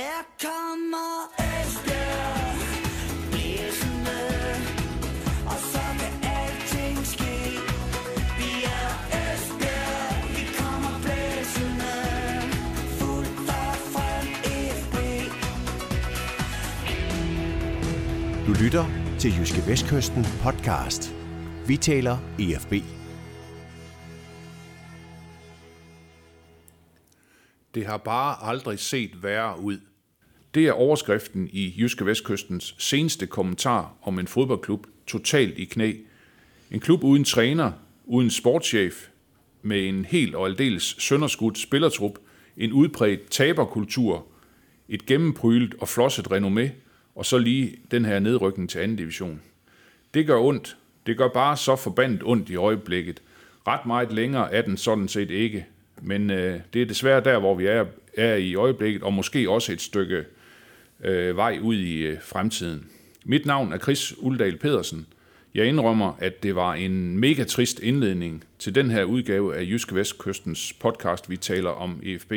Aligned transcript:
Her 0.00 0.22
kommer 0.42 1.10
Esbjerg 1.38 2.56
Blæsende 3.30 4.20
Og 5.46 5.58
så 5.72 5.84
kan 6.00 6.14
alting 6.36 6.98
ske 7.06 7.36
Vi 8.38 8.50
er 8.78 8.90
Esbjerg 9.20 10.28
Vi 10.36 10.44
kommer 10.58 10.94
blæsende 11.04 11.94
Fuldt 12.98 13.50
og 13.60 13.74
frem 13.92 14.26
FB 14.80 14.96
Du 18.46 18.52
lytter 18.64 18.84
til 19.18 19.38
Jyske 19.38 19.66
Vestkysten 19.66 20.26
podcast. 20.42 21.14
Vi 21.66 21.76
taler 21.76 22.18
EFB. 22.38 22.72
Det 27.74 27.86
har 27.86 27.96
bare 27.96 28.50
aldrig 28.50 28.78
set 28.78 29.22
værre 29.22 29.60
ud. 29.60 29.89
Det 30.54 30.66
er 30.66 30.72
overskriften 30.72 31.48
i 31.52 31.74
Jyske 31.78 32.06
Vestkystens 32.06 32.74
seneste 32.78 33.26
kommentar 33.26 33.94
om 34.02 34.18
en 34.18 34.26
fodboldklub 34.26 34.86
totalt 35.06 35.58
i 35.58 35.64
knæ. 35.64 35.92
En 36.70 36.80
klub 36.80 37.04
uden 37.04 37.24
træner, 37.24 37.72
uden 38.06 38.30
sportschef, 38.30 39.08
med 39.62 39.88
en 39.88 40.04
helt 40.04 40.34
og 40.34 40.46
aldeles 40.46 40.96
sønderskudt 40.98 41.58
spillertrup, 41.58 42.18
en 42.56 42.72
udbredt 42.72 43.30
taberkultur, 43.30 44.26
et 44.88 45.06
gennemprylet 45.06 45.74
og 45.80 45.88
flosset 45.88 46.32
renommé, 46.32 46.68
og 47.14 47.26
så 47.26 47.38
lige 47.38 47.76
den 47.90 48.04
her 48.04 48.18
nedrykning 48.18 48.70
til 48.70 48.78
anden 48.78 48.96
division. 48.96 49.40
Det 50.14 50.26
gør 50.26 50.38
ondt. 50.38 50.76
Det 51.06 51.16
gør 51.16 51.28
bare 51.28 51.56
så 51.56 51.76
forbandet 51.76 52.22
ondt 52.24 52.50
i 52.50 52.56
øjeblikket. 52.56 53.22
Ret 53.66 53.86
meget 53.86 54.12
længere 54.12 54.52
er 54.52 54.62
den 54.62 54.76
sådan 54.76 55.08
set 55.08 55.30
ikke. 55.30 55.66
Men 56.02 56.30
øh, 56.30 56.60
det 56.72 56.82
er 56.82 56.86
desværre 56.86 57.24
der, 57.24 57.38
hvor 57.38 57.54
vi 57.54 57.66
er, 57.66 57.86
er 58.16 58.34
i 58.34 58.54
øjeblikket, 58.54 59.02
og 59.02 59.12
måske 59.12 59.50
også 59.50 59.72
et 59.72 59.80
stykke 59.80 60.24
øh, 61.04 61.36
vej 61.36 61.58
ud 61.62 61.76
i 61.76 61.96
øh, 61.96 62.18
fremtiden. 62.22 62.86
Mit 63.24 63.46
navn 63.46 63.72
er 63.72 63.78
Chris 63.78 64.14
Uldal 64.18 64.56
Pedersen. 64.56 65.06
Jeg 65.54 65.66
indrømmer, 65.66 66.12
at 66.18 66.42
det 66.42 66.54
var 66.54 66.74
en 66.74 67.18
mega 67.18 67.44
trist 67.44 67.80
indledning 67.80 68.44
til 68.58 68.74
den 68.74 68.90
her 68.90 69.04
udgave 69.04 69.56
af 69.56 69.62
Jyske 69.62 69.94
Vestkystens 69.94 70.72
podcast, 70.72 71.30
vi 71.30 71.36
taler 71.36 71.70
om 71.70 72.00
EFB. 72.02 72.32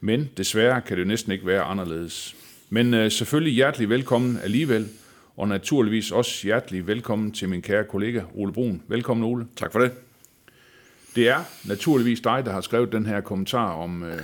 Men 0.00 0.30
desværre 0.36 0.80
kan 0.80 0.98
det 0.98 1.06
næsten 1.06 1.32
ikke 1.32 1.46
være 1.46 1.62
anderledes. 1.62 2.36
Men 2.70 2.94
øh, 2.94 3.10
selvfølgelig 3.10 3.54
hjertelig 3.54 3.88
velkommen 3.88 4.38
alligevel, 4.42 4.88
og 5.36 5.48
naturligvis 5.48 6.10
også 6.10 6.46
hjertelig 6.46 6.86
velkommen 6.86 7.32
til 7.32 7.48
min 7.48 7.62
kære 7.62 7.84
kollega 7.84 8.22
Ole 8.34 8.52
Brun. 8.52 8.82
Velkommen 8.88 9.24
Ole. 9.24 9.46
Tak 9.56 9.72
for 9.72 9.78
det. 9.78 9.92
Det 11.14 11.28
er 11.28 11.44
naturligvis 11.64 12.20
dig, 12.20 12.42
der 12.44 12.52
har 12.52 12.60
skrevet 12.60 12.92
den 12.92 13.06
her 13.06 13.20
kommentar 13.20 13.72
om 13.72 14.02
øh, 14.02 14.22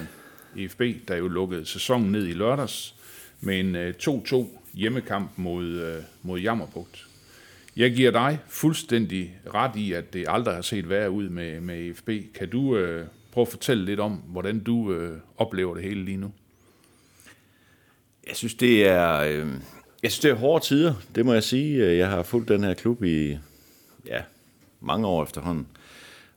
EFB, 0.57 0.81
der 1.09 1.17
jo 1.17 1.29
lukkede 1.29 1.67
sæsonen 1.67 2.13
ned 2.13 2.27
i 2.27 2.33
lørdags 2.33 2.95
med 3.41 3.61
en 3.61 3.77
øh, 3.77 3.95
2-2 4.03 4.47
hjemmekamp 4.75 5.31
mod, 5.37 5.65
øh, 5.65 6.03
mod 6.23 6.41
Jammerbugt. 6.41 7.07
Jeg 7.77 7.93
giver 7.95 8.11
dig 8.11 8.39
fuldstændig 8.49 9.35
ret 9.55 9.77
i, 9.77 9.93
at 9.93 10.13
det 10.13 10.25
aldrig 10.29 10.55
har 10.55 10.63
set 10.63 10.89
værre 10.89 11.11
ud 11.11 11.29
med, 11.29 11.61
med 11.61 11.91
EFB. 11.91 12.11
Kan 12.35 12.51
du 12.51 12.77
øh, 12.77 13.07
prøve 13.33 13.43
at 13.43 13.49
fortælle 13.49 13.85
lidt 13.85 14.01
om, 14.01 14.13
hvordan 14.13 14.61
du 14.61 14.93
øh, 14.93 15.19
oplever 15.37 15.75
det 15.75 15.85
hele 15.85 16.05
lige 16.05 16.17
nu? 16.17 16.33
Jeg 18.29 18.37
synes, 18.37 18.55
det 18.55 18.87
er, 18.89 19.15
øh, 19.19 19.49
jeg 20.03 20.13
synes, 20.13 20.19
det 20.19 20.31
er 20.31 20.35
hårde 20.35 20.65
tider, 20.65 20.95
det 21.15 21.27
må 21.27 21.33
jeg 21.33 21.43
sige. 21.43 21.97
Jeg 21.97 22.11
har 22.11 22.23
fulgt 22.23 22.49
den 22.49 22.65
her 22.65 22.75
klub 22.75 23.05
i 23.05 23.39
ja, 24.07 24.23
mange 24.81 25.07
år 25.07 25.23
efterhånden. 25.23 25.67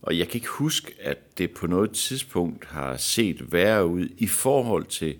Og 0.01 0.17
jeg 0.17 0.27
kan 0.27 0.35
ikke 0.35 0.47
huske, 0.47 0.93
at 1.01 1.37
det 1.37 1.51
på 1.51 1.67
noget 1.67 1.91
tidspunkt 1.91 2.65
har 2.65 2.97
set 2.97 3.51
værre 3.51 3.87
ud 3.87 4.09
i 4.17 4.27
forhold 4.27 4.85
til 4.85 5.15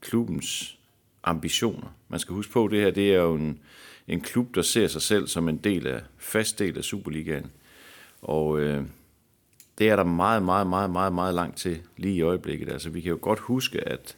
klubbens 0.00 0.78
ambitioner. 1.24 1.96
Man 2.08 2.20
skal 2.20 2.34
huske 2.34 2.52
på, 2.52 2.64
at 2.64 2.70
det 2.70 2.80
her 2.80 2.90
det 2.90 3.14
er 3.14 3.20
jo 3.20 3.34
en, 3.34 3.58
en 4.08 4.20
klub, 4.20 4.54
der 4.54 4.62
ser 4.62 4.86
sig 4.86 5.02
selv 5.02 5.26
som 5.26 5.48
en 5.48 5.56
del 5.56 5.86
af, 5.86 6.00
fast 6.18 6.58
del 6.58 6.78
af 6.78 6.84
Superligaen. 6.84 7.50
Og 8.22 8.60
øh, 8.60 8.84
det 9.78 9.88
er 9.88 9.96
der 9.96 10.04
meget, 10.04 10.42
meget, 10.42 10.66
meget, 10.66 10.90
meget, 10.90 11.12
meget 11.12 11.34
langt 11.34 11.56
til 11.56 11.78
lige 11.96 12.14
i 12.14 12.22
øjeblikket. 12.22 12.68
Altså, 12.72 12.90
vi 12.90 13.00
kan 13.00 13.10
jo 13.10 13.18
godt 13.20 13.38
huske, 13.38 13.88
at, 13.88 14.16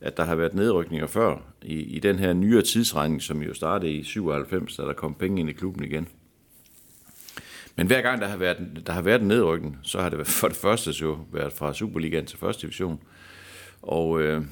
at 0.00 0.16
der 0.16 0.24
har 0.24 0.34
været 0.34 0.54
nedrykninger 0.54 1.06
før 1.06 1.36
i, 1.62 1.74
i 1.74 1.98
den 1.98 2.18
her 2.18 2.32
nyere 2.32 2.62
tidsregning, 2.62 3.22
som 3.22 3.42
jo 3.42 3.54
startede 3.54 3.92
i 3.92 4.02
97, 4.02 4.76
da 4.76 4.82
der 4.82 4.92
kom 4.92 5.14
penge 5.14 5.40
ind 5.40 5.50
i 5.50 5.52
klubben 5.52 5.84
igen. 5.84 6.08
Men 7.76 7.86
hver 7.86 8.02
gang 8.02 8.20
der 8.20 8.28
har 8.28 8.36
været, 8.36 8.82
der 8.86 8.92
har 8.92 9.02
været 9.02 9.20
en 9.20 9.28
nedrykning, 9.28 9.78
så 9.82 10.00
har 10.00 10.08
det 10.08 10.26
for 10.26 10.48
det 10.48 10.56
første 10.56 10.90
jo 11.00 11.18
været 11.32 11.52
fra 11.52 11.74
Superligaen 11.74 12.26
til 12.26 12.38
første 12.38 12.62
division. 12.62 13.02
Og, 13.82 14.22
øh, 14.22 14.42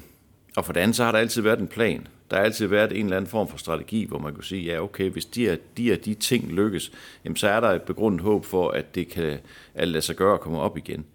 og 0.57 0.65
for 0.65 0.73
det 0.73 0.79
andet, 0.79 0.95
så 0.95 1.03
har 1.03 1.11
der 1.11 1.19
altid 1.19 1.41
været 1.41 1.59
en 1.59 1.67
plan. 1.67 2.07
Der 2.31 2.37
har 2.37 2.43
altid 2.43 2.67
været 2.67 2.91
en 2.91 3.05
eller 3.05 3.17
anden 3.17 3.29
form 3.29 3.47
for 3.47 3.57
strategi, 3.57 4.05
hvor 4.05 4.19
man 4.19 4.33
kunne 4.33 4.43
sige, 4.43 4.63
ja 4.63 4.83
okay, 4.83 5.09
hvis 5.09 5.25
de, 5.25 5.49
er, 5.49 5.57
de, 5.77 5.91
er 5.91 5.95
de 5.97 6.13
ting 6.13 6.51
lykkes, 6.51 6.91
jamen, 7.25 7.35
så 7.35 7.47
er 7.47 7.59
der 7.59 7.67
et 7.67 7.81
begrundet 7.81 8.21
håb 8.21 8.45
for, 8.45 8.69
at 8.69 8.95
det 8.95 9.07
kan 9.07 9.37
at 9.73 9.87
lade 9.87 10.01
sig 10.01 10.15
gøre 10.15 10.33
at 10.33 10.39
komme 10.39 10.59
op 10.59 10.77
igen. 10.77 11.05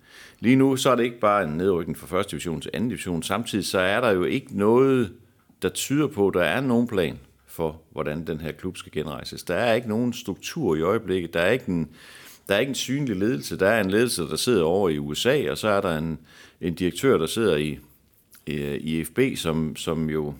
Lige 0.40 0.56
nu, 0.56 0.76
så 0.76 0.90
er 0.90 0.96
det 0.96 1.04
ikke 1.04 1.20
bare 1.20 1.44
en 1.44 1.50
nedrykning 1.50 1.98
fra 1.98 2.06
første 2.06 2.30
division 2.30 2.60
til 2.60 2.70
anden 2.74 2.88
division. 2.88 3.22
Samtidig 3.22 3.66
så 3.66 3.78
er 3.78 4.00
der 4.00 4.10
jo 4.10 4.24
ikke 4.24 4.58
noget, 4.58 5.12
der 5.62 5.68
tyder 5.68 6.06
på, 6.06 6.28
at 6.28 6.34
der 6.34 6.42
er 6.42 6.60
nogen 6.60 6.86
plan 6.86 7.18
for, 7.46 7.80
hvordan 7.92 8.26
den 8.26 8.40
her 8.40 8.52
klub 8.52 8.76
skal 8.76 8.92
genrejses. 8.92 9.42
Der 9.42 9.54
er 9.54 9.74
ikke 9.74 9.88
nogen 9.88 10.12
struktur 10.12 10.76
i 10.76 10.80
øjeblikket. 10.80 11.34
Der 11.34 11.40
er 11.40 11.50
ikke 11.50 11.68
en, 11.68 11.88
der 12.48 12.54
er 12.54 12.58
ikke 12.58 12.70
en 12.70 12.74
synlig 12.74 13.16
ledelse. 13.16 13.58
Der 13.58 13.68
er 13.68 13.80
en 13.80 13.90
ledelse, 13.90 14.22
der 14.22 14.36
sidder 14.36 14.64
over 14.64 14.88
i 14.88 14.98
USA, 14.98 15.50
og 15.50 15.58
så 15.58 15.68
er 15.68 15.80
der 15.80 15.98
en, 15.98 16.18
en 16.60 16.74
direktør, 16.74 17.18
der 17.18 17.26
sidder 17.26 17.56
i, 17.56 17.78
Øh, 18.46 18.74
i, 18.74 19.00
i 19.00 19.04
FB, 19.04 19.18
som, 19.36 19.76
som 19.76 20.10
jo 20.10 20.34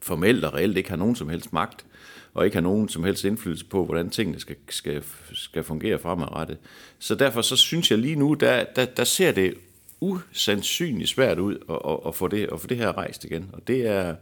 formelt 0.00 0.44
og 0.44 0.54
reelt 0.54 0.76
ikke 0.76 0.90
har 0.90 0.96
nogen 0.96 1.16
som 1.16 1.28
helst 1.28 1.52
magt, 1.52 1.86
og 2.34 2.44
ikke 2.44 2.56
har 2.56 2.62
nogen 2.62 2.88
som 2.88 3.04
helst 3.04 3.24
indflydelse 3.24 3.64
på, 3.64 3.84
hvordan 3.84 4.10
tingene 4.10 4.40
skal, 4.40 4.56
skal, 4.68 5.04
skal 5.32 5.64
fungere 5.64 5.98
fremadrettet. 5.98 6.58
Så 6.98 7.14
derfor 7.14 7.42
så 7.42 7.56
synes 7.56 7.90
jeg 7.90 7.98
lige 7.98 8.16
nu, 8.16 8.34
der, 8.34 8.64
der, 8.76 8.84
der 8.84 9.04
ser 9.04 9.32
det 9.32 9.54
usandsynligt 10.00 11.10
svært 11.10 11.38
ud 11.38 11.54
at, 11.70 11.92
at, 11.92 11.98
at, 12.06 12.14
få 12.14 12.28
det, 12.28 12.48
at 12.52 12.60
få 12.60 12.66
det 12.66 12.76
her 12.76 12.98
rejst 12.98 13.24
igen. 13.24 13.50
Og 13.52 13.68
det 13.68 13.86
er, 13.86 14.16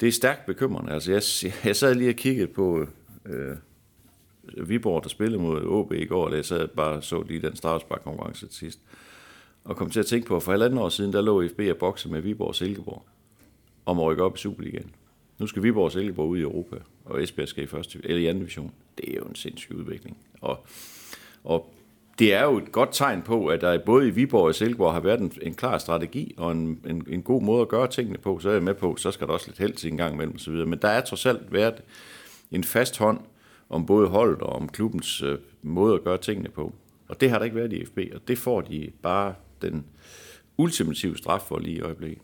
det 0.00 0.08
er 0.08 0.12
stærkt 0.12 0.46
bekymrende. 0.46 0.92
Altså, 0.92 1.12
jeg, 1.12 1.22
jeg 1.64 1.76
sad 1.76 1.94
lige 1.94 2.10
og 2.10 2.16
kiggede 2.16 2.46
på 2.46 2.86
øh, 3.26 3.56
Viborg, 4.68 5.02
der 5.02 5.08
spillede 5.08 5.42
mod 5.42 5.64
OB 5.66 5.92
i 5.92 6.04
går, 6.04 6.26
og 6.26 6.36
jeg 6.36 6.44
sad 6.44 6.68
bare 6.68 7.02
så 7.02 7.22
lige 7.22 7.42
den 7.42 7.56
straffespark-konkurrence 7.56 8.46
til 8.46 8.56
sidst, 8.56 8.78
og 9.64 9.76
kom 9.76 9.90
til 9.90 10.00
at 10.00 10.06
tænke 10.06 10.26
på, 10.26 10.36
at 10.36 10.42
for 10.42 10.52
halvanden 10.52 10.78
år 10.78 10.88
siden, 10.88 11.12
der 11.12 11.20
lå 11.20 11.48
FB 11.48 11.60
og 11.70 11.76
bokse 11.76 12.08
med 12.08 12.20
Viborg 12.20 12.48
og 12.48 12.54
Silkeborg 12.54 13.04
om 13.86 13.98
at 13.98 14.04
rykke 14.04 14.22
op 14.22 14.36
i 14.36 14.38
Superligaen. 14.38 14.90
Nu 15.38 15.46
skal 15.46 15.62
Viborg 15.62 15.84
og 15.84 15.92
Silkeborg 15.92 16.28
ud 16.28 16.38
i 16.38 16.42
Europa, 16.42 16.76
og 17.04 17.22
Esbjerg 17.22 17.48
skal 17.48 17.64
i, 17.64 17.66
første, 17.66 17.98
eller 18.04 18.22
i 18.22 18.26
anden 18.26 18.40
division. 18.40 18.72
Det 18.98 19.10
er 19.10 19.16
jo 19.16 19.24
en 19.24 19.34
sindssyg 19.34 19.76
udvikling. 19.76 20.16
Og, 20.40 20.66
og 21.44 21.72
det 22.18 22.34
er 22.34 22.44
jo 22.44 22.58
et 22.58 22.72
godt 22.72 22.88
tegn 22.92 23.22
på, 23.22 23.46
at 23.46 23.60
der 23.60 23.78
både 23.78 24.08
i 24.08 24.10
Viborg 24.10 24.46
og 24.46 24.54
Silkeborg 24.54 24.92
har 24.92 25.00
været 25.00 25.20
en, 25.20 25.32
en 25.42 25.54
klar 25.54 25.78
strategi 25.78 26.34
og 26.36 26.52
en, 26.52 26.80
en, 26.86 27.06
en 27.08 27.22
god 27.22 27.42
måde 27.42 27.62
at 27.62 27.68
gøre 27.68 27.86
tingene 27.86 28.18
på. 28.18 28.38
Så 28.38 28.48
er 28.48 28.52
jeg 28.52 28.62
med 28.62 28.74
på, 28.74 28.96
så 28.96 29.10
skal 29.10 29.26
der 29.26 29.32
også 29.32 29.48
lidt 29.48 29.58
held 29.58 29.72
til 29.72 29.90
en 29.90 29.96
gang 29.96 30.14
imellem 30.14 30.34
osv. 30.34 30.52
Men 30.52 30.78
der 30.82 30.88
er 30.88 31.00
trods 31.00 31.26
alt 31.26 31.52
været 31.52 31.82
en 32.50 32.64
fast 32.64 32.98
hånd 32.98 33.20
om 33.68 33.86
både 33.86 34.08
holdet 34.08 34.40
og 34.40 34.52
om 34.52 34.68
klubbens 34.68 35.22
øh, 35.22 35.38
måde 35.62 35.94
at 35.94 36.04
gøre 36.04 36.18
tingene 36.18 36.48
på. 36.48 36.72
Og 37.08 37.20
det 37.20 37.30
har 37.30 37.38
der 37.38 37.44
ikke 37.44 37.56
været 37.56 37.72
i 37.72 37.84
FB, 37.84 37.98
og 38.14 38.28
det 38.28 38.38
får 38.38 38.60
de 38.60 38.90
bare 39.02 39.34
den 39.62 39.84
ultimative 40.56 41.18
straf 41.18 41.40
for 41.40 41.58
lige 41.58 41.76
i 41.76 41.80
øjeblikket. 41.80 42.22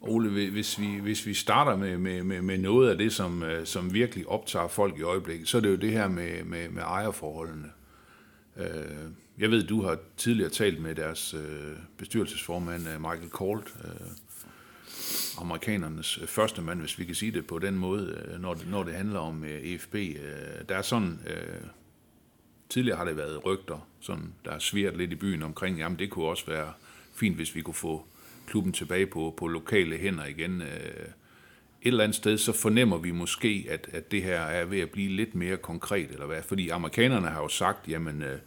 Ole, 0.00 0.50
hvis 0.50 0.80
vi, 0.80 0.98
hvis 0.98 1.26
vi 1.26 1.34
starter 1.34 1.76
med, 1.76 1.98
med, 1.98 2.22
med, 2.22 2.42
med 2.42 2.58
noget 2.58 2.90
af 2.90 2.98
det, 2.98 3.12
som, 3.12 3.42
øh, 3.42 3.66
som 3.66 3.94
virkelig 3.94 4.28
optager 4.28 4.68
folk 4.68 4.98
i 4.98 5.02
øjeblikket, 5.02 5.48
så 5.48 5.56
er 5.56 5.60
det 5.60 5.70
jo 5.70 5.76
det 5.76 5.92
her 5.92 6.08
med, 6.08 6.44
med, 6.44 6.68
med 6.68 6.82
ejerforholdene. 6.82 7.70
Øh, 8.56 8.66
jeg 9.38 9.50
ved, 9.50 9.62
du 9.62 9.82
har 9.82 9.98
tidligere 10.16 10.50
talt 10.50 10.82
med 10.82 10.94
deres 10.94 11.34
øh, 11.34 11.76
bestyrelsesformand, 11.98 12.82
Michael 12.82 13.30
Colt, 13.30 13.74
amerikanernes 15.40 16.18
første 16.26 16.62
mand, 16.62 16.80
hvis 16.80 16.98
vi 16.98 17.04
kan 17.04 17.14
sige 17.14 17.32
det 17.32 17.46
på 17.46 17.58
den 17.58 17.74
måde, 17.74 18.36
når 18.40 18.54
det, 18.54 18.70
når 18.70 18.82
det 18.82 18.94
handler 18.94 19.20
om 19.20 19.44
EFB. 19.44 19.94
Der 20.68 20.76
er 20.76 20.82
sådan, 20.82 21.20
tidligere 22.68 22.98
har 22.98 23.04
det 23.04 23.16
været 23.16 23.46
rygter, 23.46 23.88
sådan, 24.00 24.32
der 24.44 24.50
er 24.50 24.58
svært 24.58 24.96
lidt 24.96 25.12
i 25.12 25.14
byen 25.14 25.42
omkring, 25.42 25.78
jamen 25.78 25.98
det 25.98 26.10
kunne 26.10 26.24
også 26.24 26.46
være 26.46 26.72
fint, 27.14 27.36
hvis 27.36 27.54
vi 27.54 27.62
kunne 27.62 27.74
få 27.74 28.04
klubben 28.46 28.72
tilbage 28.72 29.06
på, 29.06 29.34
på 29.36 29.46
lokale 29.46 29.96
hænder 29.96 30.26
igen. 30.26 30.62
Øh, 30.62 31.06
et 31.82 31.90
eller 31.90 32.04
andet 32.04 32.16
sted, 32.16 32.38
så 32.38 32.52
fornemmer 32.52 32.98
vi 32.98 33.10
måske, 33.10 33.66
at, 33.70 33.88
at 33.92 34.12
det 34.12 34.22
her 34.22 34.40
er 34.40 34.64
ved 34.64 34.80
at 34.80 34.90
blive 34.90 35.16
lidt 35.16 35.34
mere 35.34 35.56
konkret, 35.56 36.10
eller 36.10 36.26
hvad? 36.26 36.42
Fordi 36.42 36.68
amerikanerne 36.68 37.26
har 37.26 37.42
jo 37.42 37.48
sagt, 37.48 37.88
jamen, 37.88 38.22
øh, 38.22 38.38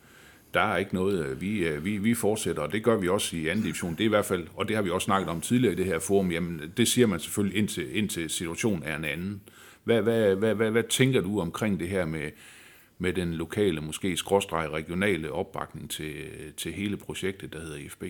der 0.53 0.61
er 0.61 0.77
ikke 0.77 0.95
noget, 0.95 1.25
øh, 1.25 1.41
vi, 1.41 1.77
vi, 1.79 1.97
vi 1.97 2.13
fortsætter, 2.13 2.61
og 2.61 2.71
det 2.71 2.83
gør 2.83 2.97
vi 2.97 3.07
også 3.09 3.37
i 3.37 3.47
anden 3.47 3.63
division. 3.63 3.91
Det 3.91 4.01
er 4.01 4.05
i 4.05 4.07
hvert 4.07 4.25
fald, 4.25 4.47
og 4.55 4.67
det 4.67 4.75
har 4.75 4.83
vi 4.83 4.89
også 4.89 5.05
snakket 5.05 5.29
om 5.29 5.41
tidligere 5.41 5.73
i 5.73 5.77
det 5.77 5.85
her 5.85 5.99
forum, 5.99 6.31
jamen, 6.31 6.61
det 6.77 6.87
siger 6.87 7.07
man 7.07 7.19
selvfølgelig 7.19 7.57
indtil, 7.57 7.97
indtil 7.97 8.29
situationen 8.29 8.83
er 8.83 8.95
en 8.95 9.05
anden. 9.05 9.41
Hvad, 9.83 10.01
hvad, 10.01 10.35
hvad, 10.35 10.55
hvad, 10.55 10.71
hvad 10.71 10.83
tænker 10.83 11.21
du 11.21 11.39
omkring 11.39 11.79
det 11.79 11.87
her 11.89 12.05
med, 12.05 12.29
med 12.99 13.13
den 13.13 13.33
lokale, 13.33 13.81
måske 13.81 14.17
skråstreg 14.17 14.69
regionale 14.69 15.31
opbakning 15.31 15.89
til, 15.89 16.13
til 16.57 16.73
hele 16.73 16.97
projektet, 16.97 17.53
der 17.53 17.59
hedder 17.59 17.77
IFB? 17.77 18.03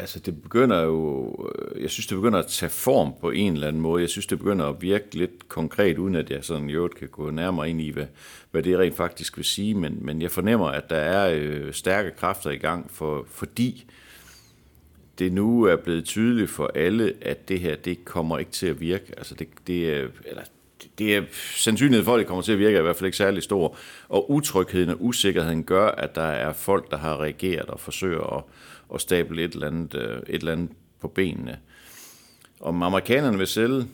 Altså, 0.00 0.18
det 0.18 0.42
begynder 0.42 0.82
jo... 0.82 1.34
Øh, 1.54 1.82
jeg 1.82 1.90
synes, 1.90 2.06
det 2.06 2.16
begynder 2.16 2.38
at 2.38 2.46
tage 2.46 2.70
form 2.70 3.12
på 3.20 3.30
en 3.30 3.52
eller 3.52 3.68
anden 3.68 3.82
måde. 3.82 4.02
Jeg 4.02 4.10
synes, 4.10 4.26
det 4.26 4.38
begynder 4.38 4.66
at 4.66 4.82
virke 4.82 5.16
lidt 5.16 5.48
konkret, 5.48 5.98
uden 5.98 6.14
at 6.14 6.30
jeg 6.30 6.44
sådan 6.44 6.70
jo 6.70 6.88
kan 6.98 7.08
gå 7.08 7.30
nærmere 7.30 7.70
ind 7.70 7.80
i, 7.80 7.90
hvad, 7.90 8.06
hvad 8.50 8.62
det 8.62 8.78
rent 8.78 8.96
faktisk 8.96 9.36
vil 9.36 9.44
sige. 9.44 9.74
Men, 9.74 9.98
men 10.00 10.22
jeg 10.22 10.30
fornemmer, 10.30 10.66
at 10.66 10.90
der 10.90 10.96
er 10.96 11.34
øh, 11.34 11.72
stærke 11.72 12.10
kræfter 12.10 12.50
i 12.50 12.56
gang, 12.56 12.90
for, 12.90 13.26
fordi 13.30 13.86
det 15.18 15.32
nu 15.32 15.62
er 15.62 15.76
blevet 15.76 16.04
tydeligt 16.04 16.50
for 16.50 16.70
alle, 16.74 17.14
at 17.20 17.48
det 17.48 17.60
her, 17.60 17.76
det 17.76 18.04
kommer 18.04 18.38
ikke 18.38 18.50
til 18.50 18.66
at 18.66 18.80
virke. 18.80 19.14
Altså, 19.16 19.34
det, 19.34 19.48
det 19.66 19.90
er... 19.90 20.08
Eller, 20.24 20.42
det 20.98 21.16
er 21.16 21.22
sandsynligheden 21.56 22.04
for, 22.04 22.14
at 22.14 22.18
det 22.18 22.26
kommer 22.26 22.42
til 22.42 22.52
at 22.52 22.58
virke, 22.58 22.76
er 22.76 22.80
i 22.80 22.82
hvert 22.82 22.96
fald 22.96 23.06
ikke 23.06 23.16
særlig 23.16 23.42
stor. 23.42 23.76
Og 24.08 24.30
utrygheden 24.30 24.90
og 24.90 24.96
usikkerheden 25.00 25.64
gør, 25.64 25.88
at 25.88 26.14
der 26.14 26.22
er 26.22 26.52
folk, 26.52 26.90
der 26.90 26.96
har 26.96 27.20
reageret 27.20 27.66
og 27.66 27.80
forsøger 27.80 28.36
at, 28.36 28.44
at 28.94 29.00
stable 29.00 29.44
et 29.44 29.52
eller, 29.52 29.66
andet, 29.66 29.94
øh, 29.94 30.16
et 30.28 30.34
eller 30.34 30.52
andet 30.52 30.70
på 31.00 31.08
benene. 31.08 31.58
Om 32.60 32.82
amerikanerne 32.82 33.38
vil 33.38 33.46
sælge, 33.46 33.86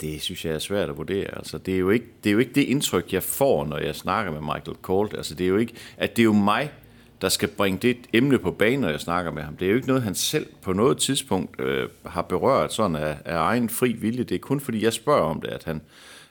det 0.00 0.22
synes 0.22 0.44
jeg 0.44 0.54
er 0.54 0.58
svært 0.58 0.88
at 0.88 0.96
vurdere. 0.96 1.36
Altså, 1.36 1.58
det, 1.58 1.74
er 1.74 1.78
jo 1.78 1.90
ikke, 1.90 2.06
det 2.24 2.30
er 2.30 2.32
jo 2.32 2.38
ikke 2.38 2.52
det 2.52 2.62
indtryk, 2.62 3.12
jeg 3.12 3.22
får, 3.22 3.64
når 3.64 3.78
jeg 3.78 3.96
snakker 3.96 4.32
med 4.32 4.40
Michael 4.40 4.76
Colt. 4.82 5.14
Altså, 5.14 5.34
det 5.34 5.44
er 5.44 5.48
jo 5.48 5.56
ikke, 5.56 5.74
at 5.96 6.16
det 6.16 6.22
er 6.22 6.24
jo 6.24 6.32
mig, 6.32 6.72
der 7.20 7.28
skal 7.28 7.48
bringe 7.48 7.78
det 7.78 7.96
emne 8.12 8.38
på 8.38 8.50
banen, 8.50 8.80
når 8.80 8.88
jeg 8.88 9.00
snakker 9.00 9.30
med 9.32 9.42
ham. 9.42 9.56
Det 9.56 9.66
er 9.66 9.70
jo 9.70 9.76
ikke 9.76 9.88
noget, 9.88 10.02
han 10.02 10.14
selv 10.14 10.46
på 10.62 10.72
noget 10.72 10.98
tidspunkt 10.98 11.60
øh, 11.60 11.88
har 12.06 12.22
berørt 12.22 12.72
sådan 12.72 12.96
af, 12.96 13.16
af 13.24 13.36
egen 13.36 13.68
fri 13.68 13.92
vilje. 13.92 14.24
Det 14.24 14.34
er 14.34 14.38
kun 14.38 14.60
fordi, 14.60 14.84
jeg 14.84 14.92
spørger 14.92 15.22
om 15.22 15.40
det, 15.40 15.48
at 15.48 15.64
han, 15.64 15.80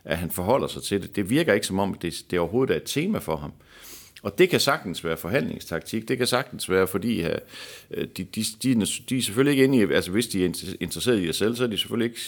at 0.07 0.18
han 0.18 0.31
forholder 0.31 0.68
sig 0.68 0.83
til 0.83 1.01
det. 1.01 1.15
Det 1.15 1.30
virker 1.30 1.54
ikke 1.54 1.68
som 1.68 1.80
om, 1.80 1.94
det, 1.94 2.25
det 2.31 2.39
overhovedet 2.39 2.74
er 2.74 2.77
et 2.77 2.83
tema 2.86 3.18
for 3.18 3.36
ham. 3.36 3.51
Og 4.24 4.38
det 4.38 4.50
kan 4.50 4.59
sagtens 4.59 5.04
være 5.04 5.18
forhandlingstaktik. 5.18 6.07
Det 6.07 6.18
kan 6.18 6.27
sagtens 6.27 6.69
være, 6.69 6.88
fordi 6.88 7.24
uh, 7.24 7.27
de, 7.92 8.07
de, 8.07 8.25
de, 8.63 8.75
de 9.09 9.18
er 9.18 9.21
selvfølgelig 9.21 9.51
ikke 9.51 9.63
inde 9.63 9.77
i, 9.77 9.94
altså 9.94 10.12
hvis 10.12 10.27
de 10.27 10.45
er 10.45 10.75
interesseret 10.80 11.19
i 11.19 11.27
at 11.27 11.36
sælge, 11.36 11.56
så 11.56 11.63
er 11.63 11.68
de 11.68 11.77
selvfølgelig 11.77 12.09
ikke 12.09 12.19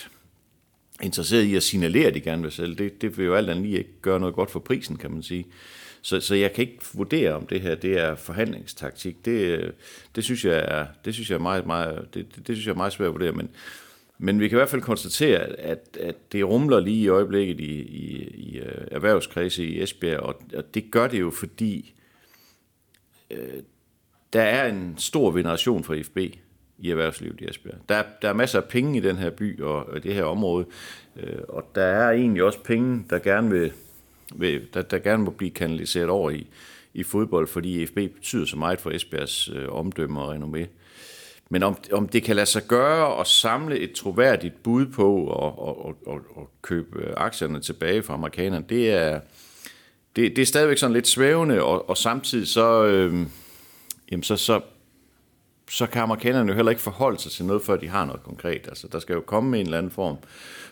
interesseret 1.01 1.43
i 1.43 1.55
at 1.55 1.63
signalere, 1.63 2.07
at 2.07 2.13
de 2.13 2.21
gerne 2.21 2.41
vil 2.41 2.51
sælge. 2.51 2.75
Det, 2.75 3.01
det 3.01 3.17
vil 3.17 3.25
jo 3.25 3.35
alt 3.35 3.49
andet 3.49 3.65
lige 3.65 3.77
ikke 3.77 4.01
gøre 4.01 4.19
noget 4.19 4.35
godt 4.35 4.51
for 4.51 4.59
prisen, 4.59 4.97
kan 4.97 5.11
man 5.11 5.23
sige. 5.23 5.45
Så, 6.01 6.19
så 6.19 6.35
jeg 6.35 6.53
kan 6.53 6.61
ikke 6.61 6.79
vurdere, 6.93 7.33
om 7.33 7.47
det 7.47 7.61
her 7.61 7.75
det 7.75 7.99
er 7.99 8.15
forhandlingstaktik. 8.15 9.25
Det, 9.25 9.31
øh, 9.31 9.71
det 10.15 10.23
synes 10.23 10.45
jeg 10.45 10.65
er, 10.67 10.85
det 11.05 11.13
synes 11.13 11.29
jeg 11.29 11.35
er 11.35 11.39
meget, 11.39 11.65
meget, 11.65 12.07
det, 12.13 12.35
det, 12.35 12.47
det 12.47 12.55
synes 12.55 12.65
jeg 12.65 12.71
er 12.71 12.77
meget 12.77 12.93
svært 12.93 13.07
at 13.07 13.13
vurdere, 13.13 13.31
men, 13.31 13.49
men 14.21 14.39
vi 14.39 14.47
kan 14.47 14.55
i 14.55 14.59
hvert 14.59 14.69
fald 14.69 14.81
konstatere, 14.81 15.39
at, 15.39 15.97
at 15.99 16.31
det 16.31 16.47
rumler 16.47 16.79
lige 16.79 17.03
i 17.03 17.07
øjeblikket 17.07 17.59
i, 17.59 17.81
i, 17.81 18.27
i 18.35 18.59
øh, 18.59 18.87
erhvervskredse 18.91 19.65
i 19.65 19.81
Esbjerg, 19.81 20.19
og, 20.19 20.41
og 20.55 20.73
det 20.73 20.91
gør 20.91 21.07
det 21.07 21.19
jo, 21.19 21.31
fordi 21.31 21.93
øh, 23.31 23.63
der 24.33 24.41
er 24.41 24.69
en 24.69 24.95
stor 24.97 25.31
veneration 25.31 25.83
for 25.83 25.95
FB 26.03 26.17
i 26.77 26.91
erhvervslivet 26.91 27.41
i 27.41 27.49
Esbjerg. 27.49 27.77
Der, 27.89 28.03
der 28.21 28.29
er 28.29 28.33
masser 28.33 28.61
af 28.61 28.67
penge 28.67 28.97
i 28.97 29.01
den 29.01 29.15
her 29.15 29.29
by 29.29 29.61
og, 29.61 29.85
og 29.85 30.03
det 30.03 30.13
her 30.13 30.23
område, 30.23 30.65
øh, 31.15 31.39
og 31.49 31.71
der 31.75 31.83
er 31.83 32.11
egentlig 32.11 32.43
også 32.43 32.59
penge, 32.63 33.05
der 33.09 33.19
gerne 33.19 33.49
vil, 33.49 33.71
vil 34.35 34.67
der, 34.73 34.81
der 34.81 34.99
gerne 34.99 35.23
må 35.23 35.31
blive 35.31 35.51
kanaliseret 35.51 36.09
over 36.09 36.29
i, 36.29 36.47
i 36.93 37.03
fodbold, 37.03 37.47
fordi 37.47 37.85
FB 37.85 37.95
betyder 37.95 38.45
så 38.45 38.57
meget 38.57 38.81
for 38.81 38.91
Esbjergs 38.91 39.49
øh, 39.49 39.69
omdømme 39.69 40.21
og 40.21 40.35
renommé. 40.35 40.65
Men 41.49 41.63
om, 41.63 41.77
om 41.91 42.07
det 42.07 42.23
kan 42.23 42.35
lade 42.35 42.45
sig 42.45 42.63
gøre 42.67 43.19
at 43.19 43.27
samle 43.27 43.79
et 43.79 43.91
troværdigt 43.91 44.63
bud 44.63 44.85
på 44.85 45.15
og, 45.17 45.59
og, 45.59 45.85
og, 45.85 45.95
og, 46.05 46.19
og 46.35 46.49
købe 46.61 46.99
øh, 46.99 47.13
aktierne 47.17 47.61
tilbage 47.61 48.03
fra 48.03 48.13
amerikanerne, 48.13 48.65
det 48.69 48.91
er, 48.91 49.19
det, 50.15 50.35
det 50.35 50.41
er 50.41 50.45
stadigvæk 50.45 50.77
sådan 50.77 50.93
lidt 50.93 51.07
svævende, 51.07 51.63
og, 51.63 51.89
og 51.89 51.97
samtidig 51.97 52.47
så, 52.47 52.85
øh, 52.85 53.13
jamen 54.11 54.23
så, 54.23 54.35
så, 54.35 54.61
så 55.69 55.85
kan 55.85 56.01
amerikanerne 56.01 56.49
jo 56.49 56.55
heller 56.55 56.69
ikke 56.69 56.81
forholde 56.81 57.19
sig 57.19 57.31
til 57.31 57.45
noget, 57.45 57.61
før 57.61 57.75
de 57.75 57.87
har 57.87 58.05
noget 58.05 58.23
konkret. 58.23 58.67
Altså, 58.67 58.87
der 58.91 58.99
skal 58.99 59.13
jo 59.13 59.21
komme 59.21 59.59
en 59.59 59.65
eller 59.65 59.77
anden 59.77 59.91
form 59.91 60.17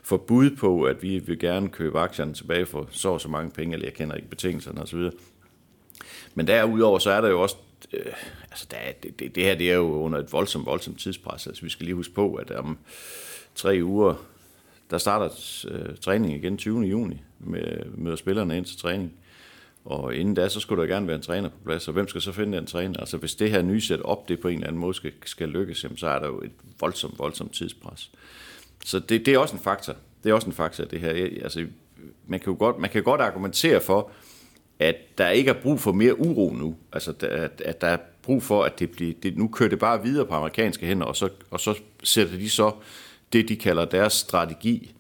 for 0.04 0.18
bud 0.18 0.56
på, 0.56 0.84
at 0.84 1.04
vi 1.04 1.20
vil 1.20 1.40
gerne 1.40 1.70
købe 1.70 2.00
aktierne 2.00 2.34
tilbage 2.34 2.66
for 2.66 2.88
så 2.92 3.10
og 3.10 3.22
så 3.22 3.30
mange 3.30 3.52
penge, 3.52 3.74
eller 3.74 3.86
jeg 3.86 3.94
kender 3.94 4.16
ikke 4.16 4.30
betingelserne 4.30 4.82
osv. 4.82 5.10
Men 6.36 6.48
derudover, 6.48 7.00
så 7.00 7.12
er 7.12 7.22
der 7.22 7.30
jo 7.30 7.42
også 7.42 7.56
øh, 7.94 8.06
altså 8.58 8.68
der 8.72 8.78
er, 8.78 8.92
det, 8.92 9.20
det, 9.20 9.36
det 9.36 9.44
her 9.44 9.56
det 9.56 9.72
er 9.72 9.76
jo 9.76 10.02
under 10.02 10.20
et 10.20 10.34
voldsomt, 10.34 10.66
voldsomt 10.66 11.00
tidspres. 11.00 11.48
Altså 11.48 11.62
vi 11.62 11.70
skal 11.70 11.86
lige 11.86 11.96
huske 11.96 12.14
på, 12.14 12.34
at 12.34 12.52
om 12.52 12.78
tre 13.56 13.80
uger, 13.84 14.14
der 14.90 14.98
starter 14.98 15.30
øh, 15.68 15.98
træning 15.98 16.34
igen 16.34 16.58
20. 16.58 16.82
juni, 16.82 17.22
med, 17.40 17.86
møder 17.96 18.16
spillerne 18.16 18.58
ind 18.58 18.66
til 18.66 18.78
træning. 18.78 19.14
Og 19.86 20.16
inden 20.16 20.36
da, 20.36 20.50
så 20.50 20.60
skulle 20.60 20.82
der 20.82 20.88
gerne 20.88 21.08
være 21.08 21.16
en 21.16 21.22
træner 21.22 21.50
på 21.50 21.56
plads, 21.66 21.88
og 21.88 21.94
hvem 21.94 22.08
skal 22.08 22.22
så 22.22 22.32
finde 22.32 22.58
den 22.58 22.66
træner? 22.66 23.00
Altså 23.00 23.18
hvis 23.18 23.36
det 23.36 23.52
her 23.52 23.62
nye 23.62 23.82
sæt 23.82 24.02
op, 24.02 24.30
det 24.30 24.40
på 24.40 24.48
en 24.48 24.54
eller 24.54 24.68
anden 24.68 24.80
måde 24.80 24.94
skal, 24.94 25.12
skal 25.26 25.50
lykkes, 25.50 25.84
jamen, 25.84 25.98
så 25.98 26.08
er 26.08 26.20
der 26.20 26.28
jo 26.28 26.42
et 26.42 26.52
voldsomt, 26.80 27.20
voldsomt 27.20 27.54
tidspres. 27.54 28.12
Så 28.86 29.00
det, 29.00 29.26
det 29.26 29.34
er 29.34 29.38
også 29.38 29.56
en 29.56 29.62
faktor. 29.62 29.96
Det 30.24 30.30
er 30.30 30.34
også 30.34 30.48
en 30.48 30.54
faktor, 30.54 30.84
det 30.86 31.00
her. 31.00 31.10
Altså, 31.44 31.66
man 32.28 32.40
kan 32.40 32.54
jo 32.54 32.60
godt, 32.60 32.80
man 32.80 32.90
kan 32.90 33.04
godt 33.04 33.22
argumentere 33.22 33.82
for, 33.82 34.12
at 34.80 34.96
der 35.18 35.30
ikke 35.30 35.50
er 35.50 35.62
brug 35.62 35.80
for 35.80 35.92
mere 35.92 36.20
uro 36.20 36.54
nu. 36.54 36.76
Altså, 36.94 37.14
at, 37.22 37.62
at 37.66 37.82
der 37.82 37.98
brug 38.28 38.44
for, 38.44 38.64
at 38.64 38.80
det 38.80 38.92
bliver, 38.92 39.14
det, 39.24 39.38
nu 39.38 39.48
kører 39.48 39.70
det 39.70 39.80
bare 39.80 40.04
videre 40.04 40.26
på 40.26 40.34
amerikanske 40.34 40.86
hænder, 40.86 41.06
og 41.06 41.16
så, 41.16 41.30
og 41.52 41.60
så 41.60 41.80
sætter 42.04 42.38
de 42.38 42.50
så 42.50 42.72
det, 43.34 43.50
de 43.50 43.56
kalder 43.56 43.86
deres 43.86 44.14
strategi 44.14 44.94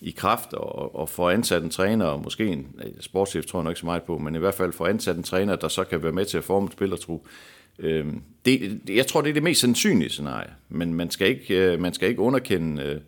i 0.00 0.10
kraft, 0.10 0.52
og, 0.52 0.96
og 0.96 1.08
får 1.08 1.30
ansat 1.30 1.62
en 1.62 1.70
træner, 1.70 2.06
og 2.06 2.22
måske 2.22 2.46
en 2.46 2.66
sportschef 3.00 3.44
tror 3.44 3.58
jeg 3.58 3.64
nok 3.64 3.70
ikke 3.70 3.80
så 3.80 3.86
meget 3.86 4.02
på, 4.02 4.18
men 4.18 4.34
i 4.34 4.38
hvert 4.38 4.54
fald 4.54 4.72
får 4.72 4.86
ansat 4.86 5.16
en 5.16 5.22
træner, 5.22 5.56
der 5.56 5.68
så 5.68 5.84
kan 5.84 6.02
være 6.02 6.12
med 6.12 6.24
til 6.24 6.38
at 6.38 6.44
forme 6.44 6.66
et 6.66 6.72
spillertro. 6.72 7.26
Øhm, 7.78 8.22
det, 8.44 8.80
jeg 8.88 9.06
tror, 9.06 9.20
det 9.20 9.28
er 9.30 9.34
det 9.34 9.42
mest 9.42 9.60
sandsynlige 9.60 10.10
scenarie, 10.10 10.50
men 10.68 10.94
man 10.94 11.10
skal 11.10 11.28
ikke, 11.28 11.72
øh, 11.72 11.80
man 11.80 11.94
skal 11.94 12.08
ikke 12.08 12.20
underkende 12.20 12.82
øh, 12.82 13.00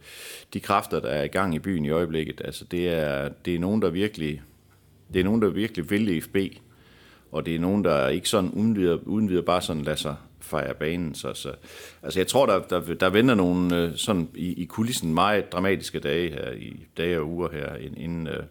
de 0.52 0.60
kræfter, 0.60 1.00
der 1.00 1.08
er 1.08 1.24
i 1.24 1.28
gang 1.28 1.54
i 1.54 1.58
byen 1.58 1.84
i 1.84 1.90
øjeblikket. 1.90 2.40
Altså, 2.44 2.64
det 2.64 2.88
er, 2.88 3.28
det 3.44 3.54
er 3.54 3.58
nogen, 3.58 3.82
der 3.82 3.90
virkelig 3.90 4.42
det 5.12 5.20
er 5.20 5.24
nogen, 5.24 5.42
der 5.42 5.48
virkelig 5.48 5.90
vil 5.90 6.22
FB, 6.22 6.36
og 7.36 7.46
det 7.46 7.54
er 7.54 7.58
nogen, 7.58 7.84
der 7.84 8.08
ikke 8.08 8.28
sådan 8.28 8.50
uden 8.50 8.76
videre, 8.76 9.08
uden 9.08 9.28
videre 9.28 9.44
bare 9.44 9.62
sådan 9.62 9.82
lader 9.82 9.96
sig 9.96 10.16
fejre 10.40 10.74
banen. 10.74 11.14
Så, 11.14 11.34
så, 11.34 11.54
altså 12.02 12.20
jeg 12.20 12.26
tror, 12.26 12.46
der, 12.46 12.62
der, 12.62 12.94
der 12.94 13.10
venter 13.10 13.34
nogle 13.34 13.76
øh, 13.76 13.96
sådan 13.96 14.28
i, 14.34 14.62
i 14.62 14.64
kulissen 14.64 15.14
meget 15.14 15.52
dramatiske 15.52 16.00
dage 16.00 16.30
her, 16.30 16.52
i 16.52 16.86
dage 16.96 17.20
og 17.20 17.28
uger 17.28 17.48
her, 17.52 17.76
inden, 17.76 18.26
øh, 18.26 18.44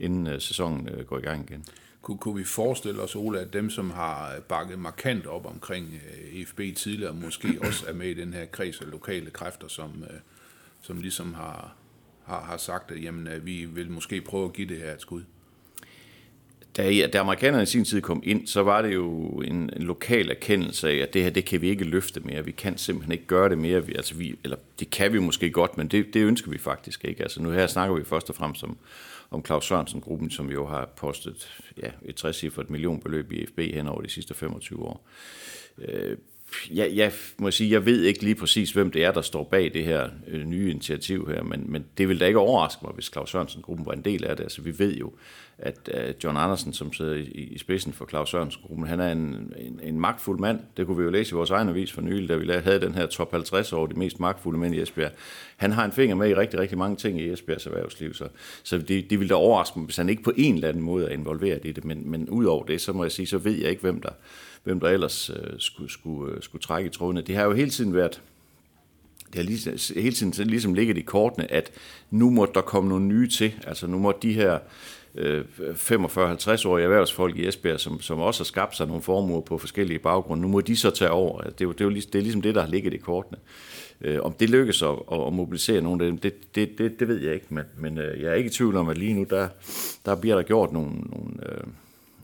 inden 0.00 0.26
øh, 0.26 0.40
sæsonen 0.40 0.88
går 1.06 1.18
i 1.18 1.22
gang 1.22 1.50
igen. 1.50 1.64
Kunne, 2.02 2.18
kunne 2.18 2.36
vi 2.36 2.44
forestille 2.44 3.02
os, 3.02 3.16
Ole, 3.16 3.40
at 3.40 3.52
dem, 3.52 3.70
som 3.70 3.90
har 3.90 4.34
bakket 4.48 4.78
markant 4.78 5.26
op 5.26 5.46
omkring 5.46 6.00
FB 6.46 6.60
tidligere, 6.76 7.14
måske 7.14 7.48
også 7.66 7.84
er 7.88 7.92
med 7.92 8.06
i 8.06 8.14
den 8.14 8.32
her 8.32 8.44
kreds 8.44 8.80
af 8.80 8.90
lokale 8.90 9.30
kræfter, 9.30 9.68
som, 9.68 10.04
som 10.82 11.00
ligesom 11.00 11.34
har, 11.34 11.74
har, 12.24 12.40
har 12.40 12.56
sagt, 12.56 12.90
at 12.90 13.02
jamen, 13.02 13.28
vi 13.42 13.64
vil 13.64 13.90
måske 13.90 14.20
prøve 14.20 14.44
at 14.44 14.52
give 14.52 14.68
det 14.68 14.78
her 14.78 14.94
et 14.94 15.00
skud? 15.00 15.22
Da, 16.76 17.06
da 17.06 17.18
amerikanerne 17.18 17.62
i 17.62 17.66
sin 17.66 17.84
tid 17.84 18.00
kom 18.00 18.22
ind, 18.24 18.46
så 18.46 18.62
var 18.62 18.82
det 18.82 18.94
jo 18.94 19.26
en, 19.28 19.70
en 19.76 19.82
lokal 19.82 20.30
erkendelse 20.30 20.90
af, 20.90 20.96
at 20.96 21.14
det 21.14 21.22
her, 21.22 21.30
det 21.30 21.44
kan 21.44 21.60
vi 21.60 21.68
ikke 21.68 21.84
løfte 21.84 22.20
mere. 22.20 22.44
Vi 22.44 22.52
kan 22.52 22.78
simpelthen 22.78 23.12
ikke 23.12 23.26
gøre 23.26 23.48
det 23.48 23.58
mere. 23.58 23.86
Vi, 23.86 23.94
altså 23.94 24.14
vi, 24.14 24.38
eller 24.44 24.56
det 24.80 24.90
kan 24.90 25.12
vi 25.12 25.18
måske 25.18 25.50
godt, 25.50 25.76
men 25.76 25.88
det, 25.88 26.14
det 26.14 26.24
ønsker 26.24 26.50
vi 26.50 26.58
faktisk 26.58 27.04
ikke. 27.04 27.22
Altså 27.22 27.42
nu 27.42 27.50
her 27.50 27.66
snakker 27.66 27.96
vi 27.96 28.04
først 28.04 28.30
og 28.30 28.36
fremmest 28.36 28.64
om, 28.64 28.76
om 29.30 29.44
Claus 29.44 29.66
Sørensen-gruppen, 29.66 30.30
som 30.30 30.50
jo 30.50 30.66
har 30.66 30.88
postet 30.96 31.62
ja, 31.82 31.90
et 32.04 32.14
60 32.14 32.44
millionbeløb 32.68 33.32
i 33.32 33.46
FB 33.46 33.58
hen 33.58 33.88
over 33.88 34.00
de 34.00 34.10
sidste 34.10 34.34
25 34.34 34.82
år. 34.82 35.06
Øh, 35.78 36.16
jeg, 36.70 36.90
jeg 36.94 37.12
må 37.38 37.50
sige, 37.50 37.70
jeg 37.70 37.86
ved 37.86 38.02
ikke 38.02 38.22
lige 38.22 38.34
præcis, 38.34 38.70
hvem 38.70 38.90
det 38.90 39.04
er, 39.04 39.12
der 39.12 39.22
står 39.22 39.44
bag 39.44 39.70
det 39.74 39.84
her 39.84 40.08
øh, 40.28 40.44
nye 40.44 40.70
initiativ 40.70 41.28
her, 41.28 41.42
men, 41.42 41.64
men 41.68 41.84
det 41.98 42.08
vil 42.08 42.20
da 42.20 42.26
ikke 42.26 42.38
overraske 42.38 42.80
mig, 42.82 42.92
hvis 42.94 43.10
Claus 43.12 43.30
Sørensen-gruppen 43.30 43.86
var 43.86 43.92
en 43.92 44.04
del 44.04 44.24
af 44.24 44.36
det. 44.36 44.42
Altså, 44.42 44.62
vi 44.62 44.78
ved 44.78 44.96
jo, 44.96 45.12
at 45.58 45.90
øh, 45.94 46.14
John 46.24 46.36
Andersen, 46.36 46.72
som 46.72 46.92
sidder 46.92 47.14
i, 47.14 47.22
i 47.24 47.58
spidsen 47.58 47.92
for 47.92 48.06
Claus 48.06 48.30
Sørensen-gruppen, 48.30 48.86
han 48.86 49.00
er 49.00 49.12
en, 49.12 49.52
en, 49.58 49.80
en 49.82 50.00
magtfuld 50.00 50.38
mand. 50.38 50.60
Det 50.76 50.86
kunne 50.86 50.96
vi 50.96 51.02
jo 51.02 51.10
læse 51.10 51.32
i 51.32 51.34
vores 51.34 51.50
egen 51.50 51.68
avis 51.68 51.92
for 51.92 52.00
nylig, 52.00 52.28
da 52.28 52.36
vi 52.36 52.52
havde 52.64 52.80
den 52.80 52.94
her 52.94 53.06
top 53.06 53.30
50 53.30 53.72
over 53.72 53.86
de 53.86 53.98
mest 53.98 54.20
magtfulde 54.20 54.58
mænd 54.58 54.74
i 54.74 54.80
Esbjerg. 54.80 55.12
Han 55.56 55.72
har 55.72 55.84
en 55.84 55.92
finger 55.92 56.16
med 56.16 56.30
i 56.30 56.34
rigtig, 56.34 56.60
rigtig 56.60 56.78
mange 56.78 56.96
ting 56.96 57.20
i 57.20 57.32
Esbjergs 57.32 57.66
erhvervsliv, 57.66 58.14
så, 58.14 58.28
så 58.62 58.78
det, 58.78 59.10
det 59.10 59.18
ville 59.18 59.28
da 59.28 59.34
overraske 59.34 59.78
mig, 59.78 59.86
hvis 59.86 59.96
han 59.96 60.08
ikke 60.08 60.22
på 60.22 60.32
en 60.36 60.54
eller 60.54 60.68
anden 60.68 60.82
måde 60.82 61.06
er 61.06 61.10
involveret 61.10 61.64
i 61.64 61.72
det. 61.72 61.84
Men, 61.84 62.10
men 62.10 62.28
ud 62.28 62.44
over 62.44 62.64
det, 62.64 62.80
så 62.80 62.92
må 62.92 63.04
jeg 63.04 63.12
sige, 63.12 63.26
så 63.26 63.38
ved 63.38 63.58
jeg 63.58 63.70
ikke, 63.70 63.82
hvem 63.82 64.00
der, 64.00 64.12
hvem 64.64 64.80
der 64.80 64.88
ellers 64.88 65.30
øh, 65.30 65.58
skulle, 65.58 65.90
skulle, 65.90 66.34
øh, 66.34 66.42
skulle 66.42 66.62
trække 66.62 66.88
i 66.88 66.90
trådene. 66.90 67.22
Det 67.22 67.36
har 67.36 67.44
jo 67.44 67.52
hele 67.52 67.70
tiden 67.70 67.94
været 67.94 68.22
det 69.32 69.38
har 69.38 69.42
lige, 69.42 70.00
hele 70.00 70.16
tiden 70.16 70.46
ligesom 70.46 70.74
ligget 70.74 70.98
i 70.98 71.00
kortene, 71.00 71.52
at 71.52 71.70
nu 72.10 72.30
må 72.30 72.46
der 72.54 72.60
komme 72.60 72.88
nogle 72.88 73.04
nye 73.04 73.28
til. 73.28 73.54
Altså 73.66 73.86
nu 73.86 73.98
må 73.98 74.12
de 74.22 74.32
her 74.32 74.58
øh, 75.14 75.44
45-50-årige 75.58 76.84
erhvervsfolk 76.84 77.36
i 77.36 77.48
Esbjerg, 77.48 77.80
som, 77.80 78.00
som 78.00 78.18
også 78.18 78.40
har 78.40 78.44
skabt 78.44 78.76
sig 78.76 78.86
nogle 78.86 79.02
formuer 79.02 79.40
på 79.40 79.58
forskellige 79.58 79.98
baggrunde. 79.98 80.42
Nu 80.42 80.48
må 80.48 80.60
de 80.60 80.76
så 80.76 80.90
tage 80.90 81.10
over. 81.10 81.42
Det 81.42 81.60
er 81.60 81.64
jo, 81.64 81.72
det 81.72 81.80
er 81.80 81.84
jo 81.84 81.90
ligesom, 81.90 82.10
det, 82.10 82.18
er 82.18 82.22
ligesom 82.22 82.42
det, 82.42 82.54
der 82.54 82.60
har 82.60 82.68
ligget 82.68 82.94
i 82.94 82.96
kortene. 82.96 83.38
Øh, 84.00 84.18
om 84.22 84.32
det 84.32 84.50
lykkes 84.50 84.82
at, 84.82 84.98
at 85.12 85.32
mobilisere 85.32 85.80
nogle 85.80 86.04
af 86.04 86.10
dem, 86.10 86.18
det, 86.18 86.54
det, 86.54 86.78
det, 86.78 87.00
det 87.00 87.08
ved 87.08 87.20
jeg 87.20 87.34
ikke, 87.34 87.46
men, 87.48 87.64
men 87.78 87.98
øh, 87.98 88.22
jeg 88.22 88.30
er 88.30 88.34
ikke 88.34 88.48
i 88.48 88.52
tvivl 88.52 88.76
om, 88.76 88.88
at 88.88 88.98
lige 88.98 89.14
nu, 89.14 89.26
der, 89.30 89.48
der 90.06 90.14
bliver 90.14 90.36
der 90.36 90.42
gjort 90.42 90.72
nogle, 90.72 90.90
nogle 90.90 91.52
øh, 91.52 91.64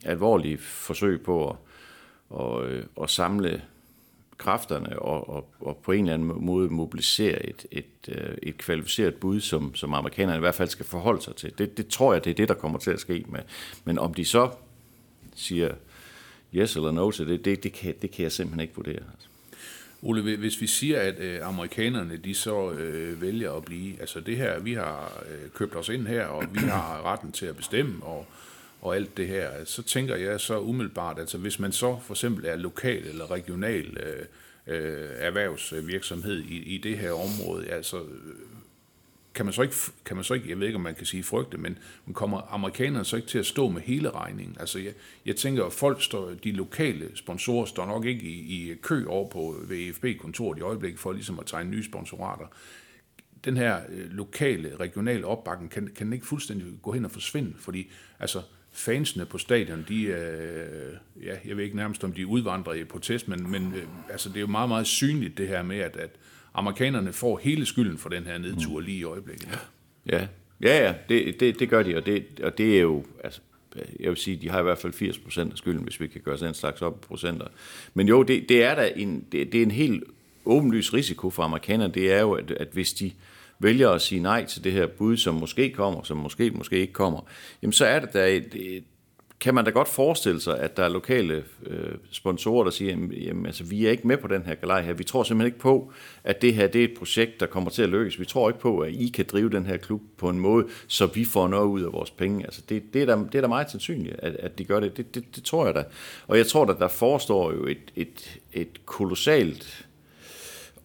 alvorlige 0.04 0.59
forsøg 0.59 1.23
på 1.23 1.50
at, 1.50 1.57
og, 2.30 2.70
øh, 2.70 2.85
og 2.97 3.11
samle 3.11 3.62
kræfterne 4.38 4.99
og, 4.99 5.28
og, 5.30 5.50
og 5.61 5.76
på 5.76 5.92
en 5.92 6.00
eller 6.00 6.14
anden 6.14 6.44
måde 6.44 6.68
mobilisere 6.68 7.47
et, 7.47 7.66
et, 7.70 7.85
øh, 8.08 8.37
et 8.42 8.58
kvalificeret 8.58 9.14
bud, 9.14 9.40
som, 9.40 9.75
som 9.75 9.94
amerikanerne 9.94 10.37
i 10.37 10.40
hvert 10.40 10.54
fald 10.54 10.68
skal 10.68 10.87
forholde 10.87 11.23
sig 11.23 11.37
til. 11.37 11.58
Det, 11.58 11.76
det 11.76 11.88
tror 11.88 12.12
jeg, 12.12 12.25
det 12.25 12.30
er 12.30 12.35
det, 12.35 12.49
der 12.49 12.54
kommer 12.54 12.78
til 12.78 12.90
at 12.90 13.00
ske 13.00 13.25
med. 13.28 13.40
Men 13.85 13.99
om 13.99 14.14
de 14.14 14.25
så 14.25 14.50
siger 15.35 15.70
yes 16.54 16.76
eller 16.76 16.92
no 16.92 17.11
til 17.11 17.28
det, 17.28 17.44
det, 17.44 17.62
det, 17.62 17.73
kan, 17.73 17.94
det 18.02 18.11
kan 18.11 18.23
jeg 18.23 18.32
simpelthen 18.32 18.61
ikke 18.61 18.75
vurdere. 18.76 18.94
Altså. 18.94 19.28
Ole, 20.02 20.37
hvis 20.37 20.61
vi 20.61 20.66
siger, 20.66 21.00
at 21.00 21.18
øh, 21.18 21.38
amerikanerne 21.42 22.16
de 22.16 22.35
så 22.35 22.70
øh, 22.70 23.23
vælger 23.23 23.52
at 23.52 23.64
blive, 23.64 24.00
altså 24.00 24.20
det 24.20 24.37
her, 24.37 24.58
vi 24.58 24.75
har 24.75 25.23
øh, 25.30 25.50
købt 25.50 25.76
os 25.76 25.88
ind 25.88 26.06
her, 26.06 26.25
og 26.25 26.44
vi 26.52 26.58
har 26.58 27.02
retten 27.04 27.32
til 27.32 27.47
at 27.47 27.56
bestemme, 27.56 28.04
og, 28.04 28.26
og 28.80 28.97
alt 28.97 29.16
det 29.16 29.26
her, 29.26 29.64
så 29.64 29.82
tænker 29.82 30.16
jeg 30.16 30.40
så 30.40 30.61
umiddelbart, 30.61 31.18
altså 31.18 31.38
hvis 31.38 31.58
man 31.58 31.73
så 31.73 31.99
for 32.02 32.14
eksempel 32.14 32.47
er 32.47 32.56
lokal 32.56 33.06
eller 33.06 33.30
regional 33.30 33.97
øh, 33.97 34.25
øh, 34.66 35.08
erhvervsvirksomhed 35.16 36.38
i, 36.38 36.56
i 36.56 36.78
det 36.78 36.99
her 36.99 37.12
område, 37.12 37.68
altså 37.68 38.02
kan 39.38 39.47
man 39.47 39.52
så 39.52 39.62
ikke, 39.62 39.75
kan 40.04 40.16
man 40.16 40.25
så 40.25 40.35
ikke, 40.35 40.50
jeg 40.50 40.61
ved 40.61 40.66
ikke, 40.66 40.76
om 40.76 40.82
man 40.82 40.94
kan 40.94 41.06
sige 41.06 41.23
frygte, 41.23 41.58
men 41.58 41.78
kommer 42.12 42.54
amerikanerne 42.54 43.04
så 43.04 43.16
ikke 43.16 43.28
til 43.28 43.38
at 43.38 43.47
stå 43.47 43.68
med 43.68 43.82
hele 43.82 44.11
regningen? 44.11 44.56
Altså, 44.61 44.78
jeg, 44.78 44.92
jeg 45.26 45.37
tænker, 45.37 45.64
at 45.64 45.73
folk 45.73 46.02
står, 46.02 46.30
de 46.44 46.52
lokale 46.52 47.11
sponsorer 47.14 47.66
står 47.66 47.87
nok 47.87 48.04
ikke 48.04 48.23
i, 48.23 48.70
i 48.70 48.75
kø 48.75 49.06
over 49.06 49.28
på 49.28 49.56
VFB-kontoret 49.70 50.58
i 50.58 50.61
øjeblikket 50.61 51.00
for 51.00 51.12
ligesom 51.12 51.38
at 51.38 51.47
tegne 51.47 51.70
nye 51.70 51.85
sponsorater. 51.85 52.47
Den 53.44 53.56
her 53.56 53.80
øh, 53.88 54.11
lokale, 54.11 54.76
regionale 54.80 55.26
opbakken, 55.26 55.68
kan, 55.68 55.90
kan 55.97 56.06
den 56.06 56.12
ikke 56.12 56.26
fuldstændig 56.26 56.66
gå 56.82 56.92
hen 56.92 57.04
og 57.04 57.11
forsvinde? 57.11 57.54
Fordi, 57.58 57.90
altså, 58.18 58.42
fansene 58.78 59.26
på 59.26 59.38
stadion, 59.38 59.85
de, 59.88 60.02
øh, 60.02 60.97
ja, 61.25 61.35
jeg 61.44 61.56
ved 61.56 61.64
ikke 61.64 61.76
nærmest, 61.76 62.04
om 62.04 62.12
de 62.12 62.26
udvandrer 62.26 62.75
i 62.75 62.85
protest, 62.85 63.28
men, 63.28 63.50
men 63.50 63.73
øh, 63.76 63.82
altså, 64.11 64.28
det 64.28 64.37
er 64.37 64.40
jo 64.40 64.47
meget, 64.47 64.68
meget 64.68 64.87
synligt 64.87 65.38
det 65.38 65.49
her 65.49 65.62
med, 65.62 65.78
at, 65.78 65.97
at 65.97 66.11
amerikanerne 66.54 67.12
får 67.12 67.40
hele 67.42 67.66
skylden 67.66 67.99
for 67.99 68.08
den 68.08 68.25
her 68.25 68.38
nedtur 68.38 68.80
lige 68.80 68.99
i 68.99 69.04
øjeblikket. 69.04 69.58
Ja, 70.06 70.26
ja, 70.61 70.87
ja 70.87 70.94
det, 71.08 71.40
det, 71.40 71.58
det 71.58 71.68
gør 71.68 71.82
de, 71.82 71.97
og 71.97 72.06
det, 72.06 72.26
og 72.42 72.58
det 72.58 72.76
er 72.76 72.80
jo, 72.80 73.04
altså, 73.25 73.40
jeg 74.00 74.08
vil 74.08 74.16
sige, 74.16 74.37
de 74.37 74.50
har 74.50 74.61
i 74.61 74.62
hvert 74.62 74.78
fald 74.78 74.92
80 74.92 75.18
procent 75.18 75.52
af 75.52 75.58
skylden, 75.58 75.82
hvis 75.82 76.00
vi 76.00 76.06
kan 76.06 76.20
gøre 76.20 76.38
sådan 76.38 76.50
en 76.50 76.54
slags 76.54 76.82
op 76.82 77.00
procenter. 77.00 77.47
Men 77.94 78.08
jo, 78.08 78.23
det, 78.23 78.49
det 78.49 78.62
er 78.62 78.75
da 78.75 78.92
en, 78.97 79.25
det, 79.32 79.52
det 79.52 79.58
er 79.58 79.62
en 79.62 79.70
helt 79.70 80.04
åbenlys 80.44 80.94
risiko 80.94 81.30
for 81.30 81.42
amerikanerne, 81.42 81.94
det 81.94 82.12
er 82.12 82.20
jo, 82.20 82.32
at, 82.32 82.50
at 82.50 82.68
hvis 82.73 82.92
de 82.92 83.12
vælger 83.59 83.91
at 83.91 84.03
sige 84.03 84.21
nej 84.21 84.45
til 84.45 84.65
det 84.65 84.73
her 84.73 84.87
bud, 84.87 85.17
som 85.17 85.35
måske 85.35 85.71
kommer, 85.71 86.03
som 86.03 86.17
måske, 86.17 86.50
måske 86.50 86.79
ikke 86.79 86.93
kommer, 86.93 87.21
jamen 87.62 87.73
så 87.73 87.87
er 87.87 88.00
det 88.00 88.12
da 88.12 88.29
et, 88.29 88.55
et 88.55 88.85
kan 89.41 89.55
man 89.55 89.65
da 89.65 89.71
godt 89.71 89.88
forestille 89.88 90.41
sig, 90.41 90.59
at 90.59 90.77
der 90.77 90.85
er 90.85 90.88
lokale 90.88 91.45
øh, 91.67 91.95
sponsorer, 92.11 92.65
der 92.65 92.71
siger, 92.71 92.91
jamen, 92.91 93.12
jamen 93.12 93.47
altså, 93.47 93.65
vi 93.65 93.87
er 93.87 93.91
ikke 93.91 94.07
med 94.07 94.17
på 94.17 94.29
den 94.29 94.43
her 94.43 94.55
galej 94.55 94.83
her. 94.83 94.93
Vi 94.93 95.05
tror 95.05 95.23
simpelthen 95.23 95.47
ikke 95.47 95.59
på, 95.59 95.93
at 96.25 96.43
det 96.43 96.55
her 96.55 96.67
det 96.67 96.81
er 96.81 96.85
et 96.85 96.95
projekt, 96.99 97.41
der 97.41 97.47
kommer 97.47 97.71
til 97.71 97.83
at 97.83 97.88
lykkes. 97.88 98.21
Vi 98.21 98.25
tror 98.25 98.49
ikke 98.49 98.61
på, 98.61 98.79
at 98.79 98.93
I 98.93 99.09
kan 99.09 99.25
drive 99.33 99.50
den 99.50 99.67
her 99.67 99.77
klub 99.77 100.03
på 100.17 100.29
en 100.29 100.41
måde, 100.41 100.67
så 100.87 101.07
vi 101.07 101.25
får 101.25 101.49
noget 101.49 101.67
ud 101.67 101.83
af 101.83 101.93
vores 101.93 102.11
penge. 102.11 102.45
Altså, 102.45 102.62
det, 102.69 102.83
det, 102.95 103.03
er, 103.03 103.07
da, 103.07 103.12
det 103.12 103.35
er 103.35 103.41
da 103.41 103.49
meget 103.49 103.71
sandsynligt, 103.71 104.17
at, 104.19 104.37
at 104.37 104.59
de 104.59 104.65
gør 104.65 104.81
det. 104.81 104.97
Det, 104.97 105.15
det. 105.15 105.37
det 105.37 105.45
tror 105.45 105.67
jeg 105.67 105.75
da. 105.75 105.85
Og 106.27 106.38
jeg 106.38 106.47
tror, 106.47 106.67
at 106.67 106.77
der 106.79 106.88
forestår 106.88 107.53
jo 107.53 107.67
et, 107.67 107.93
et, 107.97 108.38
et 108.53 108.87
kolossalt 108.87 109.88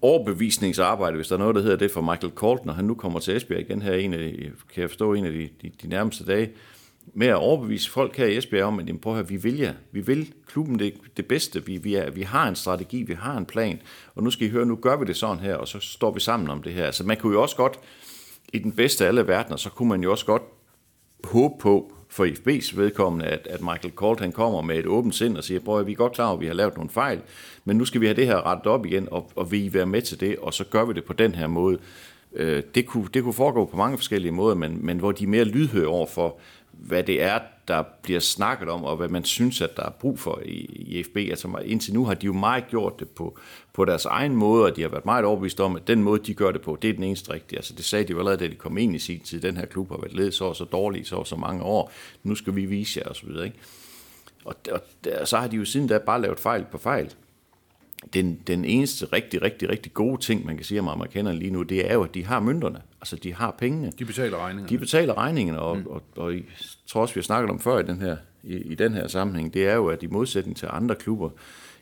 overbevisningsarbejde, 0.03 1.15
hvis 1.15 1.27
der 1.27 1.35
er 1.35 1.39
noget, 1.39 1.55
der 1.55 1.61
hedder 1.61 1.77
det 1.77 1.91
for 1.91 2.01
Michael 2.01 2.33
Colt, 2.33 2.65
når 2.65 2.73
han 2.73 2.85
nu 2.85 2.93
kommer 2.93 3.19
til 3.19 3.35
Esbjerg 3.35 3.59
igen 3.59 3.81
her, 3.81 3.93
en 3.93 4.13
af, 4.13 4.51
kan 4.73 4.81
jeg 4.81 4.89
forstå, 4.89 5.13
en 5.13 5.25
af 5.25 5.31
de, 5.31 5.49
de, 5.61 5.71
de 5.81 5.87
nærmeste 5.87 6.25
dage, 6.25 6.51
med 7.13 7.27
at 7.27 7.35
overbevise 7.35 7.91
folk 7.91 8.17
her 8.17 8.25
i 8.25 8.37
Esbjerg 8.37 8.65
om, 8.65 8.79
at 8.79 9.01
prøv 9.01 9.13
at 9.13 9.17
høre, 9.17 9.27
vi 9.27 9.35
vil 9.35 9.57
ja. 9.57 9.73
Vi 9.91 10.01
vil 10.01 10.33
klubben 10.47 10.79
det, 10.79 10.93
det 11.17 11.25
bedste. 11.25 11.65
Vi, 11.65 11.77
vi, 11.77 11.95
er, 11.95 12.11
vi 12.11 12.21
har 12.21 12.47
en 12.47 12.55
strategi, 12.55 13.03
vi 13.03 13.13
har 13.13 13.37
en 13.37 13.45
plan, 13.45 13.79
og 14.15 14.23
nu 14.23 14.31
skal 14.31 14.47
I 14.47 14.49
høre, 14.49 14.65
nu 14.65 14.75
gør 14.75 14.97
vi 14.97 15.05
det 15.05 15.15
sådan 15.15 15.39
her, 15.39 15.55
og 15.55 15.67
så 15.67 15.79
står 15.79 16.11
vi 16.11 16.19
sammen 16.19 16.49
om 16.49 16.63
det 16.63 16.73
her. 16.73 16.85
Altså 16.85 17.03
man 17.03 17.17
kunne 17.17 17.33
jo 17.33 17.41
også 17.41 17.55
godt, 17.55 17.79
i 18.53 18.59
den 18.59 18.71
bedste 18.71 19.03
af 19.03 19.07
alle 19.07 19.27
verdener, 19.27 19.57
så 19.57 19.69
kunne 19.69 19.89
man 19.89 20.03
jo 20.03 20.11
også 20.11 20.25
godt 20.25 20.43
håbe 21.23 21.55
på, 21.59 21.93
for 22.13 22.25
IFB's 22.25 22.77
vedkommende, 22.77 23.25
at, 23.25 23.47
at 23.49 23.61
Michael 23.61 23.93
Colt 23.95 24.19
han 24.19 24.31
kommer 24.31 24.61
med 24.61 24.79
et 24.79 24.85
åbent 24.85 25.15
sind 25.15 25.37
og 25.37 25.43
siger, 25.43 25.59
prøv 25.59 25.87
vi 25.87 25.91
er 25.91 25.95
godt 25.95 26.13
klar 26.13 26.25
over, 26.25 26.33
at 26.33 26.41
vi 26.41 26.47
har 26.47 26.53
lavet 26.53 26.75
nogle 26.75 26.89
fejl, 26.89 27.21
men 27.65 27.77
nu 27.77 27.85
skal 27.85 28.01
vi 28.01 28.05
have 28.05 28.15
det 28.15 28.25
her 28.25 28.45
rettet 28.45 28.67
op 28.67 28.85
igen, 28.85 29.07
og, 29.11 29.31
og 29.35 29.51
vil 29.51 29.65
I 29.65 29.73
være 29.73 29.85
med 29.85 30.01
til 30.01 30.19
det, 30.19 30.37
og 30.37 30.53
så 30.53 30.63
gør 30.63 30.85
vi 30.85 30.93
det 30.93 31.03
på 31.03 31.13
den 31.13 31.35
her 31.35 31.47
måde. 31.47 31.77
Øh, 32.33 32.63
det, 32.75 32.85
kunne, 32.85 33.07
det 33.13 33.23
kunne 33.23 33.33
foregå 33.33 33.65
på 33.65 33.77
mange 33.77 33.97
forskellige 33.97 34.31
måder, 34.31 34.55
men, 34.55 34.85
men 34.85 34.99
hvor 34.99 35.11
de 35.11 35.23
er 35.23 35.27
mere 35.27 35.43
lydhøre 35.43 35.87
over 35.87 36.07
for, 36.07 36.39
hvad 36.73 37.03
det 37.03 37.21
er, 37.21 37.39
der 37.67 37.83
bliver 38.01 38.19
snakket 38.19 38.69
om, 38.69 38.83
og 38.83 38.97
hvad 38.97 39.07
man 39.07 39.23
synes, 39.23 39.61
at 39.61 39.77
der 39.77 39.83
er 39.83 39.89
brug 39.89 40.19
for 40.19 40.41
i, 40.45 40.57
i 40.65 41.03
FB. 41.03 41.17
Altså 41.17 41.57
indtil 41.65 41.93
nu 41.93 42.05
har 42.05 42.13
de 42.13 42.25
jo 42.25 42.33
meget 42.33 42.67
gjort 42.69 42.99
det 42.99 43.09
på, 43.09 43.39
på 43.73 43.85
deres 43.85 44.05
egen 44.05 44.35
måde, 44.35 44.65
og 44.65 44.75
de 44.75 44.81
har 44.81 44.89
været 44.89 45.05
meget 45.05 45.25
overbevist 45.25 45.59
om, 45.59 45.75
at 45.75 45.87
den 45.87 46.03
måde, 46.03 46.21
de 46.25 46.33
gør 46.33 46.51
det 46.51 46.61
på, 46.61 46.77
det 46.81 46.89
er 46.89 46.93
den 46.93 47.03
eneste 47.03 47.33
rigtige. 47.33 47.59
Altså 47.59 47.73
det 47.73 47.85
sagde 47.85 48.05
de 48.05 48.11
jo 48.11 48.19
allerede, 48.19 48.39
da 48.39 48.47
de 48.47 48.55
kom 48.55 48.77
ind 48.77 48.95
i 48.95 48.99
sin 48.99 49.19
tid. 49.19 49.41
Den 49.41 49.57
her 49.57 49.65
klub 49.65 49.89
har 49.89 49.97
været 49.97 50.13
ledet 50.13 50.33
så 50.33 50.45
og 50.45 50.55
så 50.55 50.63
dårligt 50.63 51.07
så 51.07 51.15
og 51.15 51.27
så 51.27 51.35
mange 51.35 51.63
år. 51.63 51.91
Nu 52.23 52.35
skal 52.35 52.55
vi 52.55 52.65
vise 52.65 52.99
jer, 52.99 53.09
og 53.09 53.15
så 53.15 53.51
Og, 54.45 54.55
og, 54.71 54.81
og 55.21 55.27
så 55.27 55.37
har 55.37 55.47
de 55.47 55.55
jo 55.55 55.65
siden 55.65 55.87
da 55.87 55.97
bare 55.97 56.21
lavet 56.21 56.39
fejl 56.39 56.65
på 56.71 56.77
fejl 56.77 57.13
den, 58.13 58.39
den 58.47 58.65
eneste 58.65 59.05
rigtig, 59.05 59.41
rigtig, 59.41 59.69
rigtig 59.69 59.93
gode 59.93 60.21
ting, 60.21 60.45
man 60.45 60.55
kan 60.55 60.65
sige 60.65 60.79
om 60.79 60.87
amerikanerne 60.87 61.39
lige 61.39 61.51
nu, 61.51 61.63
det 61.63 61.89
er 61.89 61.93
jo, 61.93 62.03
at 62.03 62.13
de 62.13 62.25
har 62.25 62.39
mønterne. 62.39 62.81
Altså, 63.01 63.15
de 63.15 63.33
har 63.33 63.51
pengene. 63.51 63.91
De 63.99 64.05
betaler 64.05 64.37
regningerne. 64.37 64.69
De 64.69 64.77
betaler 64.77 65.17
regningerne, 65.17 65.59
og, 65.59 65.77
mm. 65.77 65.87
og, 65.87 66.03
og, 66.15 66.23
og 66.23 66.33
jeg 66.33 66.43
tror 66.87 67.01
også, 67.01 67.13
vi 67.13 67.19
har 67.19 67.23
snakket 67.23 67.49
om 67.49 67.59
før 67.59 67.79
i 67.79 67.83
den 67.83 68.01
her, 68.01 68.17
i, 68.43 68.55
i 68.55 68.75
den 68.75 68.93
her 68.93 69.07
sammenhæng, 69.07 69.53
det 69.53 69.67
er 69.67 69.75
jo, 69.75 69.87
at 69.87 70.03
i 70.03 70.07
modsætning 70.07 70.57
til 70.57 70.69
andre 70.71 70.95
klubber 70.95 71.29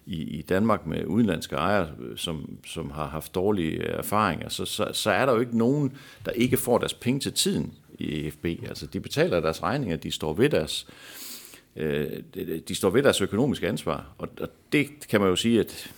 i, 0.06 0.22
i 0.22 0.42
Danmark 0.42 0.88
med 0.88 1.06
udenlandske 1.06 1.56
ejere, 1.56 1.90
som, 2.16 2.58
som 2.68 2.92
har 2.92 3.08
haft 3.08 3.36
dårlige 3.36 3.84
erfaringer, 3.84 4.50
så, 4.50 4.66
så, 4.66 4.90
så 4.94 5.12
er 5.12 5.26
der 5.26 5.34
jo 5.34 5.40
ikke 5.40 5.58
nogen, 5.58 5.94
der 6.26 6.32
ikke 6.32 6.58
får 6.58 6.78
deres 6.78 6.94
penge 6.94 7.20
til 7.20 7.34
tiden 7.34 7.74
i 8.00 8.30
FB. 8.30 8.46
Altså, 8.46 8.86
de 8.86 9.00
betaler 9.00 9.40
deres 9.40 9.64
regninger, 9.64 9.98
de 9.98 10.12
står 10.12 10.34
ved 10.34 10.50
deres, 10.50 10.88
øh, 11.76 12.08
de 12.68 12.76
står 12.76 12.90
ved 12.90 13.04
deres 13.04 13.22
økonomiske 13.22 13.68
ansvar, 13.68 14.06
og, 14.18 14.30
og 14.42 14.50
det 14.72 14.88
kan 15.10 15.22
man 15.22 15.30
jo 15.30 15.36
sige, 15.36 15.60
at 15.60 15.92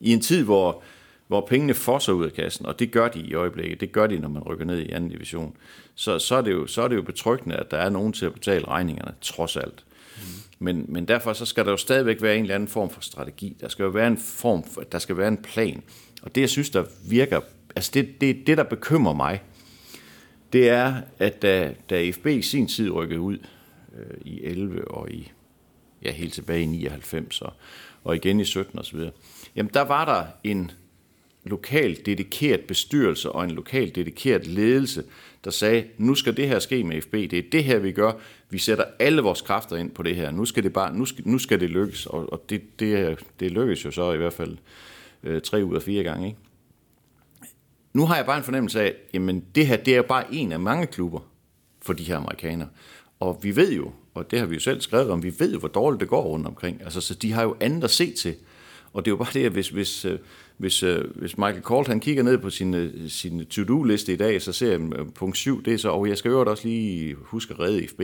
i 0.00 0.12
en 0.12 0.20
tid, 0.20 0.44
hvor, 0.44 0.82
hvor 1.26 1.40
pengene 1.40 1.74
fosser 1.74 2.12
ud 2.12 2.24
af 2.24 2.32
kassen, 2.32 2.66
og 2.66 2.78
det 2.78 2.90
gør 2.90 3.08
de 3.08 3.20
i 3.20 3.34
øjeblikket, 3.34 3.80
det 3.80 3.92
gør 3.92 4.06
de, 4.06 4.18
når 4.18 4.28
man 4.28 4.42
rykker 4.42 4.64
ned 4.64 4.78
i 4.78 4.90
anden 4.90 5.10
division, 5.10 5.56
så, 5.94 6.18
så, 6.18 6.34
er, 6.34 6.40
det 6.40 6.52
jo, 6.52 6.66
så 6.66 6.82
er 6.82 6.88
det 6.88 6.96
jo 6.96 7.02
betryggende, 7.02 7.56
at 7.56 7.70
der 7.70 7.76
er 7.76 7.90
nogen 7.90 8.12
til 8.12 8.26
at 8.26 8.32
betale 8.32 8.68
regningerne, 8.68 9.14
trods 9.20 9.56
alt. 9.56 9.84
Mm. 10.16 10.22
Men, 10.58 10.84
men 10.88 11.08
derfor 11.08 11.32
så 11.32 11.46
skal 11.46 11.64
der 11.64 11.70
jo 11.70 11.76
stadigvæk 11.76 12.22
være 12.22 12.36
en 12.36 12.42
eller 12.42 12.54
anden 12.54 12.68
form 12.68 12.90
for 12.90 13.00
strategi. 13.00 13.56
Der 13.60 13.68
skal 13.68 13.82
jo 13.82 13.88
være 13.88 14.06
en 14.06 14.18
form, 14.18 14.64
for, 14.64 14.80
der 14.80 14.98
skal 14.98 15.16
være 15.16 15.28
en 15.28 15.36
plan. 15.36 15.82
Og 16.22 16.34
det, 16.34 16.40
jeg 16.40 16.50
synes, 16.50 16.70
der 16.70 16.84
virker, 17.08 17.40
altså 17.76 17.90
det, 17.94 18.20
det, 18.20 18.46
det 18.46 18.58
der 18.58 18.64
bekymrer 18.64 19.14
mig, 19.14 19.42
det 20.52 20.68
er, 20.68 20.94
at 21.18 21.42
da, 21.42 21.74
da 21.90 22.10
FB 22.10 22.26
i 22.26 22.42
sin 22.42 22.66
tid 22.68 22.90
rykkede 22.90 23.20
ud 23.20 23.38
øh, 23.98 24.16
i 24.24 24.44
11 24.44 24.88
og 24.88 25.10
i, 25.10 25.32
ja, 26.02 26.12
helt 26.12 26.32
tilbage 26.32 26.62
i 26.62 26.66
99 26.66 27.42
og, 27.42 27.52
og 28.04 28.16
igen 28.16 28.40
i 28.40 28.44
17 28.44 28.78
osv., 28.78 29.00
jamen 29.56 29.70
der 29.74 29.80
var 29.82 30.04
der 30.04 30.26
en 30.44 30.70
lokal 31.44 31.98
dedikeret 32.06 32.60
bestyrelse 32.60 33.32
og 33.32 33.44
en 33.44 33.50
lokal 33.50 33.94
dedikeret 33.94 34.46
ledelse, 34.46 35.04
der 35.44 35.50
sagde, 35.50 35.84
nu 35.98 36.14
skal 36.14 36.36
det 36.36 36.48
her 36.48 36.58
ske 36.58 36.84
med 36.84 37.02
FB, 37.02 37.12
det 37.12 37.32
er 37.32 37.42
det 37.52 37.64
her, 37.64 37.78
vi 37.78 37.92
gør, 37.92 38.12
vi 38.50 38.58
sætter 38.58 38.84
alle 38.98 39.22
vores 39.22 39.42
kræfter 39.42 39.76
ind 39.76 39.90
på 39.90 40.02
det 40.02 40.16
her, 40.16 40.30
nu 40.30 40.44
skal 40.44 40.62
det, 40.62 40.72
bare, 40.72 40.94
nu 40.94 41.04
skal, 41.04 41.28
nu 41.28 41.38
skal 41.38 41.60
det 41.60 41.70
lykkes, 41.70 42.06
og, 42.06 42.32
og 42.32 42.44
det, 42.50 42.80
det, 42.80 43.18
det 43.40 43.50
lykkes 43.50 43.84
jo 43.84 43.90
så 43.90 44.12
i 44.12 44.16
hvert 44.16 44.32
fald 44.32 44.56
øh, 45.22 45.42
tre 45.42 45.64
ud 45.64 45.76
af 45.76 45.82
fire 45.82 46.02
gange. 46.02 46.26
Ikke? 46.26 46.38
Nu 47.92 48.06
har 48.06 48.16
jeg 48.16 48.26
bare 48.26 48.38
en 48.38 48.44
fornemmelse 48.44 48.80
af, 48.80 48.94
jamen 49.14 49.44
det 49.54 49.66
her, 49.66 49.76
det 49.76 49.96
er 49.96 50.02
bare 50.02 50.34
en 50.34 50.52
af 50.52 50.60
mange 50.60 50.86
klubber 50.86 51.20
for 51.82 51.92
de 51.92 52.04
her 52.04 52.16
amerikanere. 52.16 52.68
Og 53.20 53.40
vi 53.42 53.56
ved 53.56 53.72
jo, 53.72 53.92
og 54.16 54.30
det 54.30 54.38
har 54.38 54.46
vi 54.46 54.54
jo 54.54 54.60
selv 54.60 54.80
skrevet 54.80 55.10
om, 55.10 55.22
vi 55.22 55.34
ved 55.38 55.52
jo, 55.52 55.58
hvor 55.58 55.68
dårligt 55.68 56.00
det 56.00 56.08
går 56.08 56.22
rundt 56.22 56.46
omkring. 56.46 56.82
Altså, 56.84 57.00
så 57.00 57.14
de 57.14 57.32
har 57.32 57.42
jo 57.42 57.56
andet 57.60 57.84
at 57.84 57.90
se 57.90 58.12
til. 58.12 58.34
Og 58.92 59.04
det 59.04 59.10
er 59.10 59.12
jo 59.12 59.16
bare 59.16 59.30
det, 59.34 59.46
at 59.46 59.52
hvis, 59.52 59.68
hvis, 59.68 60.04
øh, 60.04 60.18
hvis, 60.56 60.82
øh, 60.82 61.04
hvis 61.14 61.38
Michael 61.38 61.62
Colt 61.62 61.88
han 61.88 62.00
kigger 62.00 62.22
ned 62.22 62.38
på 62.38 62.50
sin, 62.50 62.74
øh, 62.74 63.08
sin 63.08 63.46
to-do-liste 63.46 64.12
i 64.12 64.16
dag, 64.16 64.42
så 64.42 64.52
ser 64.52 64.72
han 64.72 65.10
punkt 65.14 65.36
7, 65.36 65.62
det 65.64 65.74
er 65.74 65.78
så, 65.78 65.88
og 65.88 66.08
jeg 66.08 66.18
skal 66.18 66.30
øvrigt 66.30 66.50
også 66.50 66.68
lige 66.68 67.16
huske 67.20 67.54
at 67.54 67.60
redde 67.60 67.88
FB. 67.88 68.00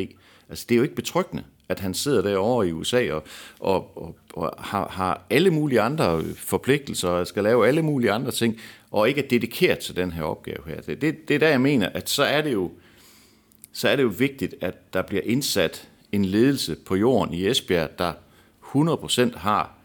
Altså 0.49 0.67
det 0.69 0.75
er 0.75 0.77
jo 0.77 0.83
ikke 0.83 0.95
betryggende, 0.95 1.45
at 1.69 1.81
han 1.81 1.95
sidder 1.95 2.23
derovre 2.23 2.69
i 2.69 2.73
USA 2.73 3.13
og, 3.13 3.25
og, 3.61 3.97
og, 3.97 4.17
og 4.33 4.55
har, 4.59 4.89
har 4.89 5.27
alle 5.31 5.51
mulige 5.51 5.81
andre 5.81 6.25
forpligtelser 6.37 7.09
og 7.09 7.27
skal 7.27 7.43
lave 7.43 7.69
alle 7.69 7.83
mulige 7.83 8.13
andre 8.13 8.31
ting, 8.31 8.61
og 8.91 9.09
ikke 9.09 9.25
er 9.25 9.29
dedikeret 9.29 9.79
til 9.79 9.97
den 9.97 10.13
her 10.13 10.23
opgave 10.23 10.63
her. 10.67 10.81
Det, 10.81 11.01
det, 11.01 11.29
det 11.29 11.35
er 11.35 11.39
der, 11.39 11.49
jeg 11.49 11.61
mener, 11.61 11.89
at 11.89 12.11
så 12.11 12.23
er 12.23 12.43
det 12.43 12.53
jo 12.53 12.71
så 13.73 13.89
er 13.89 13.97
det 13.97 14.03
jo 14.03 14.13
vigtigt, 14.19 14.55
at 14.61 14.95
der 14.95 15.03
bliver 15.03 15.23
indsat 15.25 15.89
en 16.13 16.25
ledelse 16.25 16.77
på 16.87 16.97
jorden 16.97 17.35
i 17.35 17.47
Esbjerg, 17.47 17.99
der 17.99 18.13
100% 18.75 19.39
har 19.39 19.79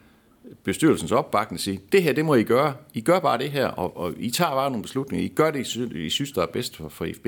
bestyrelsens 0.63 1.11
opbakning 1.11 1.59
sige, 1.59 1.81
det 1.91 2.03
her, 2.03 2.13
det 2.13 2.25
må 2.25 2.35
I 2.35 2.43
gøre. 2.43 2.75
I 2.93 3.01
gør 3.01 3.19
bare 3.19 3.37
det 3.37 3.51
her, 3.51 3.67
og, 3.67 3.97
og 3.97 4.13
I 4.17 4.29
tager 4.29 4.51
bare 4.51 4.69
nogle 4.69 4.83
beslutninger. 4.83 5.25
I 5.25 5.33
gør 5.35 5.51
det, 5.51 5.75
I, 5.75 6.05
I 6.05 6.09
synes, 6.09 6.31
der 6.31 6.41
er 6.41 6.45
bedst 6.45 6.75
for, 6.75 6.89
for 6.89 7.07
FB. 7.15 7.27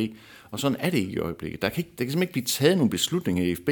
Og 0.52 0.60
sådan 0.60 0.78
er 0.80 0.90
det 0.90 0.98
ikke 0.98 1.12
i 1.12 1.18
øjeblikket. 1.18 1.62
Der 1.62 1.70
kan, 1.70 1.78
ikke, 1.78 1.90
der 1.98 2.04
kan 2.04 2.12
simpelthen 2.12 2.22
ikke 2.22 2.34
blive 2.34 2.46
taget 2.46 2.78
nogle 2.78 2.90
beslutninger 2.90 3.44
i 3.44 3.56
FB 3.56 3.70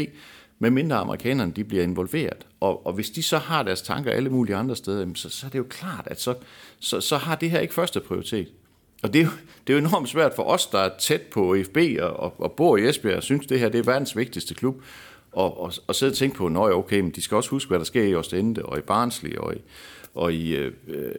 medmindre 0.59 0.95
amerikanerne 0.95 1.51
de 1.51 1.63
bliver 1.63 1.83
involveret. 1.83 2.47
Og, 2.59 2.87
og 2.87 2.93
hvis 2.93 3.09
de 3.09 3.23
så 3.23 3.37
har 3.37 3.63
deres 3.63 3.81
tanker 3.81 4.11
alle 4.11 4.29
mulige 4.29 4.55
andre 4.55 4.75
steder, 4.75 4.99
jamen, 4.99 5.15
så, 5.15 5.29
så 5.29 5.45
er 5.45 5.49
det 5.49 5.59
jo 5.59 5.65
klart, 5.69 6.07
at 6.07 6.21
så, 6.21 6.35
så, 6.79 7.01
så 7.01 7.17
har 7.17 7.35
det 7.35 7.51
her 7.51 7.59
ikke 7.59 7.73
første 7.73 7.99
prioritet. 7.99 8.47
Og 9.03 9.13
det 9.13 9.21
er, 9.21 9.25
jo, 9.25 9.31
det 9.67 9.73
er 9.73 9.79
jo 9.79 9.85
enormt 9.87 10.09
svært 10.09 10.33
for 10.35 10.43
os, 10.43 10.67
der 10.67 10.79
er 10.79 10.97
tæt 10.99 11.21
på 11.21 11.57
FB 11.65 11.77
og, 11.99 12.19
og, 12.19 12.41
og 12.41 12.51
bor 12.51 12.77
i 12.77 12.89
Esbjerg, 12.89 13.17
og 13.17 13.23
synes, 13.23 13.47
det 13.47 13.59
her 13.59 13.69
det 13.69 13.79
er 13.79 13.83
verdens 13.83 14.17
vigtigste 14.17 14.53
klub, 14.53 14.81
og, 15.37 15.61
og, 15.61 15.73
og 15.87 15.95
sidde 15.95 16.11
og 16.11 16.15
tænke 16.15 16.35
på, 16.35 16.45
at 16.45 16.73
okay, 16.73 16.99
men 16.99 17.11
de 17.11 17.21
skal 17.21 17.35
også 17.35 17.49
huske, 17.49 17.69
hvad 17.69 17.79
der 17.79 17.85
sker 17.85 18.03
i 18.03 18.15
Ostende, 18.15 18.65
og 18.65 18.77
i 18.77 18.81
Barnsley, 18.81 19.35
og 19.35 19.55
i, 19.55 19.59
og 20.15 20.33
i, 20.33 20.55
øh, 20.55 20.71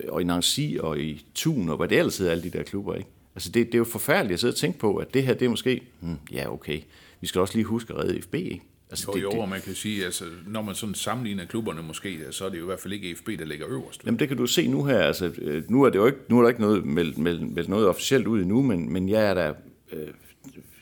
og 0.08 0.20
i 0.20 0.24
Nancy, 0.24 0.60
og 0.80 0.98
i 0.98 1.24
Thun, 1.34 1.68
og 1.68 1.76
hvad 1.76 1.88
det 1.88 1.98
ellers 1.98 2.18
hedder, 2.18 2.32
alle 2.32 2.44
de 2.44 2.50
der 2.50 2.62
klubber. 2.62 2.94
Ikke? 2.94 3.08
Altså 3.34 3.50
det, 3.50 3.66
det 3.66 3.74
er 3.74 3.78
jo 3.78 3.84
forfærdeligt 3.84 4.32
at 4.32 4.40
sidde 4.40 4.52
og 4.52 4.56
tænke 4.56 4.78
på, 4.78 4.96
at 4.96 5.14
det 5.14 5.22
her, 5.22 5.34
det 5.34 5.46
er 5.46 5.48
måske, 5.48 5.80
hmm, 6.00 6.16
ja 6.32 6.52
okay, 6.52 6.80
vi 7.20 7.26
skal 7.26 7.40
også 7.40 7.54
lige 7.54 7.64
huske 7.64 7.94
at 7.94 7.98
redde 7.98 8.22
FB, 8.22 8.34
ikke? 8.34 8.62
Altså, 8.90 9.04
Jo, 9.08 9.14
det, 9.14 9.22
jo, 9.22 9.30
og 9.30 9.48
man 9.48 9.60
kan 9.60 9.74
sige, 9.74 10.04
altså, 10.04 10.24
når 10.46 10.62
man 10.62 10.74
sådan 10.74 10.94
sammenligner 10.94 11.44
klubberne 11.44 11.82
måske, 11.82 12.18
så 12.30 12.44
er 12.44 12.48
det 12.48 12.58
jo 12.58 12.62
i 12.62 12.66
hvert 12.66 12.80
fald 12.80 12.92
ikke 12.92 13.16
FB, 13.16 13.26
der 13.38 13.44
ligger 13.44 13.66
øverst. 13.68 14.02
Jamen 14.06 14.18
det 14.18 14.28
kan 14.28 14.36
du 14.36 14.46
se 14.46 14.68
nu 14.68 14.84
her, 14.84 14.98
altså 14.98 15.32
øh, 15.38 15.70
nu 15.70 15.82
er 15.82 15.90
det 15.90 15.98
jo 15.98 16.06
ikke, 16.06 16.18
nu 16.28 16.38
er 16.38 16.42
der 16.42 16.48
ikke 16.48 16.60
noget, 16.60 16.84
meldt, 16.84 17.18
meldt, 17.18 17.52
meldt 17.52 17.68
noget 17.68 17.88
officielt 17.88 18.26
ud 18.26 18.40
endnu, 18.40 18.62
men, 18.62 18.92
men 18.92 19.08
jeg 19.08 19.30
er 19.30 19.34
da 19.34 19.52
øh, 19.92 20.08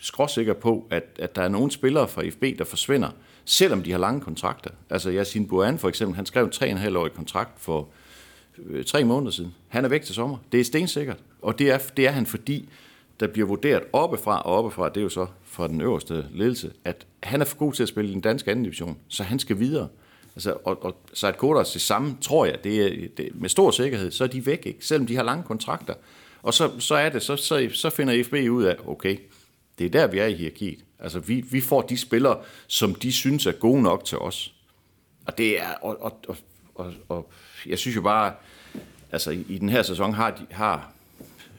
skråsikker 0.01 0.55
på, 0.55 0.87
at, 0.91 1.05
at 1.19 1.37
der 1.37 1.43
er 1.43 1.49
nogle 1.49 1.71
spillere 1.71 2.09
fra 2.09 2.29
FB, 2.29 2.59
der 2.59 2.65
forsvinder, 2.65 3.11
selvom 3.47 3.83
de 3.83 3.91
har 3.91 3.99
lange 3.99 4.21
kontrakter. 4.21 4.71
Altså 4.91 5.11
Yasin 5.11 5.49
Buan 5.49 5.79
for 5.79 5.89
eksempel, 5.89 6.17
han 6.17 6.27
skrev 6.27 6.45
en 6.45 6.79
3,5-årig 6.79 7.13
kontrakt 7.13 7.61
for 7.61 7.89
øh, 8.67 8.85
tre 8.85 9.05
måneder 9.05 9.33
siden. 9.33 9.55
Han 9.69 9.85
er 9.85 9.89
væk 9.89 10.03
til 10.03 10.15
sommer. 10.15 10.37
Det 10.53 10.61
er 10.61 10.65
stensikkert. 10.65 11.19
Og 11.43 11.59
det 11.59 11.71
er, 11.71 11.79
det 11.79 12.07
er 12.07 12.11
han, 12.11 12.27
fordi 12.27 12.69
der 13.21 13.27
bliver 13.27 13.49
vurderet 13.49 13.83
oppefra, 13.93 14.41
og 14.41 14.57
oppefra, 14.57 14.89
det 14.89 14.97
er 14.97 15.03
jo 15.03 15.09
så 15.09 15.27
fra 15.45 15.69
den 15.69 15.81
øverste 15.81 16.27
ledelse, 16.35 16.73
at 16.85 17.07
han 17.23 17.41
er 17.41 17.45
for 17.45 17.57
god 17.57 17.73
til 17.73 17.83
at 17.83 17.89
spille 17.89 18.11
i 18.11 18.15
den 18.15 18.21
danske 18.21 18.51
anden 18.51 18.63
division, 18.65 18.99
så 19.09 19.23
han 19.23 19.39
skal 19.39 19.59
videre. 19.59 19.89
Altså, 20.35 20.57
og, 20.65 20.85
og 20.85 20.97
så 21.15 21.33
Kodas 21.33 21.73
det 21.73 21.81
samme, 21.81 22.17
tror 22.21 22.47
jeg, 22.47 22.65
det 22.65 22.83
er, 22.83 23.09
det, 23.17 23.29
med 23.35 23.49
stor 23.49 23.71
sikkerhed, 23.71 24.11
så 24.11 24.25
er 24.25 24.29
de 24.29 24.47
væk, 24.47 24.67
ikke? 24.67 24.87
selvom 24.87 25.07
de 25.07 25.17
har 25.17 25.23
lange 25.23 25.45
kontrakter. 25.45 25.95
Og 26.43 26.55
så, 26.55 26.71
så 26.79 26.95
er 26.95 27.09
det, 27.09 27.23
så, 27.23 27.37
så, 27.37 27.69
så 27.73 27.91
finder 27.91 28.25
FB 28.25 28.33
ud 28.33 28.65
af, 28.65 28.77
okay, 28.87 29.17
det 29.79 29.87
er 29.87 29.91
der, 29.91 30.07
vi 30.07 30.19
er 30.19 30.27
i 30.27 30.35
hierarkiet. 30.35 30.79
Altså, 31.01 31.19
vi, 31.19 31.41
vi 31.41 31.61
får 31.61 31.83
de 31.83 31.97
spillere, 31.97 32.39
som 32.67 32.95
de 32.95 33.13
synes 33.13 33.47
er 33.47 33.53
gode 33.53 33.83
nok 33.83 34.05
til 34.05 34.19
os. 34.19 34.55
Og 35.27 35.39
det 35.39 35.61
er, 35.61 35.75
og, 35.83 36.03
og, 36.03 36.21
og, 36.29 36.37
og, 36.75 36.93
og 37.09 37.31
jeg 37.67 37.79
synes 37.79 37.97
jo 37.97 38.03
bare, 38.03 38.35
altså 39.13 39.31
i, 39.31 39.45
i 39.49 39.59
den 39.59 39.69
her 39.69 39.83
sæson 39.83 40.15
har, 40.15 40.31
de, 40.31 40.47
har 40.51 40.93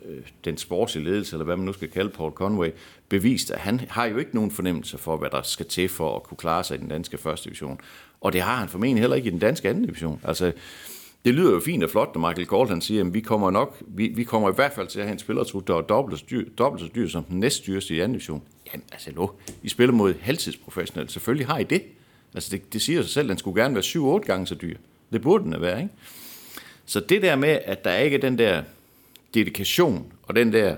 øh, 0.06 0.22
den 0.46 0.58
sportslige 0.58 1.06
ledelse, 1.06 1.36
eller 1.36 1.46
hvad 1.46 1.58
man 1.58 1.66
nu 1.66 1.74
skal 1.74 1.90
kalde 1.90 2.10
Paul 2.10 2.32
Conway, 2.32 2.70
bevist, 3.10 3.52
at 3.52 3.60
han 3.60 3.80
har 3.90 4.06
jo 4.06 4.18
ikke 4.18 4.36
nogen 4.36 4.52
fornemmelse 4.52 4.98
for, 4.98 5.18
hvad 5.18 5.30
der 5.30 5.42
skal 5.42 5.66
til 5.66 5.90
for 5.90 6.16
at 6.16 6.24
kunne 6.24 6.38
klare 6.38 6.64
sig 6.64 6.78
i 6.78 6.80
den 6.80 6.90
danske 6.90 7.18
første 7.18 7.46
division. 7.46 7.80
Og 8.22 8.34
det 8.34 8.42
har 8.42 8.56
han 8.56 8.70
formentlig 8.70 9.02
heller 9.02 9.16
ikke 9.16 9.28
i 9.28 9.32
den 9.32 9.40
danske 9.40 9.70
anden 9.70 9.84
division. 9.84 10.22
Altså, 10.24 10.52
det 11.28 11.36
lyder 11.36 11.52
jo 11.52 11.60
fint 11.60 11.84
og 11.84 11.90
flot, 11.90 12.16
når 12.16 12.28
Michael 12.28 12.48
Gold 12.48 12.70
han 12.70 12.82
siger, 12.82 13.06
at 13.06 13.14
vi 13.14 13.20
kommer 13.20 13.52
nok, 13.52 13.78
vi, 13.88 14.08
vi 14.08 14.24
kommer 14.24 14.52
i 14.52 14.54
hvert 14.56 14.74
fald 14.74 14.88
til 14.88 15.00
at 15.00 15.06
have 15.06 15.14
en 15.14 15.20
spillertrup, 15.20 15.68
der 15.68 15.76
er 15.76 15.82
dobbelt 15.82 16.20
så 16.20 16.26
dyr, 16.32 16.50
dobbelt 16.58 16.84
så 16.84 16.90
dyr 16.96 17.08
som 17.08 17.24
den 17.24 17.40
næstdyreste 17.40 17.96
i 17.96 18.00
anden 18.00 18.14
division. 18.14 18.44
Jamen, 18.74 18.86
altså, 18.92 19.12
lo, 19.12 19.30
I 19.64 19.70
spiller 19.70 19.94
mod 19.94 20.14
halvtidsprofessionelle. 20.22 21.12
Selvfølgelig 21.12 21.48
har 21.48 21.58
I 21.58 21.64
det. 21.64 21.84
Altså, 22.34 22.50
det, 22.52 22.74
det 22.74 22.82
siger 22.82 23.02
sig 23.02 23.12
selv, 23.12 23.26
at 23.26 23.30
den 23.30 23.38
skulle 23.38 23.62
gerne 23.62 23.76
være 23.76 24.20
7-8 24.22 24.26
gange 24.26 24.48
så 24.48 24.56
dyr. 24.56 24.78
Det 25.14 25.22
burde 25.22 25.44
den 25.44 25.62
være, 25.62 25.82
ikke? 25.82 25.94
Så 26.86 27.00
det 27.00 27.22
der 27.22 27.36
med, 27.36 27.60
at 27.66 27.84
der 27.84 27.96
ikke 27.96 28.18
er 28.18 28.22
den 28.22 28.38
der 28.38 28.64
dedikation, 29.34 30.14
og 30.24 30.36
den 30.36 30.54
der, 30.54 30.76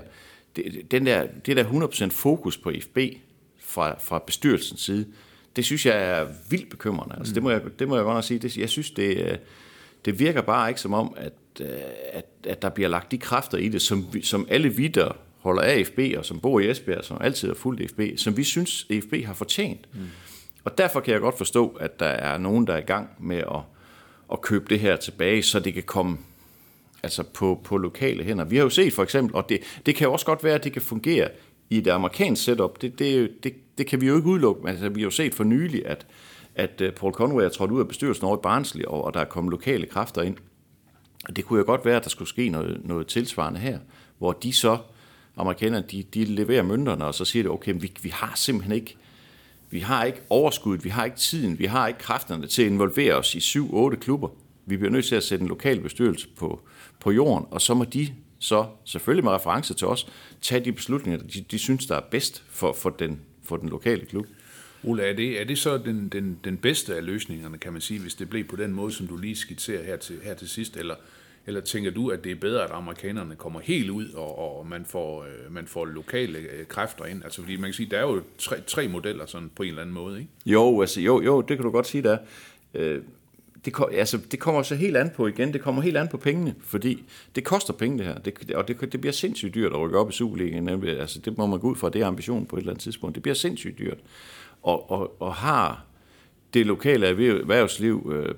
den 0.90 1.06
der, 1.06 1.26
det 1.46 1.56
der 1.56 1.64
100% 1.64 2.08
fokus 2.08 2.58
på 2.58 2.72
FB 2.80 2.98
fra, 3.58 3.96
fra 4.00 4.18
bestyrelsens 4.26 4.80
side, 4.80 5.06
det 5.56 5.64
synes 5.64 5.86
jeg 5.86 6.02
er 6.02 6.26
vildt 6.48 6.70
bekymrende. 6.70 7.14
Altså, 7.18 7.34
det, 7.34 7.42
må 7.42 7.50
jeg, 7.50 7.60
det 7.78 7.88
må 7.88 7.96
jeg 7.96 8.04
godt 8.04 8.16
nok 8.16 8.24
sige. 8.24 8.38
Det, 8.38 8.56
jeg 8.56 8.68
synes, 8.68 8.90
det, 8.90 9.16
øh, 9.16 9.38
det 10.04 10.18
virker 10.18 10.40
bare 10.40 10.68
ikke 10.68 10.80
som 10.80 10.94
om, 10.94 11.14
at, 11.16 11.32
øh, 11.60 11.66
at, 12.12 12.26
at 12.46 12.62
der 12.62 12.68
bliver 12.68 12.88
lagt 12.88 13.10
de 13.10 13.18
kræfter 13.18 13.58
i 13.58 13.68
det, 13.68 13.82
som, 13.82 14.06
som 14.22 14.46
alle 14.50 14.68
vi, 14.68 14.88
der 14.88 15.12
holder 15.38 15.62
af 15.62 15.86
FB, 15.86 15.98
og 16.16 16.24
som 16.24 16.40
bor 16.40 16.60
i 16.60 16.70
Esbjerg, 16.70 17.04
som 17.04 17.18
altid 17.20 17.48
har 17.48 17.54
fulgt 17.54 17.90
FB, 17.90 18.00
som 18.16 18.36
vi 18.36 18.44
synes, 18.44 18.86
FB 18.90 19.24
har 19.24 19.34
fortjent. 19.34 19.94
Mm. 19.94 20.00
Og 20.64 20.78
derfor 20.78 21.00
kan 21.00 21.12
jeg 21.12 21.20
godt 21.20 21.38
forstå, 21.38 21.68
at 21.80 22.00
der 22.00 22.06
er 22.06 22.38
nogen, 22.38 22.66
der 22.66 22.72
er 22.72 22.78
i 22.78 22.84
gang 22.86 23.08
med 23.18 23.36
at, 23.36 23.60
at 24.32 24.40
købe 24.40 24.64
det 24.70 24.80
her 24.80 24.96
tilbage, 24.96 25.42
så 25.42 25.60
det 25.60 25.74
kan 25.74 25.82
komme 25.82 26.18
altså 27.02 27.22
på, 27.22 27.60
på 27.64 27.76
lokale 27.76 28.24
hænder. 28.24 28.44
Vi 28.44 28.56
har 28.56 28.62
jo 28.62 28.70
set 28.70 28.92
for 28.92 29.02
eksempel, 29.02 29.34
og 29.36 29.48
det, 29.48 29.60
det 29.86 29.96
kan 29.96 30.04
jo 30.06 30.12
også 30.12 30.26
godt 30.26 30.44
være, 30.44 30.54
at 30.54 30.64
det 30.64 30.72
kan 30.72 30.82
fungere 30.82 31.28
i 31.70 31.80
det 31.80 31.90
amerikanske 31.90 32.44
setup. 32.44 32.82
Det, 32.82 32.98
det, 32.98 33.30
det, 33.44 33.54
det 33.78 33.86
kan 33.86 34.00
vi 34.00 34.06
jo 34.06 34.16
ikke 34.16 34.28
udelukke. 34.28 34.68
Altså, 34.68 34.88
vi 34.88 35.00
har 35.00 35.06
jo 35.06 35.10
set 35.10 35.34
for 35.34 35.44
nylig, 35.44 35.86
at, 35.86 36.06
at 36.60 36.80
øh, 36.80 36.92
Paul 36.92 37.12
Conway 37.12 37.44
er 37.44 37.48
trådt 37.48 37.70
ud 37.70 37.80
af 37.80 37.88
bestyrelsen 37.88 38.24
over 38.24 38.36
i 38.36 38.40
Barnsley, 38.42 38.84
og, 38.84 39.04
og 39.04 39.14
der 39.14 39.20
er 39.20 39.24
kommet 39.24 39.50
lokale 39.50 39.86
kræfter 39.86 40.22
ind. 40.22 40.36
Og 41.28 41.36
det 41.36 41.44
kunne 41.44 41.58
jo 41.58 41.64
godt 41.66 41.84
være, 41.84 41.96
at 41.96 42.04
der 42.04 42.10
skulle 42.10 42.28
ske 42.28 42.48
noget, 42.48 42.80
noget 42.84 43.06
tilsvarende 43.06 43.60
her, 43.60 43.78
hvor 44.18 44.32
de 44.32 44.52
så, 44.52 44.78
amerikanerne, 45.36 45.86
de, 45.90 46.02
de 46.14 46.24
leverer 46.24 46.62
mønterne, 46.62 47.04
og 47.04 47.14
så 47.14 47.24
siger 47.24 47.42
det, 47.42 47.52
okay, 47.52 47.74
vi, 47.80 47.92
vi 48.02 48.08
har 48.08 48.32
simpelthen 48.36 48.74
ikke, 48.74 48.96
vi 49.70 49.80
har 49.80 50.04
ikke 50.04 50.20
overskuddet, 50.30 50.84
vi 50.84 50.88
har 50.88 51.04
ikke 51.04 51.16
tiden, 51.16 51.58
vi 51.58 51.66
har 51.66 51.88
ikke 51.88 52.00
kræfterne 52.00 52.46
til 52.46 52.62
at 52.62 52.68
involvere 52.68 53.14
os 53.14 53.34
i 53.34 53.40
syv, 53.40 53.74
otte 53.74 53.96
klubber. 53.96 54.28
Vi 54.66 54.76
bliver 54.76 54.92
nødt 54.92 55.04
til 55.04 55.14
at 55.14 55.22
sætte 55.22 55.42
en 55.42 55.48
lokal 55.48 55.80
bestyrelse 55.80 56.28
på, 56.36 56.60
på 57.00 57.10
jorden, 57.10 57.46
og 57.50 57.60
så 57.60 57.74
må 57.74 57.84
de 57.84 58.08
så, 58.38 58.66
selvfølgelig 58.84 59.24
med 59.24 59.32
reference 59.32 59.74
til 59.74 59.86
os, 59.86 60.06
tage 60.40 60.64
de 60.64 60.72
beslutninger, 60.72 61.20
de, 61.22 61.44
de 61.50 61.58
synes, 61.58 61.86
der 61.86 61.96
er 61.96 62.02
bedst 62.10 62.44
for, 62.48 62.72
for, 62.72 62.90
den, 62.90 63.20
for 63.42 63.56
den 63.56 63.68
lokale 63.68 64.06
klub. 64.06 64.26
Ole, 64.84 65.02
er 65.02 65.12
det, 65.12 65.40
er 65.40 65.44
det 65.44 65.58
så 65.58 65.78
den, 65.78 66.08
den, 66.08 66.38
den 66.44 66.56
bedste 66.56 66.96
af 66.96 67.06
løsningerne, 67.06 67.58
kan 67.58 67.72
man 67.72 67.80
sige, 67.80 68.00
hvis 68.00 68.14
det 68.14 68.30
blev 68.30 68.44
på 68.44 68.56
den 68.56 68.72
måde, 68.72 68.92
som 68.92 69.06
du 69.06 69.16
lige 69.16 69.36
skitserer 69.36 69.84
her 69.84 69.96
til, 69.96 70.18
her 70.22 70.34
til 70.34 70.48
sidst, 70.48 70.76
eller, 70.76 70.94
eller 71.46 71.60
tænker 71.60 71.90
du, 71.90 72.08
at 72.08 72.24
det 72.24 72.32
er 72.32 72.36
bedre, 72.36 72.64
at 72.64 72.70
amerikanerne 72.70 73.36
kommer 73.36 73.60
helt 73.60 73.90
ud, 73.90 74.12
og, 74.12 74.58
og 74.58 74.66
man, 74.66 74.84
får, 74.84 75.22
øh, 75.22 75.52
man 75.54 75.66
får 75.66 75.84
lokale 75.84 76.38
øh, 76.38 76.66
kræfter 76.66 77.04
ind? 77.04 77.24
Altså, 77.24 77.42
fordi 77.42 77.56
man 77.56 77.64
kan 77.64 77.72
sige, 77.74 77.90
der 77.90 77.98
er 77.98 78.02
jo 78.02 78.22
tre, 78.38 78.60
tre 78.60 78.88
modeller 78.88 79.26
sådan 79.26 79.50
på 79.56 79.62
en 79.62 79.68
eller 79.68 79.82
anden 79.82 79.94
måde, 79.94 80.18
ikke? 80.18 80.30
Jo, 80.46 80.80
altså, 80.80 81.00
jo, 81.00 81.22
jo, 81.22 81.40
det 81.40 81.56
kan 81.56 81.64
du 81.64 81.70
godt 81.70 81.86
sige, 81.86 82.02
der. 82.02 82.18
Øh, 82.74 83.02
det, 83.64 83.74
altså, 83.92 84.18
det 84.30 84.40
kommer 84.40 84.62
så 84.62 84.74
helt 84.74 84.96
an 84.96 85.10
på 85.16 85.26
igen, 85.26 85.52
det 85.52 85.60
kommer 85.60 85.82
helt 85.82 85.96
an 85.96 86.08
på 86.08 86.16
pengene, 86.16 86.54
fordi 86.60 87.04
det 87.34 87.44
koster 87.44 87.72
penge 87.72 87.98
det 87.98 88.06
her, 88.06 88.18
det, 88.18 88.50
og 88.54 88.68
det, 88.68 88.92
det 88.92 89.00
bliver 89.00 89.12
sindssygt 89.12 89.54
dyrt 89.54 89.72
at 89.72 89.80
rykke 89.80 89.98
op 89.98 90.10
i 90.10 90.12
Superligaen, 90.12 90.68
altså 90.68 91.18
det 91.18 91.38
må 91.38 91.46
man 91.46 91.58
gå 91.58 91.70
ud 91.70 91.76
fra, 91.76 91.90
det 91.90 92.00
er 92.00 92.06
ambitionen 92.06 92.46
på 92.46 92.56
et 92.56 92.60
eller 92.60 92.72
andet 92.72 92.82
tidspunkt, 92.82 93.14
det 93.14 93.22
bliver 93.22 93.34
sindssygt 93.34 93.78
dyrt, 93.78 93.98
og, 94.62 94.90
og, 94.90 95.22
og 95.22 95.34
har 95.34 95.84
det 96.54 96.66
lokale 96.66 97.06
erhvervsliv 97.06 98.12
øh, 98.14 98.34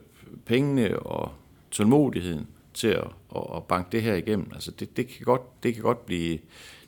pengene 0.46 0.98
og 0.98 1.32
tålmodigheden 1.70 2.46
til 2.74 2.88
at, 2.88 3.08
at, 3.36 3.42
at 3.56 3.64
banke 3.64 3.88
det 3.92 4.02
her 4.02 4.14
igennem, 4.14 4.50
altså 4.54 4.70
det, 4.70 4.96
det, 4.96 5.08
kan 5.08 5.24
godt, 5.24 5.62
det 5.62 5.74
kan 5.74 5.82
godt 5.82 6.06
blive, 6.06 6.32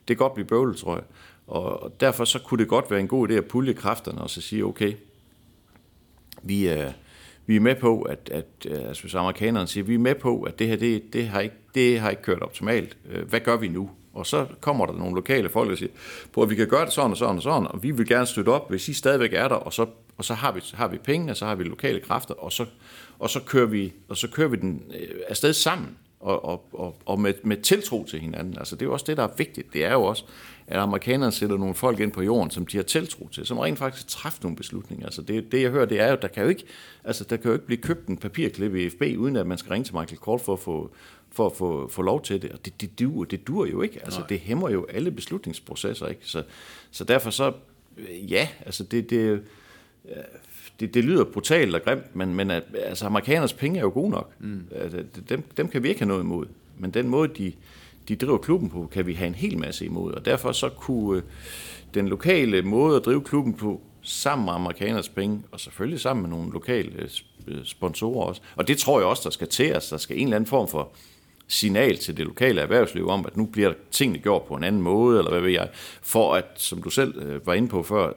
det 0.08 0.16
kan 0.16 0.16
godt 0.16 0.34
blive 0.34 0.46
bøvlet, 0.46 0.76
tror 0.76 0.94
jeg, 0.94 1.04
og, 1.46 1.82
og 1.82 2.00
derfor 2.00 2.24
så 2.24 2.38
kunne 2.38 2.58
det 2.58 2.68
godt 2.68 2.90
være 2.90 3.00
en 3.00 3.08
god 3.08 3.28
idé 3.28 3.32
at 3.32 3.44
pulje 3.44 3.72
kræfterne 3.72 4.20
og 4.20 4.30
så 4.30 4.40
sige, 4.40 4.64
okay, 4.64 4.92
vi 6.42 6.66
er, 6.66 6.92
vi 7.46 7.56
er 7.56 7.60
med 7.60 7.74
på, 7.74 8.02
at, 8.02 8.30
at 8.32 8.46
øh, 8.66 8.88
altså 8.88 9.02
hvis 9.02 9.14
amerikanerne 9.14 9.66
siger, 9.66 9.84
vi 9.84 9.94
er 9.94 9.98
med 9.98 10.14
på, 10.14 10.42
at 10.42 10.58
det 10.58 10.68
her, 10.68 10.76
det, 10.76 11.12
det, 11.12 11.28
har, 11.28 11.40
ikke, 11.40 11.56
det 11.74 12.00
har 12.00 12.10
ikke 12.10 12.22
kørt 12.22 12.42
optimalt. 12.42 12.96
Øh, 13.10 13.28
hvad 13.28 13.40
gør 13.40 13.56
vi 13.56 13.68
nu? 13.68 13.90
Og 14.14 14.26
så 14.26 14.46
kommer 14.60 14.86
der 14.86 14.92
nogle 14.92 15.14
lokale 15.14 15.48
folk, 15.48 15.70
og 15.70 15.78
siger, 15.78 15.92
på 16.32 16.42
at 16.42 16.50
vi 16.50 16.54
kan 16.54 16.68
gøre 16.68 16.84
det 16.84 16.92
sådan 16.92 17.10
og 17.10 17.16
sådan 17.16 17.36
og 17.36 17.42
sådan, 17.42 17.66
og 17.66 17.82
vi 17.82 17.90
vil 17.90 18.08
gerne 18.08 18.26
støtte 18.26 18.48
op, 18.48 18.70
hvis 18.70 18.88
I 18.88 18.92
stadigvæk 18.92 19.32
er 19.32 19.48
der, 19.48 19.54
og 19.54 19.72
så, 19.72 19.86
og 20.16 20.24
så 20.24 20.34
har, 20.34 20.52
vi, 20.52 20.60
så 20.60 20.76
har 20.76 20.88
vi 20.88 20.98
pengene, 20.98 21.34
så 21.34 21.46
har 21.46 21.54
vi 21.54 21.64
lokale 21.64 22.00
kræfter, 22.00 22.34
og 22.34 22.52
så, 22.52 22.66
og 23.18 23.30
så, 23.30 23.40
kører, 23.40 23.66
vi, 23.66 23.92
og 24.08 24.16
så 24.16 24.28
kører 24.28 24.48
vi 24.48 24.56
den 24.56 24.82
øh, 25.00 25.08
afsted 25.28 25.52
sammen, 25.52 25.96
og, 26.24 26.44
og, 26.44 26.64
og, 26.72 26.96
og 27.06 27.20
med, 27.20 27.34
med 27.42 27.56
tiltro 27.56 28.04
til 28.04 28.20
hinanden. 28.20 28.58
Altså 28.58 28.76
det 28.76 28.82
er 28.82 28.86
jo 28.86 28.92
også 28.92 29.04
det, 29.08 29.16
der 29.16 29.22
er 29.22 29.34
vigtigt. 29.36 29.72
Det 29.72 29.84
er 29.84 29.92
jo 29.92 30.02
også, 30.02 30.24
at 30.66 30.78
amerikanerne 30.78 31.32
sætter 31.32 31.56
nogle 31.56 31.74
folk 31.74 32.00
ind 32.00 32.12
på 32.12 32.22
jorden, 32.22 32.50
som 32.50 32.66
de 32.66 32.76
har 32.76 32.84
tiltro 32.84 33.28
til, 33.28 33.46
som 33.46 33.58
rent 33.58 33.78
faktisk 33.78 34.08
træffer 34.08 34.38
nogle 34.42 34.56
beslutninger. 34.56 35.06
Altså 35.06 35.22
det, 35.22 35.52
det 35.52 35.62
jeg 35.62 35.70
hører, 35.70 35.84
det 35.84 36.00
er 36.00 36.10
jo, 36.10 36.18
der 36.22 36.28
kan 36.28 36.42
jo 36.42 36.48
ikke, 36.48 36.64
altså 37.04 37.24
der 37.24 37.36
kan 37.36 37.46
jo 37.46 37.52
ikke 37.52 37.66
blive 37.66 37.80
købt 37.80 38.08
en 38.08 38.16
papirklip 38.16 38.74
i 38.74 38.90
FB, 38.90 39.02
uden 39.18 39.36
at 39.36 39.46
man 39.46 39.58
skal 39.58 39.70
ringe 39.70 39.84
til 39.84 39.94
Michael 39.94 40.18
Kort 40.18 40.40
for 40.40 40.52
at 40.52 40.58
få, 40.58 40.90
for 41.32 41.46
at 41.46 41.52
få, 41.56 41.88
få 41.88 42.02
lov 42.02 42.22
til 42.22 42.42
det. 42.42 42.52
Og 42.52 42.64
det, 42.64 42.80
det, 42.80 42.98
duer, 42.98 43.24
det 43.24 43.46
duer 43.46 43.66
jo 43.66 43.82
ikke. 43.82 44.00
Altså 44.04 44.22
det 44.28 44.40
hæmmer 44.40 44.70
jo 44.70 44.86
alle 44.86 45.10
beslutningsprocesser. 45.10 46.06
Ikke? 46.06 46.20
Så, 46.24 46.42
så 46.90 47.04
derfor 47.04 47.30
så, 47.30 47.52
øh, 47.96 48.32
ja, 48.32 48.48
altså 48.66 48.84
det, 48.84 49.10
det, 49.10 49.42
det, 50.80 50.94
det 50.94 51.04
lyder 51.04 51.24
brutalt 51.24 51.74
og 51.74 51.82
grimt, 51.82 52.16
men, 52.16 52.34
men 52.34 52.50
at, 52.50 52.62
altså, 52.74 53.06
amerikaners 53.06 53.52
penge 53.52 53.78
er 53.78 53.82
jo 53.82 53.90
gode 53.94 54.10
nok. 54.10 54.30
Mm. 54.40 54.66
Altså, 54.74 55.04
dem, 55.28 55.42
dem 55.56 55.68
kan 55.68 55.82
vi 55.82 55.88
ikke 55.88 56.00
have 56.00 56.08
noget 56.08 56.22
imod. 56.22 56.46
Men 56.78 56.90
den 56.90 57.08
måde, 57.08 57.28
de, 57.28 57.52
de 58.08 58.16
driver 58.16 58.38
klubben 58.38 58.70
på, 58.70 58.88
kan 58.92 59.06
vi 59.06 59.14
have 59.14 59.26
en 59.26 59.34
hel 59.34 59.58
masse 59.58 59.84
imod. 59.84 60.12
Og 60.12 60.24
derfor 60.24 60.52
så 60.52 60.68
kunne 60.68 61.16
øh, 61.16 61.22
den 61.94 62.08
lokale 62.08 62.62
måde 62.62 62.96
at 62.96 63.04
drive 63.04 63.20
klubben 63.20 63.54
på, 63.54 63.80
sammen 64.02 64.44
med 64.44 64.52
amerikaners 64.52 65.08
penge, 65.08 65.42
og 65.52 65.60
selvfølgelig 65.60 66.00
sammen 66.00 66.22
med 66.22 66.30
nogle 66.30 66.52
lokale 66.52 66.92
øh, 66.98 67.08
øh, 67.48 67.64
sponsorer 67.64 68.26
også. 68.26 68.40
Og 68.56 68.68
det 68.68 68.78
tror 68.78 68.98
jeg 68.98 69.06
også, 69.06 69.22
der 69.24 69.30
skal 69.30 69.48
til 69.48 69.76
os. 69.76 69.88
Der 69.88 69.96
skal 69.96 70.16
en 70.16 70.24
eller 70.24 70.36
anden 70.36 70.48
form 70.48 70.68
for 70.68 70.92
signal 71.48 71.96
til 71.96 72.16
det 72.16 72.24
lokale 72.24 72.60
erhvervsliv 72.60 73.08
om, 73.08 73.26
at 73.26 73.36
nu 73.36 73.46
bliver 73.46 73.72
tingene 73.90 74.18
gjort 74.18 74.42
på 74.42 74.54
en 74.54 74.64
anden 74.64 74.82
måde, 74.82 75.18
eller 75.18 75.30
hvad 75.30 75.40
ved 75.40 75.50
jeg, 75.50 75.68
for 76.02 76.34
at, 76.34 76.44
som 76.56 76.82
du 76.82 76.90
selv 76.90 77.46
var 77.46 77.54
inde 77.54 77.68
på 77.68 77.82
før, 77.82 78.12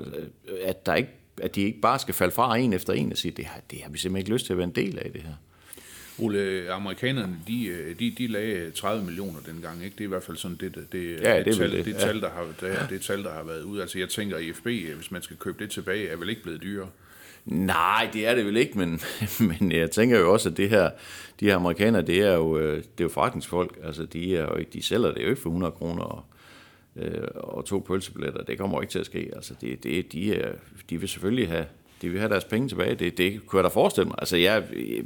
at 0.64 0.86
der 0.86 0.96
ikke 0.96 1.10
at 1.42 1.56
de 1.56 1.62
ikke 1.62 1.82
bare 1.82 2.00
skal 2.00 2.14
falde 2.14 2.36
fra 2.36 2.58
en 2.58 2.74
efter 2.74 2.94
en 2.94 3.12
og 3.12 3.18
sige, 3.18 3.32
det 3.32 3.46
har, 3.46 3.62
det 3.72 3.80
har 3.84 3.90
vi 3.90 3.98
simpelthen 3.98 4.18
ikke 4.18 4.34
lyst 4.34 4.46
til 4.46 4.54
at 4.54 4.58
være 4.58 4.68
en 4.68 4.76
del 4.76 5.00
af 5.00 5.12
det 5.12 5.22
her. 5.22 5.34
Ole, 6.20 6.72
amerikanerne, 6.72 7.38
de, 7.48 7.66
øh, 7.66 8.00
de, 8.00 8.14
de 8.18 8.28
lagde 8.28 8.72
30 8.72 9.06
millioner 9.06 9.40
dengang, 9.46 9.84
ikke? 9.84 9.94
Det 9.94 10.02
er 10.02 10.06
i 10.06 10.08
hvert 10.08 10.24
fald 10.24 10.38
sådan 10.38 10.58
det, 10.60 10.76
det, 10.76 10.92
det, 10.92 11.22
Ja, 11.22 11.40
det 11.40 11.48
er 11.48 11.54
tal, 11.54 11.60
vel 11.60 11.72
det, 11.72 11.86
det, 11.86 11.94
ja. 11.94 12.00
tal, 12.00 12.22
der 12.22 12.30
har, 12.30 12.46
det, 12.62 12.90
det 12.90 13.02
tal, 13.02 13.24
der 13.24 13.34
har 13.34 13.44
været 13.44 13.64
ude. 13.64 13.82
Altså 13.82 14.00
jeg 14.00 14.10
tænker, 14.10 14.38
IFB, 14.38 14.66
hvis 14.96 15.12
man 15.12 15.22
skal 15.22 15.38
købe 15.38 15.64
det 15.64 15.72
tilbage, 15.72 16.08
er 16.08 16.16
vel 16.16 16.30
ikke 16.30 16.44
blevet 16.44 16.62
dyrere. 16.62 16.90
Nej, 17.46 18.10
det 18.14 18.28
er 18.28 18.36
det 18.36 18.46
vel 18.46 18.58
ikke, 18.58 18.78
men, 18.78 19.02
men 19.60 19.72
jeg 19.72 19.92
tænker 19.92 20.20
jo 20.20 20.34
også, 20.34 20.50
at 20.50 20.58
det 20.58 20.70
her, 20.70 20.90
de 21.40 21.46
her 21.46 21.56
amerikanere, 21.56 22.02
det 22.02 22.22
er 22.22 22.34
jo, 22.34 22.58
øh, 22.58 22.78
det 22.78 22.84
er 22.84 23.04
jo 23.04 23.10
forretningsfolk. 23.10 23.78
Altså, 23.84 24.06
de, 24.06 24.38
er 24.38 24.42
jo 24.42 24.56
ikke, 24.56 24.72
de 24.74 24.84
sælger 24.84 25.14
det 25.14 25.24
jo 25.24 25.30
ikke 25.30 25.42
for 25.42 25.50
100 25.50 25.72
kroner 25.72 26.04
og, 26.04 26.24
øh, 26.98 27.28
og 27.36 27.66
to 27.66 27.80
pølsebilletter. 27.80 28.44
Det 28.44 28.58
kommer 28.58 28.78
jo 28.78 28.82
ikke 28.82 28.92
til 28.92 29.00
at 29.00 29.06
ske. 29.06 29.32
Altså, 29.36 29.54
det, 29.62 29.84
det, 29.84 30.12
de, 30.12 30.36
er, 30.36 30.52
de 30.90 31.00
vil 31.00 31.10
selvfølgelig 31.10 31.50
have, 31.50 31.66
de 32.02 32.10
vil 32.10 32.20
have 32.20 32.30
deres 32.30 32.46
penge 32.46 32.68
tilbage. 32.68 32.96
Det, 32.96 33.18
det 33.18 33.46
kunne 33.46 33.58
jeg 33.58 33.64
da 33.64 33.70
forestille 33.70 34.08
mig. 34.08 34.16
Altså, 34.18 34.38
jeg, 34.38 34.64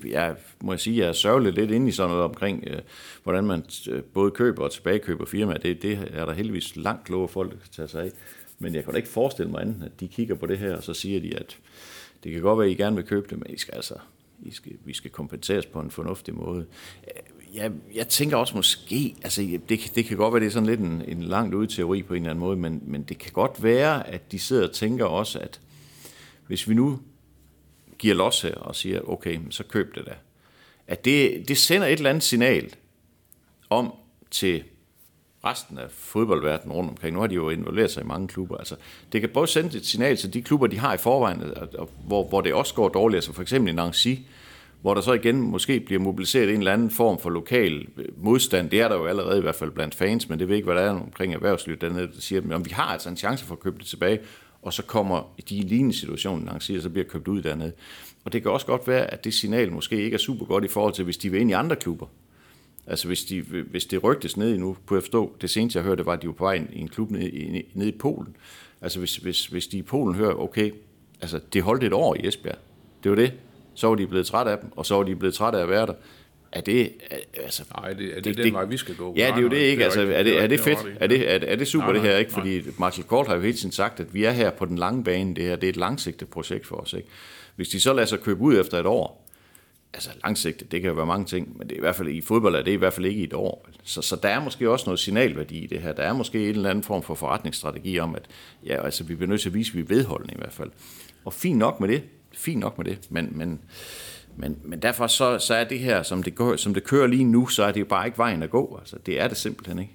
jeg 0.07 0.35
må 0.61 0.71
jeg 0.71 0.79
sige, 0.79 0.97
jeg 0.97 1.07
er 1.07 1.13
sørgelig 1.13 1.53
lidt 1.53 1.71
inde 1.71 1.87
i 1.87 1.91
sådan 1.91 2.09
noget 2.09 2.23
omkring, 2.23 2.63
øh, 2.67 2.79
hvordan 3.23 3.43
man 3.43 3.63
øh, 3.89 4.03
både 4.03 4.31
køber 4.31 4.63
og 4.63 4.71
tilbagekøber 4.71 5.25
firmaer. 5.25 5.57
Det, 5.57 5.81
det 5.81 6.09
er 6.13 6.25
der 6.25 6.33
heldigvis 6.33 6.75
langt 6.75 7.05
klogere 7.05 7.27
folk, 7.27 7.51
der 7.51 7.57
kan 7.57 7.69
tage 7.71 7.87
sig 7.87 8.03
af. 8.03 8.11
Men 8.59 8.75
jeg 8.75 8.83
kan 8.83 8.93
da 8.93 8.97
ikke 8.97 9.09
forestille 9.09 9.51
mig 9.51 9.61
andet, 9.61 9.83
at 9.85 9.99
de 9.99 10.07
kigger 10.07 10.35
på 10.35 10.45
det 10.45 10.57
her, 10.57 10.75
og 10.75 10.83
så 10.83 10.93
siger 10.93 11.19
de, 11.19 11.37
at 11.37 11.57
det 12.23 12.31
kan 12.31 12.41
godt 12.41 12.59
være, 12.59 12.67
at 12.67 12.71
I 12.71 12.75
gerne 12.75 12.95
vil 12.95 13.05
købe 13.05 13.27
det, 13.29 13.37
men 13.37 13.49
I 13.49 13.57
skal 13.57 13.75
altså, 13.75 13.95
I 14.43 14.51
skal, 14.51 14.71
vi 14.85 14.93
skal 14.93 15.11
kompenseres 15.11 15.65
på 15.65 15.79
en 15.79 15.91
fornuftig 15.91 16.35
måde. 16.35 16.65
Jeg, 17.53 17.71
jeg 17.95 18.07
tænker 18.07 18.37
også 18.37 18.55
måske, 18.55 19.15
altså 19.23 19.59
det, 19.69 19.91
det 19.95 20.05
kan 20.05 20.17
godt 20.17 20.33
være, 20.33 20.39
det 20.39 20.47
er 20.47 20.51
sådan 20.51 20.69
lidt 20.69 20.79
en, 20.79 21.03
en 21.07 21.23
langt 21.23 21.55
ud 21.55 21.67
teori 21.67 22.01
på 22.03 22.13
en 22.13 22.21
eller 22.21 22.29
anden 22.29 22.45
måde, 22.45 22.57
men, 22.57 22.81
men 22.85 23.03
det 23.03 23.17
kan 23.17 23.31
godt 23.31 23.63
være, 23.63 24.07
at 24.07 24.31
de 24.31 24.39
sidder 24.39 24.67
og 24.67 24.73
tænker 24.73 25.05
også, 25.05 25.39
at 25.39 25.59
hvis 26.47 26.69
vi 26.69 26.73
nu 26.73 26.99
giver 27.97 28.15
los 28.15 28.41
her 28.41 28.55
og 28.55 28.75
siger, 28.75 29.09
okay, 29.09 29.39
så 29.49 29.63
køb 29.63 29.95
det 29.95 30.05
da. 30.05 30.13
At 30.87 31.05
det, 31.05 31.47
det 31.47 31.57
sender 31.57 31.87
et 31.87 31.93
eller 31.93 32.09
andet 32.09 32.23
signal 32.23 32.75
om 33.69 33.93
til 34.31 34.63
resten 35.45 35.77
af 35.77 35.91
fodboldverdenen 35.91 36.75
rundt 36.75 36.89
omkring. 36.89 37.13
Nu 37.13 37.19
har 37.19 37.27
de 37.27 37.35
jo 37.35 37.49
involveret 37.49 37.91
sig 37.91 38.03
i 38.03 38.05
mange 38.05 38.27
klubber. 38.27 38.57
Altså, 38.57 38.75
det 39.11 39.21
kan 39.21 39.29
både 39.29 39.47
sende 39.47 39.77
et 39.77 39.85
signal 39.85 40.17
til 40.17 40.33
de 40.33 40.41
klubber, 40.41 40.67
de 40.67 40.77
har 40.79 40.93
i 40.93 40.97
forvejen, 40.97 41.41
og, 41.41 41.67
og, 41.77 41.89
hvor, 42.05 42.27
hvor 42.27 42.41
det 42.41 42.53
også 42.53 42.73
går 42.73 42.89
dårligt. 42.89 43.17
Altså 43.17 43.33
for 43.33 43.41
eksempel 43.41 43.73
i 43.73 43.75
Nancy, 43.75 44.07
hvor 44.81 44.93
der 44.93 45.01
så 45.01 45.13
igen 45.13 45.41
måske 45.41 45.79
bliver 45.79 46.01
mobiliseret 46.01 46.49
en 46.49 46.57
eller 46.57 46.73
anden 46.73 46.89
form 46.89 47.19
for 47.19 47.29
lokal 47.29 47.87
øh, 47.97 48.05
modstand. 48.17 48.69
Det 48.69 48.81
er 48.81 48.87
der 48.87 48.95
jo 48.95 49.05
allerede 49.05 49.37
i 49.37 49.41
hvert 49.41 49.55
fald 49.55 49.71
blandt 49.71 49.95
fans, 49.95 50.29
men 50.29 50.39
det 50.39 50.47
ved 50.47 50.55
ikke, 50.55 50.65
hvad 50.65 50.75
der 50.75 50.81
er 50.81 50.89
omkring 50.89 51.33
erhvervslivet 51.33 51.81
dernede, 51.81 52.07
der 52.07 52.19
siger, 52.21 52.55
at 52.55 52.65
vi 52.65 52.71
har 52.71 52.83
altså 52.83 53.09
en 53.09 53.17
chance 53.17 53.45
for 53.45 53.53
at 53.55 53.59
købe 53.59 53.77
det 53.77 53.85
tilbage, 53.85 54.19
og 54.61 54.73
så 54.73 54.83
kommer 54.83 55.33
de 55.49 55.55
i 55.55 55.61
lignende 55.61 55.95
situationen, 55.95 56.49
og 56.49 56.61
så 56.61 56.89
bliver 56.89 57.05
købt 57.05 57.27
ud 57.27 57.41
dernede. 57.41 57.71
Og 58.25 58.33
det 58.33 58.41
kan 58.41 58.51
også 58.51 58.65
godt 58.65 58.87
være, 58.87 59.13
at 59.13 59.23
det 59.23 59.33
signal 59.33 59.71
måske 59.71 60.03
ikke 60.03 60.15
er 60.15 60.19
super 60.19 60.45
godt 60.45 60.63
i 60.63 60.67
forhold 60.67 60.93
til, 60.93 61.03
hvis 61.03 61.17
de 61.17 61.29
vil 61.29 61.41
ind 61.41 61.49
i 61.49 61.53
andre 61.53 61.75
klubber. 61.75 62.05
Altså 62.87 63.07
hvis, 63.07 63.23
de, 63.23 63.37
øh, 63.37 63.69
hvis 63.69 63.85
det 63.85 64.03
rygtes 64.03 64.37
ned 64.37 64.53
i 64.53 64.57
nu, 64.57 64.77
kunne 64.85 64.97
jeg 64.97 65.03
forstå, 65.03 65.35
det 65.41 65.49
seneste 65.49 65.77
jeg 65.77 65.85
hørte, 65.85 66.05
var, 66.05 66.13
at 66.13 66.21
de 66.21 66.27
var 66.27 66.33
på 66.33 66.43
vej 66.43 66.61
i 66.73 66.79
en 66.79 66.87
klub 66.87 67.11
nede 67.11 67.29
i, 67.29 67.71
nede 67.73 67.89
i 67.89 67.97
Polen. 67.97 68.35
Altså 68.81 68.99
hvis, 68.99 69.17
hvis, 69.17 69.47
hvis 69.47 69.67
de 69.67 69.77
i 69.77 69.81
Polen 69.81 70.15
hører, 70.15 70.33
okay, 70.33 70.71
altså 71.21 71.39
det 71.53 71.63
holdt 71.63 71.83
et 71.83 71.93
år 71.93 72.15
i 72.15 72.27
Esbjerg, 72.27 72.57
det 73.03 73.09
var 73.09 73.15
det, 73.15 73.33
så 73.75 73.87
var 73.87 73.95
de 73.95 74.07
blevet 74.07 74.27
træt 74.27 74.47
af 74.47 74.57
dem, 74.57 74.69
og 74.75 74.85
så 74.85 74.95
var 74.95 75.03
de 75.03 75.15
blevet 75.15 75.35
træt 75.35 75.55
af 75.55 75.61
at 75.61 75.69
være 75.69 75.85
der. 75.85 75.93
Er 76.51 76.61
det, 76.61 76.91
altså, 77.43 77.63
Nej, 77.77 77.93
det, 77.93 78.17
er 78.17 78.21
det, 78.21 78.37
den 78.37 78.53
vej, 78.53 78.65
vi 78.65 78.77
skal 78.77 78.95
gå? 78.95 79.13
Ja, 79.17 79.27
det 79.27 79.31
er 79.31 79.35
jo 79.35 79.41
Nej, 79.41 79.41
det 79.41 79.51
nej, 79.51 79.67
ikke. 79.67 79.83
Altså, 79.83 80.01
er 80.01 80.23
det, 80.23 80.43
er 80.43 80.47
det 80.47 80.59
fedt? 80.59 80.77
Er 80.99 81.07
det, 81.07 81.31
er, 81.31 81.39
er 81.41 81.55
det 81.55 81.67
super 81.67 81.85
Nej, 81.85 81.93
det 81.93 82.01
her, 82.01 82.09
nej, 82.09 82.19
ikke? 82.19 82.31
Fordi 82.31 82.61
Martin 82.77 83.03
Kort 83.03 83.27
har 83.27 83.35
jo 83.35 83.41
hele 83.41 83.57
tiden 83.57 83.71
sagt, 83.71 83.99
at 83.99 84.13
vi 84.13 84.23
er 84.23 84.31
her 84.31 84.49
på 84.49 84.65
den 84.65 84.77
lange 84.77 85.03
bane. 85.03 85.35
Det 85.35 85.43
her 85.43 85.55
det 85.55 85.67
er 85.67 85.69
et 85.69 85.77
langsigtet 85.77 86.27
projekt 86.27 86.67
for 86.67 86.75
os. 86.75 86.93
Ikke? 86.93 87.07
Hvis 87.55 87.69
de 87.69 87.79
så 87.79 87.93
lader 87.93 88.05
sig 88.05 88.19
købe 88.19 88.41
ud 88.41 88.59
efter 88.59 88.79
et 88.79 88.85
år, 88.85 89.27
altså 89.93 90.09
langsigtet, 90.23 90.71
det 90.71 90.81
kan 90.81 90.89
jo 90.89 90.95
være 90.95 91.05
mange 91.05 91.25
ting, 91.25 91.57
men 91.57 91.67
det 91.67 91.73
er 91.73 91.77
i 91.77 91.79
hvert 91.79 91.95
fald 91.95 92.07
i 92.07 92.21
fodbold 92.21 92.55
er 92.55 92.61
det 92.61 92.71
i 92.71 92.75
hvert 92.75 92.93
fald 92.93 93.05
ikke 93.05 93.21
i 93.21 93.23
et 93.23 93.33
år. 93.33 93.67
Så, 93.83 94.01
så 94.01 94.15
der 94.15 94.29
er 94.29 94.43
måske 94.43 94.69
også 94.69 94.85
noget 94.85 94.99
signalværdi 94.99 95.57
i 95.57 95.67
det 95.67 95.81
her. 95.81 95.93
Der 95.93 96.03
er 96.03 96.13
måske 96.13 96.43
en 96.43 96.55
eller 96.55 96.69
anden 96.69 96.83
form 96.83 97.03
for 97.03 97.15
forretningsstrategi 97.15 97.99
om, 97.99 98.15
at 98.15 98.25
ja, 98.65 98.85
altså, 98.85 99.03
vi 99.03 99.15
bliver 99.15 99.29
nødt 99.29 99.41
til 99.41 99.49
at 99.49 99.53
vise, 99.53 99.69
at 99.69 99.75
vi 99.75 99.81
er 99.81 99.85
vedholdende 99.85 100.33
i 100.33 100.37
hvert 100.37 100.53
fald. 100.53 100.71
Og 101.25 101.33
fint 101.33 101.57
nok 101.57 101.79
med 101.79 101.87
det. 101.87 102.03
Fint 102.33 102.59
nok 102.59 102.77
med 102.77 102.85
det. 102.85 102.97
Men, 103.09 103.29
men, 103.31 103.59
men, 104.37 104.57
men 104.63 104.81
derfor 104.81 105.07
så, 105.07 105.39
så 105.39 105.53
er 105.53 105.63
det 105.63 105.79
her, 105.79 106.03
som 106.03 106.23
det, 106.23 106.35
går, 106.35 106.55
som 106.55 106.73
det 106.73 106.83
kører 106.83 107.07
lige 107.07 107.23
nu, 107.23 107.47
så 107.47 107.63
er 107.63 107.71
det 107.71 107.79
jo 107.79 107.85
bare 107.85 108.05
ikke 108.05 108.17
vejen 108.17 108.43
at 108.43 108.49
gå. 108.49 108.77
Altså, 108.79 108.97
det 109.05 109.19
er 109.19 109.27
det 109.27 109.37
simpelthen 109.37 109.79
ikke. 109.79 109.91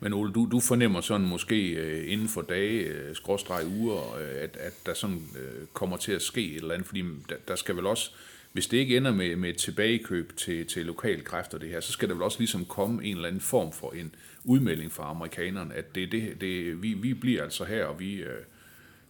Men 0.00 0.12
Ole, 0.12 0.32
du, 0.32 0.48
du 0.50 0.60
fornemmer 0.60 1.00
sådan 1.00 1.26
måske 1.26 1.70
øh, 1.70 2.12
inden 2.12 2.28
for 2.28 2.42
dage, 2.42 2.84
øh, 2.84 3.14
skråstreg 3.14 3.66
uger, 3.66 4.16
øh, 4.16 4.42
at, 4.42 4.56
at 4.56 4.72
der 4.86 4.94
sådan 4.94 5.22
øh, 5.38 5.66
kommer 5.72 5.96
til 5.96 6.12
at 6.12 6.22
ske 6.22 6.50
et 6.50 6.56
eller 6.56 6.74
andet, 6.74 6.86
fordi 6.86 7.02
der, 7.28 7.34
der 7.48 7.56
skal 7.56 7.76
vel 7.76 7.86
også, 7.86 8.10
hvis 8.52 8.66
det 8.66 8.76
ikke 8.76 8.96
ender 8.96 9.12
med, 9.12 9.36
med 9.36 9.50
et 9.50 9.56
tilbagekøb 9.56 10.36
til, 10.36 10.66
til 10.66 10.86
lokale 10.86 11.22
kræfter 11.22 11.58
det 11.58 11.68
her, 11.68 11.80
så 11.80 11.92
skal 11.92 12.08
der 12.08 12.14
vel 12.14 12.22
også 12.22 12.38
ligesom 12.38 12.64
komme 12.64 13.04
en 13.04 13.16
eller 13.16 13.28
anden 13.28 13.40
form 13.40 13.72
for 13.72 13.92
en 13.92 14.14
udmelding 14.44 14.92
fra 14.92 15.10
amerikanerne, 15.10 15.74
at 15.74 15.94
det, 15.94 16.12
det, 16.12 16.40
det, 16.40 16.82
vi, 16.82 16.92
vi 16.92 17.14
bliver 17.14 17.42
altså 17.42 17.64
her, 17.64 17.84
og 17.84 18.00
vi, 18.00 18.14
øh, 18.14 18.42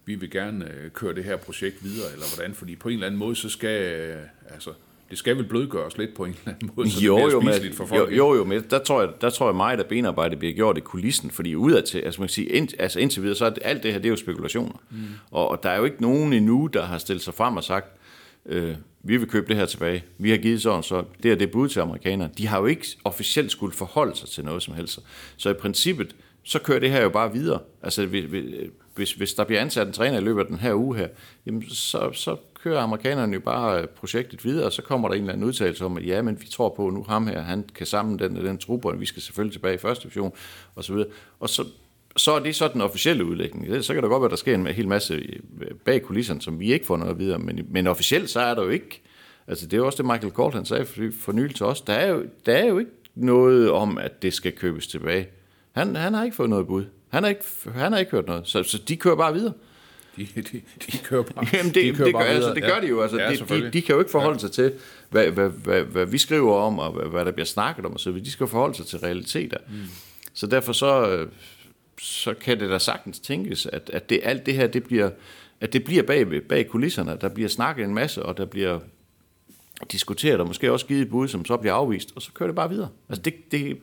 vi 0.06 0.14
vil 0.14 0.30
gerne 0.30 0.64
øh, 0.64 0.90
køre 0.90 1.14
det 1.14 1.24
her 1.24 1.36
projekt 1.36 1.84
videre, 1.84 2.12
eller 2.12 2.36
hvordan, 2.36 2.54
fordi 2.54 2.76
på 2.76 2.88
en 2.88 2.94
eller 2.94 3.06
anden 3.06 3.18
måde, 3.18 3.36
så 3.36 3.48
skal, 3.48 3.82
øh, 3.92 4.16
altså, 4.50 4.70
det 5.10 5.18
skal 5.18 5.36
vel 5.36 5.44
blødgøres 5.44 5.98
lidt 5.98 6.14
på 6.14 6.24
en 6.24 6.30
eller 6.30 6.54
anden 6.54 6.70
måde, 6.76 6.90
så 6.90 7.04
jo, 7.04 7.26
det 7.26 7.32
jo, 7.32 7.40
men, 7.40 7.72
for 7.74 7.86
folk. 7.86 8.10
jo, 8.10 8.16
jo, 8.16 8.34
jo, 8.34 8.44
men 8.44 8.64
der 8.70 8.78
tror, 8.78 9.00
jeg, 9.00 9.10
der 9.20 9.30
tror 9.30 9.48
jeg 9.48 9.56
meget, 9.56 9.80
at 9.80 9.86
benarbejdet 9.86 10.38
bliver 10.38 10.54
gjort 10.54 10.78
i 10.78 10.80
kulissen, 10.80 11.30
fordi 11.30 11.54
udadtil, 11.54 11.98
altså 11.98 12.20
man 12.20 12.28
kan 12.28 12.32
sige, 12.32 12.48
ind, 12.48 12.68
altså 12.78 13.00
indtil 13.00 13.22
videre, 13.22 13.36
så 13.36 13.44
er 13.44 13.50
det, 13.50 13.58
alt 13.62 13.82
det 13.82 13.92
her, 13.92 13.98
det 13.98 14.06
er 14.06 14.10
jo 14.10 14.16
spekulationer. 14.16 14.82
Mm. 14.90 14.98
Og, 15.30 15.48
og 15.48 15.62
der 15.62 15.70
er 15.70 15.78
jo 15.78 15.84
ikke 15.84 16.02
nogen 16.02 16.32
endnu, 16.32 16.66
der 16.66 16.84
har 16.84 16.98
stillet 16.98 17.22
sig 17.22 17.34
frem 17.34 17.56
og 17.56 17.64
sagt, 17.64 17.86
øh, 18.46 18.74
vi 19.02 19.16
vil 19.16 19.28
købe 19.28 19.48
det 19.48 19.56
her 19.56 19.66
tilbage. 19.66 20.04
Vi 20.18 20.30
har 20.30 20.36
givet 20.36 20.62
sådan, 20.62 20.82
så 20.82 21.04
det 21.22 21.32
er 21.32 21.36
det 21.36 21.50
bud 21.50 21.68
til 21.68 21.80
amerikanerne. 21.80 22.32
De 22.38 22.46
har 22.46 22.58
jo 22.60 22.66
ikke 22.66 22.86
officielt 23.04 23.52
skulle 23.52 23.74
forholde 23.74 24.16
sig 24.16 24.28
til 24.28 24.44
noget 24.44 24.62
som 24.62 24.74
helst. 24.74 24.98
Så 25.36 25.50
i 25.50 25.54
princippet, 25.54 26.16
så 26.42 26.58
kører 26.58 26.78
det 26.78 26.90
her 26.90 27.02
jo 27.02 27.08
bare 27.08 27.32
videre. 27.32 27.60
Altså, 27.82 28.06
hvis, 28.06 28.24
hvis, 28.96 29.12
hvis 29.12 29.34
der 29.34 29.44
bliver 29.44 29.60
ansat 29.60 29.86
en 29.86 29.92
træner 29.92 30.18
i 30.18 30.24
løbet 30.24 30.40
af 30.40 30.46
den 30.46 30.58
her 30.58 30.74
uge 30.74 30.96
her, 30.96 31.08
jamen, 31.46 31.70
så, 31.70 32.10
så 32.12 32.36
kører 32.54 32.80
amerikanerne 32.80 33.34
jo 33.34 33.40
bare 33.40 33.80
øh, 33.80 33.88
projektet 33.88 34.44
videre, 34.44 34.66
og 34.66 34.72
så 34.72 34.82
kommer 34.82 35.08
der 35.08 35.14
en 35.14 35.20
eller 35.20 35.32
anden 35.32 35.48
udtalelse 35.48 35.84
om, 35.84 35.96
at 35.96 36.06
ja, 36.06 36.22
men 36.22 36.40
vi 36.40 36.46
tror 36.46 36.74
på, 36.76 36.86
at 36.86 36.94
nu 36.94 37.04
ham 37.08 37.26
her, 37.26 37.42
han 37.42 37.64
kan 37.74 37.86
sammen 37.86 38.18
den, 38.18 38.36
den 38.36 38.58
truppe, 38.58 38.88
og 38.88 39.00
vi 39.00 39.06
skal 39.06 39.22
selvfølgelig 39.22 39.52
tilbage 39.52 39.74
i 39.74 39.78
første 39.78 40.02
division, 40.02 40.32
og 40.74 40.84
så 40.84 40.92
videre. 40.92 41.08
Og 41.40 41.48
så, 41.48 41.64
så 42.16 42.32
er 42.32 42.38
det 42.38 42.54
så 42.54 42.68
den 42.68 42.80
officielle 42.80 43.24
udlægning. 43.24 43.84
Så 43.84 43.94
kan 43.94 44.02
der 44.02 44.08
godt 44.08 44.20
være, 44.20 44.26
at 44.26 44.30
der 44.30 44.36
sker 44.36 44.54
en 44.54 44.66
hel 44.66 44.88
masse 44.88 45.14
øh, 45.14 45.70
bag 45.84 46.02
kulisserne, 46.02 46.42
som 46.42 46.60
vi 46.60 46.72
ikke 46.72 46.86
får 46.86 46.96
noget 46.96 47.18
videre, 47.18 47.38
men, 47.38 47.66
men 47.68 47.86
officielt 47.86 48.30
så 48.30 48.40
er 48.40 48.54
der 48.54 48.62
jo 48.62 48.68
ikke, 48.68 49.02
altså 49.46 49.66
det 49.66 49.72
er 49.72 49.78
jo 49.78 49.86
også 49.86 50.02
det, 50.02 50.06
Michael 50.06 50.32
Kort, 50.32 50.54
han 50.54 50.64
sagde 50.64 50.84
for, 50.84 51.02
for 51.20 51.32
nylig 51.32 51.56
til 51.56 51.66
os, 51.66 51.80
der 51.80 51.92
er, 51.92 52.08
jo, 52.08 52.24
der 52.46 52.52
er 52.52 52.66
jo 52.66 52.78
ikke 52.78 52.90
noget 53.14 53.70
om, 53.70 53.98
at 53.98 54.22
det 54.22 54.32
skal 54.32 54.52
købes 54.52 54.86
tilbage. 54.86 55.28
Han, 55.72 55.96
han 55.96 56.14
har 56.14 56.24
ikke 56.24 56.36
fået 56.36 56.50
noget 56.50 56.66
bud. 56.66 56.84
Han 57.16 57.22
har 57.22 57.30
ikke, 57.30 57.44
han 57.74 57.92
har 57.92 57.98
ikke 57.98 58.10
hørt 58.10 58.26
noget, 58.26 58.48
så, 58.48 58.62
så 58.62 58.78
de 58.78 58.96
kører 58.96 59.16
bare 59.16 59.34
videre. 59.34 59.52
De, 60.16 60.26
de, 60.34 60.60
de 60.92 60.98
kører 61.04 61.22
bare, 61.22 61.46
Jamen 61.52 61.74
det, 61.74 61.84
de 61.84 61.92
kører 61.92 62.04
det, 62.04 62.12
bare 62.12 62.24
gør, 62.24 62.30
altså, 62.30 62.54
det 62.54 62.62
gør 62.62 62.80
de 62.80 62.86
jo. 62.86 63.02
Altså, 63.02 63.18
Ja, 63.18 63.30
de, 63.30 63.36
de, 63.36 63.70
de 63.70 63.82
kan 63.82 63.94
jo 63.94 63.98
ikke 63.98 64.10
forholde 64.10 64.34
ja. 64.34 64.38
sig 64.38 64.52
til, 64.52 64.72
hvad, 65.10 65.26
hvad, 65.26 65.48
hvad, 65.48 65.82
hvad 65.82 66.06
vi 66.06 66.18
skriver 66.18 66.54
om, 66.54 66.78
og 66.78 66.92
hvad, 66.92 67.04
hvad 67.04 67.24
der 67.24 67.30
bliver 67.30 67.46
snakket 67.46 67.86
om, 67.86 67.92
og 67.92 68.00
så. 68.00 68.10
De 68.10 68.30
skal 68.30 68.46
forholde 68.46 68.74
sig 68.74 68.86
til 68.86 68.98
realiteter. 68.98 69.58
Mm. 69.68 69.74
Så 70.34 70.46
derfor 70.46 70.72
så, 70.72 71.10
øh, 71.10 71.28
så 72.00 72.34
kan 72.34 72.60
det 72.60 72.70
da 72.70 72.78
sagtens 72.78 73.18
tænkes, 73.18 73.66
at, 73.66 73.90
at 73.92 74.10
det, 74.10 74.20
alt 74.22 74.46
det 74.46 74.54
her, 74.54 74.66
det 74.66 74.84
bliver, 74.84 75.10
at 75.60 75.72
det 75.72 75.84
bliver 75.84 76.02
bag, 76.02 76.42
bag 76.48 76.68
kulisserne. 76.68 77.18
Der 77.20 77.28
bliver 77.28 77.48
snakket 77.48 77.84
en 77.84 77.94
masse, 77.94 78.22
og 78.22 78.36
der 78.36 78.44
bliver 78.44 78.80
diskuteret, 79.92 80.40
og 80.40 80.46
måske 80.46 80.72
også 80.72 80.86
givet 80.86 81.02
et 81.02 81.10
bud, 81.10 81.28
som 81.28 81.44
så 81.44 81.56
bliver 81.56 81.74
afvist, 81.74 82.12
og 82.16 82.22
så 82.22 82.32
kører 82.32 82.48
det 82.48 82.56
bare 82.56 82.68
videre. 82.68 82.88
Altså 83.08 83.22
det, 83.22 83.52
det, 83.52 83.78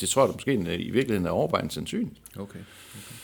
det 0.00 0.08
tror 0.08 0.22
jeg 0.22 0.28
da 0.28 0.32
måske 0.32 0.78
i 0.78 0.90
virkeligheden 0.90 1.26
er 1.26 1.30
overvejende 1.30 1.70
sandsynligt. 1.70 2.20
Okay. 2.36 2.42
okay. 2.42 3.14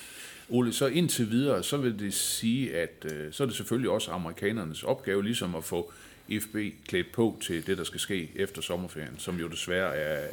Ole, 0.49 0.73
så 0.73 0.87
indtil 0.87 1.31
videre, 1.31 1.63
så 1.63 1.77
vil 1.77 1.99
det 1.99 2.15
sige, 2.15 2.77
at 2.77 3.07
øh, 3.13 3.33
så 3.33 3.43
er 3.43 3.47
det 3.47 3.57
selvfølgelig 3.57 3.91
også 3.91 4.11
amerikanernes 4.11 4.83
opgave 4.83 5.25
ligesom 5.25 5.55
at 5.55 5.65
få 5.65 5.93
FB 6.41 6.57
klædt 6.89 7.13
på 7.13 7.39
til 7.41 7.67
det, 7.67 7.79
der 7.79 7.85
skal 7.85 8.01
ske 8.01 8.31
efter 8.35 8.63
sommerferien, 8.63 9.19
som 9.19 9.39
jo 9.39 9.49
desværre 9.49 9.97
er 9.97 10.29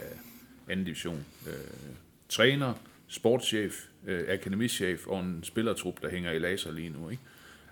anden 0.70 0.86
division. 0.86 1.26
Øh, 1.48 1.54
træner, 2.30 2.74
sportschef, 3.08 3.86
øh, 4.08 4.26
akademichef 4.30 5.08
og 5.08 5.20
en 5.20 5.44
spillertrup, 5.44 6.02
der 6.02 6.10
hænger 6.10 6.32
i 6.32 6.40
laser 6.40 6.72
lige 6.72 6.90
nu. 6.90 7.10
Ikke? 7.10 7.24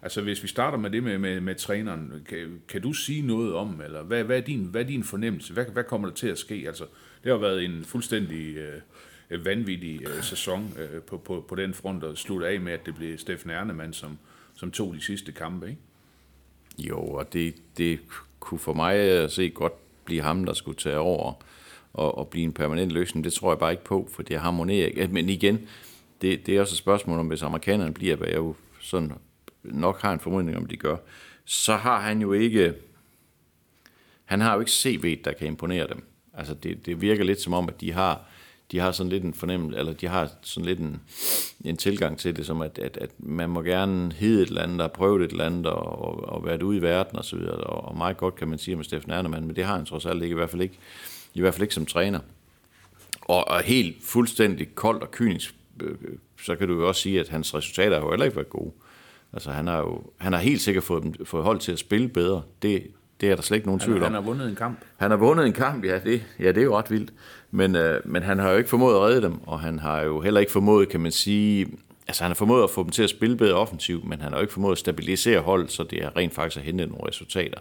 Altså 0.03 0.21
hvis 0.21 0.43
vi 0.43 0.47
starter 0.47 0.77
med 0.77 0.89
det 0.89 1.03
med, 1.03 1.17
med, 1.17 1.41
med 1.41 1.55
træneren, 1.55 2.25
kan, 2.29 2.61
kan 2.67 2.81
du 2.81 2.93
sige 2.93 3.21
noget 3.21 3.53
om, 3.53 3.81
eller 3.81 4.03
hvad, 4.03 4.23
hvad, 4.23 4.37
er, 4.37 4.41
din, 4.41 4.63
hvad 4.63 4.81
er 4.81 4.87
din 4.87 5.03
fornemmelse? 5.03 5.53
Hvad, 5.53 5.65
hvad 5.65 5.83
kommer 5.83 6.07
der 6.07 6.15
til 6.15 6.27
at 6.27 6.37
ske? 6.37 6.63
Altså, 6.67 6.85
det 7.23 7.31
har 7.31 7.39
været 7.39 7.65
en 7.65 7.83
fuldstændig 7.85 8.55
øh, 9.29 9.45
vanvittig 9.45 10.01
øh, 10.01 10.23
sæson 10.23 10.73
øh, 10.79 11.01
på, 11.01 11.17
på, 11.17 11.45
på 11.47 11.55
den 11.55 11.73
front, 11.73 12.03
og 12.03 12.17
slutte 12.17 12.47
af 12.47 12.59
med, 12.59 12.73
at 12.73 12.85
det 12.85 12.95
blev 12.95 13.17
Steffen 13.17 13.49
Ernemann, 13.49 13.93
som, 13.93 14.17
som 14.55 14.71
tog 14.71 14.93
de 14.93 15.01
sidste 15.01 15.31
kampe, 15.31 15.69
ikke? 15.69 15.81
Jo, 16.77 16.99
og 16.99 17.33
det, 17.33 17.55
det 17.77 17.99
kunne 18.39 18.59
for 18.59 18.73
mig 18.73 18.95
at 18.95 19.31
se 19.31 19.49
godt 19.49 19.73
blive 20.05 20.21
ham, 20.21 20.45
der 20.45 20.53
skulle 20.53 20.77
tage 20.77 20.97
over 20.97 21.33
og, 21.93 22.17
og 22.17 22.27
blive 22.27 22.43
en 22.43 22.53
permanent 22.53 22.91
løsning. 22.91 23.23
Det 23.23 23.33
tror 23.33 23.51
jeg 23.51 23.59
bare 23.59 23.71
ikke 23.71 23.83
på, 23.83 24.09
for 24.11 24.23
det 24.23 24.39
harmonerer 24.39 24.87
ikke. 24.87 25.07
Men 25.07 25.29
igen, 25.29 25.67
det, 26.21 26.45
det 26.45 26.57
er 26.57 26.61
også 26.61 26.73
et 26.73 26.77
spørgsmål 26.77 27.19
om, 27.19 27.27
hvis 27.27 27.41
amerikanerne 27.41 27.93
bliver, 27.93 28.15
hvad 28.15 28.27
jeg 28.27 28.37
jo 28.37 28.55
sådan 28.79 29.11
nok 29.63 30.01
har 30.01 30.13
en 30.13 30.19
formodning 30.19 30.57
om, 30.57 30.65
de 30.65 30.77
gør, 30.77 30.97
så 31.45 31.75
har 31.75 31.99
han 31.99 32.21
jo 32.21 32.33
ikke, 32.33 32.73
han 34.25 34.41
har 34.41 34.53
jo 34.53 34.59
ikke 34.59 34.71
CV, 34.71 35.21
der 35.23 35.33
kan 35.33 35.47
imponere 35.47 35.87
dem. 35.87 36.03
Altså 36.33 36.53
det, 36.53 36.85
det 36.85 37.01
virker 37.01 37.23
lidt 37.23 37.41
som 37.41 37.53
om, 37.53 37.69
at 37.69 37.81
de 37.81 37.91
har, 37.91 38.21
de 38.71 38.79
har 38.79 38.91
sådan 38.91 39.09
lidt 39.09 39.23
en 39.23 39.33
fornemmelse, 39.33 39.79
eller 39.79 39.93
de 39.93 40.07
har 40.07 40.31
sådan 40.41 40.65
lidt 40.65 40.79
en, 40.79 41.01
en 41.65 41.77
tilgang 41.77 42.17
til 42.17 42.35
det, 42.35 42.45
som 42.45 42.61
at, 42.61 42.79
at, 42.79 42.97
at 42.97 43.09
man 43.19 43.49
må 43.49 43.61
gerne 43.61 44.13
hedde 44.13 44.41
et 44.41 44.47
eller 44.47 44.61
andet, 44.61 44.81
og 44.81 44.91
prøve 44.91 45.25
et 45.25 45.31
eller 45.31 45.45
andet, 45.45 45.65
og, 45.65 46.01
og, 46.01 46.29
og 46.29 46.45
være 46.45 46.65
ude 46.65 46.77
i 46.77 46.81
verden 46.81 47.17
og 47.17 47.25
så 47.25 47.35
videre, 47.35 47.55
og, 47.55 47.83
og 47.83 47.97
meget 47.97 48.17
godt 48.17 48.35
kan 48.35 48.47
man 48.47 48.57
sige 48.57 48.75
med 48.75 48.83
Steffen 48.83 49.11
Ernemann, 49.11 49.47
men 49.47 49.55
det 49.55 49.65
har 49.65 49.75
han 49.75 49.85
trods 49.85 50.05
alt 50.05 50.23
ikke, 50.23 50.33
i 50.33 50.35
hvert 50.35 50.49
fald 50.49 50.61
ikke, 50.61 50.77
i 51.33 51.41
hvert 51.41 51.53
fald 51.53 51.61
ikke 51.61 51.73
som 51.73 51.85
træner. 51.85 52.19
Og, 53.21 53.47
og 53.47 53.61
helt 53.61 54.03
fuldstændig 54.03 54.75
koldt 54.75 55.03
og 55.03 55.11
kynisk, 55.11 55.55
øh, 55.83 55.91
øh, 55.91 56.17
så 56.41 56.55
kan 56.55 56.67
du 56.67 56.73
jo 56.73 56.87
også 56.87 57.01
sige, 57.01 57.19
at 57.19 57.29
hans 57.29 57.53
resultater 57.53 57.97
har 57.97 58.05
jo 58.05 58.09
heller 58.09 58.25
ikke 58.25 58.35
været 58.35 58.49
gode. 58.49 58.71
Altså 59.33 59.51
han 59.51 59.67
har 59.67 59.77
jo 59.77 60.03
han 60.17 60.33
har 60.33 60.39
helt 60.39 60.61
sikkert 60.61 60.83
fået, 60.83 61.03
dem, 61.03 61.13
fået 61.25 61.43
hold 61.43 61.59
til 61.59 61.71
at 61.71 61.79
spille 61.79 62.07
bedre. 62.07 62.41
Det, 62.61 62.87
det 63.21 63.31
er 63.31 63.35
der 63.35 63.41
slet 63.43 63.55
ikke 63.57 63.67
nogen 63.67 63.79
tvivl 63.79 63.97
Han, 63.97 64.05
om. 64.05 64.13
han 64.13 64.23
har 64.23 64.29
vundet 64.31 64.49
en 64.49 64.55
kamp. 64.55 64.79
Han 64.97 65.11
har 65.11 65.17
vundet 65.17 65.45
en 65.45 65.53
kamp, 65.53 65.85
ja, 65.85 65.99
det, 65.99 66.23
ja, 66.39 66.47
det 66.47 66.57
er 66.57 66.63
jo 66.63 66.77
ret 66.77 66.91
vildt. 66.91 67.13
Men, 67.51 67.75
øh, 67.75 68.01
men 68.05 68.23
han 68.23 68.39
har 68.39 68.51
jo 68.51 68.57
ikke 68.57 68.69
formået 68.69 68.95
at 68.95 69.01
redde 69.01 69.21
dem, 69.21 69.47
og 69.47 69.59
han 69.59 69.79
har 69.79 70.01
jo 70.01 70.21
heller 70.21 70.39
ikke 70.39 70.51
formået, 70.51 70.89
kan 70.89 70.99
man 70.99 71.11
sige... 71.11 71.67
Altså, 72.07 72.23
han 72.23 72.29
har 72.29 72.35
formået 72.35 72.63
at 72.63 72.69
få 72.69 72.83
dem 72.83 72.89
til 72.91 73.03
at 73.03 73.09
spille 73.09 73.37
bedre 73.37 73.53
offensivt, 73.53 74.05
men 74.05 74.21
han 74.21 74.31
har 74.31 74.37
jo 74.39 74.41
ikke 74.41 74.53
formået 74.53 74.71
at 74.71 74.77
stabilisere 74.77 75.39
holdet, 75.39 75.71
så 75.71 75.83
det 75.83 76.03
er 76.03 76.17
rent 76.17 76.33
faktisk 76.33 76.57
at 76.57 76.63
hente 76.63 76.85
nogle 76.85 77.07
resultater. 77.07 77.57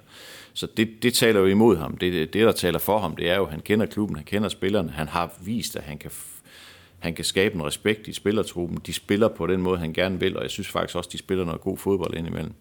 Så 0.52 0.66
det, 0.76 0.88
det 1.02 1.14
taler 1.14 1.40
jo 1.40 1.46
imod 1.46 1.76
ham. 1.76 1.96
Det, 1.96 2.32
det, 2.32 2.46
der 2.46 2.52
taler 2.52 2.78
for 2.78 2.98
ham, 2.98 3.16
det 3.16 3.30
er 3.30 3.36
jo, 3.36 3.44
at 3.44 3.50
han 3.50 3.60
kender 3.60 3.86
klubben, 3.86 4.16
han 4.16 4.24
kender 4.24 4.48
spillerne, 4.48 4.90
han 4.90 5.08
har 5.08 5.32
vist, 5.44 5.76
at 5.76 5.82
han 5.82 5.98
kan, 5.98 6.10
han 7.00 7.14
kan 7.14 7.24
skabe 7.24 7.54
en 7.54 7.64
respekt 7.64 8.08
i 8.08 8.12
spillertruppen. 8.12 8.78
De 8.86 8.92
spiller 8.92 9.28
på 9.28 9.46
den 9.46 9.60
måde, 9.60 9.78
han 9.78 9.92
gerne 9.92 10.20
vil, 10.20 10.36
og 10.36 10.42
jeg 10.42 10.50
synes 10.50 10.68
faktisk 10.68 10.96
også, 10.96 11.10
de 11.12 11.18
spiller 11.18 11.44
noget 11.44 11.60
god 11.60 11.76
fodbold 11.78 12.14
indimellem. 12.14 12.52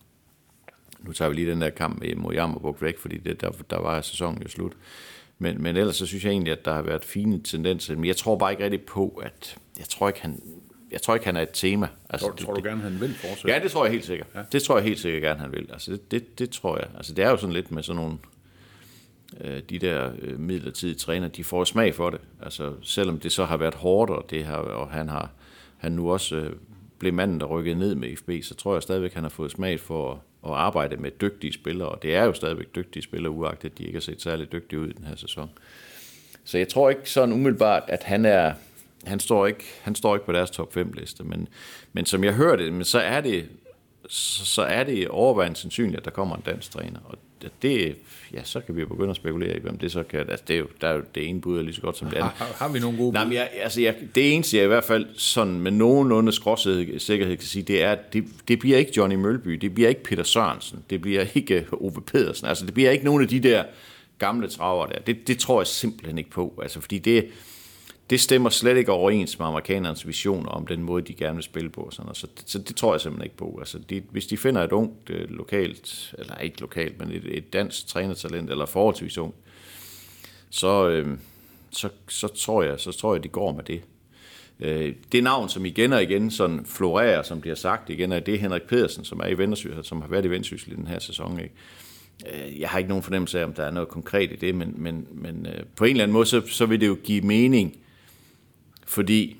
Nu 0.99 1.11
tager 1.13 1.29
vi 1.29 1.35
lige 1.35 1.51
den 1.51 1.61
der 1.61 1.69
kamp 1.69 1.99
med- 1.99 2.15
mod 2.15 2.33
Jammerburg 2.33 2.77
væk, 2.81 2.97
fordi 2.97 3.17
det, 3.17 3.41
der, 3.41 3.49
der 3.69 3.79
var 3.81 4.01
sæsonen 4.01 4.41
jo 4.43 4.47
slut. 4.49 4.73
Men, 5.39 5.61
men 5.63 5.77
ellers 5.77 5.95
så 5.95 6.05
synes 6.05 6.23
jeg 6.25 6.31
egentlig, 6.31 6.53
at 6.53 6.65
der 6.65 6.73
har 6.73 6.81
været 6.81 7.05
fine 7.05 7.41
tendenser. 7.43 7.95
Men 7.95 8.05
jeg 8.05 8.15
tror 8.17 8.37
bare 8.37 8.51
ikke 8.51 8.63
rigtig 8.63 8.81
på, 8.81 9.21
at... 9.23 9.57
Jeg 9.77 9.85
tror 9.89 10.07
ikke, 10.07 10.21
han, 10.21 10.41
jeg 10.91 11.01
tror 11.01 11.13
ikke, 11.13 11.25
han 11.25 11.35
er 11.35 11.41
et 11.41 11.49
tema. 11.53 11.87
Altså, 12.09 12.27
Tror, 12.27 12.35
tror 12.35 12.53
du 12.53 12.63
gerne, 12.63 12.81
han 12.81 13.01
vil 13.01 13.15
fortsætte? 13.15 13.51
Ja, 13.51 13.59
det 13.63 13.71
tror 13.71 13.85
jeg 13.85 13.91
helt 13.91 14.05
sikkert. 14.05 14.27
Ja. 14.35 14.41
Det 14.51 14.63
tror 14.63 14.77
jeg 14.77 14.83
helt 14.85 14.99
sikkert 14.99 15.21
gerne, 15.21 15.39
han 15.39 15.51
vil. 15.51 15.69
Altså, 15.73 15.91
det, 15.91 16.11
det, 16.11 16.39
det 16.39 16.49
tror 16.49 16.77
jeg. 16.77 16.87
Altså, 16.97 17.13
det 17.13 17.25
er 17.25 17.29
jo 17.29 17.37
sådan 17.37 17.53
lidt 17.53 17.71
med 17.71 17.83
sådan 17.83 18.01
nogle 18.01 18.17
Øh, 19.41 19.61
de 19.69 19.79
der 19.79 20.11
øh, 20.21 20.39
midlertidige 20.39 20.95
træner, 20.95 21.27
de 21.27 21.43
får 21.43 21.63
smag 21.63 21.95
for 21.95 22.09
det. 22.09 22.21
Altså, 22.41 22.73
selvom 22.81 23.19
det 23.19 23.31
så 23.31 23.45
har 23.45 23.57
været 23.57 23.75
hårdt, 23.75 24.11
og, 24.11 24.25
det 24.29 24.45
har, 24.45 24.55
og 24.55 24.89
han 24.89 25.09
har 25.09 25.31
han 25.79 25.91
nu 25.91 26.11
også 26.11 26.35
øh, 26.35 26.53
blev 26.99 27.13
manden, 27.13 27.39
der 27.39 27.45
rykkede 27.45 27.79
ned 27.79 27.95
med 27.95 28.17
FB, 28.17 28.29
så 28.43 28.55
tror 28.55 28.73
jeg 28.73 28.83
stadigvæk, 28.83 29.13
han 29.13 29.23
har 29.23 29.29
fået 29.29 29.51
smag 29.51 29.79
for 29.79 30.11
at, 30.11 30.17
at 30.51 30.57
arbejde 30.57 30.97
med 30.97 31.11
dygtige 31.11 31.53
spillere, 31.53 31.89
og 31.89 32.03
det 32.03 32.15
er 32.15 32.23
jo 32.23 32.33
stadigvæk 32.33 32.75
dygtige 32.75 33.03
spillere, 33.03 33.31
uagtet 33.31 33.77
de 33.77 33.83
ikke 33.83 33.95
har 33.95 34.01
set 34.01 34.21
særlig 34.21 34.51
dygtige 34.51 34.79
ud 34.79 34.87
i 34.87 34.93
den 34.93 35.05
her 35.05 35.15
sæson. 35.15 35.49
Så 36.43 36.57
jeg 36.57 36.67
tror 36.67 36.89
ikke 36.89 37.09
sådan 37.09 37.33
umiddelbart, 37.33 37.83
at 37.87 38.03
han 38.03 38.25
er, 38.25 38.53
han 39.03 39.19
står 39.19 39.47
ikke, 39.47 39.63
han 39.81 39.95
står 39.95 40.15
ikke 40.15 40.25
på 40.25 40.31
deres 40.31 40.51
top 40.51 40.73
5 40.73 40.91
liste, 40.91 41.23
men, 41.23 41.47
men 41.93 42.05
som 42.05 42.23
jeg 42.23 42.33
hører 42.33 42.55
det, 42.55 42.73
men 42.73 42.83
så 42.83 42.99
er 42.99 43.21
det, 43.21 43.49
så 44.09 44.45
så 44.45 44.61
er 44.61 44.83
det 44.83 45.07
overvejende 45.07 45.57
sandsynligt, 45.57 45.97
at 45.97 46.05
der 46.05 46.11
kommer 46.11 46.35
en 46.35 46.43
dansk 46.45 46.71
træner, 46.71 46.99
og 47.05 47.17
det- 47.61 47.95
ja, 48.33 48.43
så 48.43 48.59
kan 48.59 48.75
vi 48.75 48.81
jo 48.81 48.87
begynde 48.87 49.09
at 49.09 49.15
spekulere 49.15 49.57
i, 49.57 49.59
hvem 49.59 49.77
det 49.77 49.91
så 49.91 50.03
kan, 50.03 50.19
altså 50.19 50.45
det 50.47 50.53
er 50.53 50.59
jo, 50.59 50.67
der 50.81 50.87
er 50.87 50.93
jo 50.93 51.01
det 51.15 51.27
ene 51.29 51.41
bud 51.41 51.57
er 51.59 51.63
lige 51.63 51.73
så 51.73 51.81
godt 51.81 51.97
som 51.97 52.07
det 52.07 52.15
andet. 52.17 52.31
Har, 52.31 52.55
har 52.57 52.69
vi 52.73 52.79
nogle 52.79 52.97
gode 52.97 53.13
Nej, 53.13 53.23
men 53.23 53.33
jeg, 53.33 53.49
altså 53.61 53.81
jeg, 53.81 53.95
det 54.15 54.33
eneste, 54.33 54.57
jeg 54.57 54.63
i 54.63 54.67
hvert 54.67 54.83
fald 54.83 55.05
sådan 55.15 55.59
med 55.59 55.71
nogenlunde 55.71 56.31
skråsikkerhed 56.31 57.37
kan 57.37 57.47
sige, 57.47 57.63
det 57.63 57.83
er, 57.83 57.91
at 57.91 58.13
det, 58.13 58.25
det 58.47 58.59
bliver 58.59 58.77
ikke 58.77 58.91
Johnny 58.97 59.15
Mølby, 59.15 59.51
det 59.51 59.73
bliver 59.73 59.89
ikke 59.89 60.03
Peter 60.03 60.23
Sørensen, 60.23 60.79
det 60.89 61.01
bliver 61.01 61.25
ikke 61.35 61.65
Ove 61.71 62.01
Pedersen, 62.11 62.47
altså 62.47 62.65
det 62.65 62.73
bliver 62.73 62.91
ikke 62.91 63.05
nogen 63.05 63.21
af 63.23 63.27
de 63.27 63.39
der 63.39 63.63
gamle 64.17 64.47
traver 64.47 64.85
der. 64.85 64.99
Det, 64.99 65.27
det 65.27 65.39
tror 65.39 65.61
jeg 65.61 65.67
simpelthen 65.67 66.17
ikke 66.17 66.29
på, 66.29 66.59
altså 66.61 66.81
fordi 66.81 66.97
det, 66.99 67.25
det 68.09 68.19
stemmer 68.19 68.49
slet 68.49 68.77
ikke 68.77 68.91
overens 68.91 69.39
med 69.39 69.47
amerikanernes 69.47 70.07
visioner 70.07 70.49
om 70.49 70.67
den 70.67 70.83
måde, 70.83 71.01
de 71.01 71.13
gerne 71.13 71.35
vil 71.35 71.43
spille 71.43 71.69
på. 71.69 71.81
og 71.81 71.93
Sådan, 71.93 72.05
noget. 72.05 72.17
så, 72.17 72.27
det, 72.37 72.49
så 72.49 72.59
det 72.59 72.75
tror 72.75 72.93
jeg 72.93 73.01
simpelthen 73.01 73.25
ikke 73.25 73.37
på. 73.37 73.57
Altså, 73.59 73.79
de, 73.89 74.03
hvis 74.11 74.27
de 74.27 74.37
finder 74.37 74.63
et 74.63 74.71
ungt 74.71 75.09
øh, 75.09 75.29
lokalt, 75.29 76.15
eller 76.17 76.35
ikke 76.37 76.61
lokalt, 76.61 76.99
men 76.99 77.11
et, 77.11 77.37
et 77.37 77.53
dansk 77.53 77.87
trænertalent, 77.87 78.49
eller 78.49 78.65
forholdsvis 78.65 79.17
ung, 79.17 79.33
så, 80.49 80.89
øh, 80.89 81.17
så, 81.71 81.89
så, 82.07 82.27
tror 82.27 82.63
jeg, 82.63 82.79
så 82.79 82.91
tror 82.91 83.15
jeg, 83.15 83.23
de 83.23 83.27
går 83.29 83.51
med 83.51 83.63
det. 83.63 83.81
Øh, 84.59 84.95
det 85.11 85.23
navn, 85.23 85.49
som 85.49 85.65
igen 85.65 85.93
og 85.93 86.03
igen 86.03 86.31
sådan 86.31 86.65
florerer, 86.65 87.23
som 87.23 87.41
de 87.41 87.49
har 87.49 87.55
sagt 87.55 87.89
igen, 87.89 88.11
er 88.11 88.19
det 88.19 88.33
er 88.33 88.39
Henrik 88.39 88.63
Pedersen, 88.63 89.05
som 89.05 89.19
er 89.19 89.27
i 89.27 89.37
Vendsyssel, 89.37 89.83
som 89.83 90.01
har 90.01 90.07
været 90.07 90.25
i 90.25 90.29
Vendsyssel 90.29 90.71
i 90.71 90.75
den 90.75 90.87
her 90.87 90.99
sæson. 90.99 91.39
Ikke? 91.39 91.53
Øh, 92.33 92.59
jeg 92.59 92.69
har 92.69 92.77
ikke 92.77 92.89
nogen 92.89 93.03
fornemmelse 93.03 93.39
af, 93.39 93.43
om 93.43 93.53
der 93.53 93.63
er 93.63 93.71
noget 93.71 93.89
konkret 93.89 94.31
i 94.31 94.35
det, 94.35 94.55
men, 94.55 94.73
men, 94.77 95.07
men 95.11 95.45
øh, 95.45 95.63
på 95.75 95.85
en 95.85 95.91
eller 95.91 96.03
anden 96.03 96.13
måde, 96.13 96.25
så, 96.25 96.41
så 96.47 96.65
vil 96.65 96.81
det 96.81 96.87
jo 96.87 96.97
give 97.03 97.21
mening, 97.21 97.77
fordi 98.89 99.37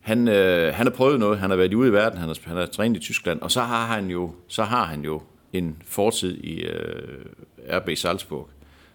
han, 0.00 0.28
øh, 0.28 0.74
han 0.74 0.86
har 0.86 0.94
prøvet 0.94 1.20
noget, 1.20 1.38
han 1.38 1.50
har 1.50 1.56
været 1.56 1.74
ude 1.74 1.88
i 1.88 1.92
verden, 1.92 2.18
han 2.18 2.28
har, 2.28 2.38
han 2.44 2.56
har 2.56 2.66
trænet 2.66 2.96
i 2.96 3.00
Tyskland, 3.00 3.40
og 3.40 3.50
så 3.50 3.60
har 3.60 3.86
han 3.86 4.10
jo, 4.10 4.34
så 4.48 4.64
har 4.64 4.84
han 4.84 5.04
jo 5.04 5.22
en 5.52 5.82
fortid 5.86 6.36
i 6.36 6.60
øh, 6.60 7.24
RB 7.70 7.90
Salzburg, 7.96 8.48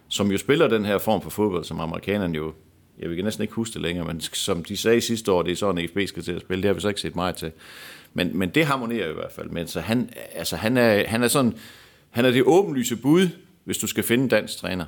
som 0.08 0.30
jo 0.30 0.38
spiller 0.38 0.68
den 0.68 0.84
her 0.84 0.98
form 0.98 1.22
for 1.22 1.30
fodbold, 1.30 1.64
som 1.64 1.80
amerikanerne 1.80 2.36
jo, 2.36 2.52
jeg 2.98 3.10
vil 3.10 3.24
næsten 3.24 3.42
ikke 3.42 3.54
huske 3.54 3.74
det 3.74 3.82
længere, 3.82 4.06
men 4.06 4.20
som 4.20 4.64
de 4.64 4.76
sagde 4.76 5.00
sidste 5.00 5.32
år, 5.32 5.42
det 5.42 5.52
er 5.52 5.56
sådan, 5.56 5.84
at 5.84 5.90
FB 5.90 5.98
skal 6.06 6.22
til 6.22 6.32
at 6.32 6.40
spille, 6.40 6.62
det 6.62 6.68
har 6.68 6.74
vi 6.74 6.80
så 6.80 6.88
ikke 6.88 7.00
set 7.00 7.16
meget 7.16 7.36
til. 7.36 7.52
Men, 8.14 8.38
men 8.38 8.48
det 8.48 8.66
harmonerer 8.66 9.10
i 9.10 9.14
hvert 9.14 9.32
fald, 9.32 9.50
men 9.50 9.66
så 9.66 9.80
han, 9.80 10.10
altså 10.34 10.56
han, 10.56 10.76
er, 10.76 11.06
han 11.06 11.22
er 11.22 11.28
sådan, 11.28 11.54
han 12.10 12.24
er 12.24 12.30
det 12.30 12.42
åbenlyse 12.42 12.96
bud, 12.96 13.28
hvis 13.64 13.78
du 13.78 13.86
skal 13.86 14.04
finde 14.04 14.24
en 14.24 14.30
dansk 14.30 14.58
træner. 14.58 14.84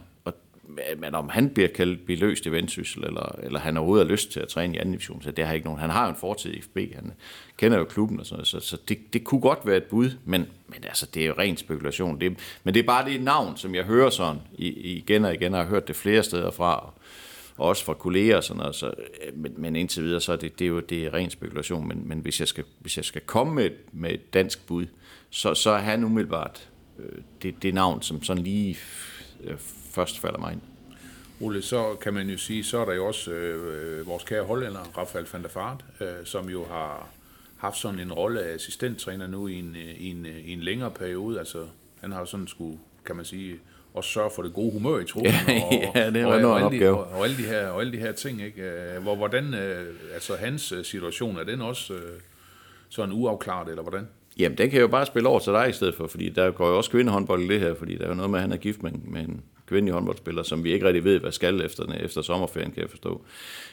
Men 0.98 1.14
om 1.14 1.28
han 1.28 1.50
bliver 1.50 1.68
kaldt 1.68 2.06
beløst 2.06 2.20
løst 2.22 2.46
i 2.46 2.52
vendsyssel, 2.52 3.04
eller, 3.04 3.38
eller 3.42 3.58
han 3.58 3.76
overhovedet 3.76 4.06
har 4.06 4.12
lyst 4.12 4.32
til 4.32 4.40
at 4.40 4.48
træne 4.48 4.74
i 4.74 4.78
anden 4.78 4.92
division, 4.92 5.22
så 5.22 5.30
det 5.30 5.46
har 5.46 5.52
ikke 5.54 5.64
nogen. 5.66 5.80
Han 5.80 5.90
har 5.90 6.04
jo 6.04 6.10
en 6.10 6.16
fortid 6.16 6.54
i 6.54 6.60
FB, 6.62 6.76
han 6.94 7.12
kender 7.56 7.78
jo 7.78 7.84
klubben 7.84 8.20
og 8.20 8.26
sådan 8.26 8.36
noget, 8.36 8.46
så, 8.48 8.60
så 8.60 8.76
det, 8.88 8.98
det 9.12 9.24
kunne 9.24 9.40
godt 9.40 9.58
være 9.66 9.76
et 9.76 9.84
bud, 9.84 10.10
men, 10.24 10.46
men 10.68 10.84
altså, 10.84 11.06
det 11.14 11.22
er 11.22 11.26
jo 11.26 11.34
ren 11.38 11.56
spekulation. 11.56 12.20
Det, 12.20 12.36
men 12.64 12.74
det 12.74 12.80
er 12.82 12.86
bare 12.86 13.10
det 13.10 13.22
navn, 13.22 13.56
som 13.56 13.74
jeg 13.74 13.84
hører 13.84 14.10
sådan 14.10 14.40
i, 14.58 14.68
igen 14.68 15.24
og 15.24 15.34
igen, 15.34 15.54
og 15.54 15.60
har 15.60 15.68
hørt 15.68 15.88
det 15.88 15.96
flere 15.96 16.22
steder 16.22 16.50
fra, 16.50 16.76
og, 16.86 16.94
og 17.56 17.68
også 17.68 17.84
fra 17.84 17.94
kolleger 17.94 18.36
og 18.36 18.44
sådan 18.44 18.58
noget, 18.58 18.74
så, 18.74 18.94
men, 19.34 19.54
men 19.56 19.76
indtil 19.76 20.02
videre, 20.04 20.20
så 20.20 20.32
er 20.32 20.36
det, 20.36 20.58
det 20.58 20.64
er 20.64 20.68
jo 20.68 20.80
det 20.80 21.04
er 21.06 21.14
ren 21.14 21.30
spekulation, 21.30 21.88
men, 21.88 22.02
men 22.08 22.18
hvis, 22.18 22.40
jeg 22.40 22.48
skal, 22.48 22.64
hvis 22.78 22.96
jeg 22.96 23.04
skal 23.04 23.20
komme 23.20 23.54
med, 23.54 23.64
et- 23.66 23.76
med 23.92 24.10
et 24.10 24.34
dansk 24.34 24.66
bud, 24.66 24.86
så, 25.30 25.54
så 25.54 25.70
er 25.70 25.78
han 25.78 26.04
umiddelbart 26.04 26.68
øh, 26.98 27.18
det, 27.42 27.62
det 27.62 27.74
navn, 27.74 28.02
som 28.02 28.22
sådan 28.22 28.42
lige 28.42 28.76
øh, 29.44 29.56
først 29.94 30.20
falder 30.20 30.38
mig 30.38 30.52
ind. 30.52 30.60
Ole, 31.40 31.62
så 31.62 31.94
kan 31.94 32.14
man 32.14 32.28
jo 32.28 32.38
sige, 32.38 32.64
så 32.64 32.78
er 32.78 32.84
der 32.84 32.94
jo 32.94 33.06
også 33.06 33.30
øh, 33.30 34.06
vores 34.06 34.24
kære 34.24 34.44
hollænder, 34.44 34.80
Rafael 34.98 35.26
van 35.32 35.42
der 35.42 35.48
Vaart, 35.54 35.84
øh, 36.00 36.06
som 36.24 36.48
jo 36.48 36.64
har 36.64 37.08
haft 37.56 37.76
sådan 37.76 37.98
en 37.98 38.12
rolle 38.12 38.42
af 38.42 38.54
assistenttræner 38.54 39.26
nu 39.26 39.46
i 39.46 39.58
en, 39.58 39.76
øh, 39.76 40.00
i 40.00 40.10
en, 40.10 40.26
øh, 40.26 40.38
i 40.38 40.52
en 40.52 40.60
længere 40.60 40.90
periode. 40.90 41.38
Altså, 41.38 41.58
han 42.00 42.12
har 42.12 42.20
jo 42.20 42.26
sådan 42.26 42.46
skulle, 42.46 42.78
kan 43.06 43.16
man 43.16 43.24
sige, 43.24 43.58
også 43.94 44.10
sørge 44.10 44.30
for 44.36 44.42
det 44.42 44.52
gode 44.52 44.72
humør 44.72 44.98
i 44.98 45.04
truppen. 45.04 45.32
Ja, 45.48 45.90
ja, 45.94 46.10
det 46.10 46.24
var 46.24 46.44
og, 46.44 46.50
og, 46.50 46.58
en 46.58 46.64
alle 46.64 46.86
de, 46.86 46.90
og, 46.90 47.04
og, 47.04 47.24
alle 47.24 47.36
de 47.36 47.42
her, 47.42 47.66
og 47.66 47.80
alle 47.80 47.92
de 47.92 47.98
her 47.98 48.12
ting. 48.12 48.42
Ikke? 48.42 48.62
Øh, 48.62 49.02
Hvor, 49.02 49.14
hvordan, 49.14 49.54
øh, 49.54 49.94
altså 50.14 50.36
hans 50.36 50.74
situation, 50.82 51.36
er 51.36 51.44
den 51.44 51.60
også 51.60 51.94
øh, 51.94 52.00
sådan 52.88 53.12
uafklaret, 53.14 53.68
eller 53.68 53.82
hvordan? 53.82 54.08
Jamen, 54.38 54.58
den 54.58 54.70
kan 54.70 54.76
jeg 54.76 54.82
jo 54.82 54.88
bare 54.88 55.06
spille 55.06 55.28
over 55.28 55.38
til 55.38 55.52
dig 55.52 55.68
i 55.68 55.72
stedet 55.72 55.94
for, 55.94 56.06
fordi 56.06 56.28
der 56.28 56.50
går 56.50 56.68
jo 56.68 56.76
også 56.76 56.90
kvindehåndbold 56.90 57.42
i 57.42 57.48
det 57.48 57.60
her, 57.60 57.74
fordi 57.74 57.96
der 57.96 58.04
er 58.04 58.08
jo 58.08 58.14
noget 58.14 58.30
med, 58.30 58.38
at 58.38 58.42
han 58.42 58.52
er 58.52 58.56
gift 58.56 58.82
med 58.82 58.90
med 58.92 59.20
en 59.20 59.42
kvindelig 59.72 59.94
håndboldspiller, 59.94 60.42
som 60.42 60.64
vi 60.64 60.72
ikke 60.72 60.86
rigtig 60.86 61.04
ved, 61.04 61.20
hvad 61.20 61.32
skal 61.32 61.60
efter, 61.60 61.84
efter 61.92 62.22
sommerferien, 62.22 62.72
kan 62.72 62.82
jeg 62.82 62.90
forstå. 62.90 63.24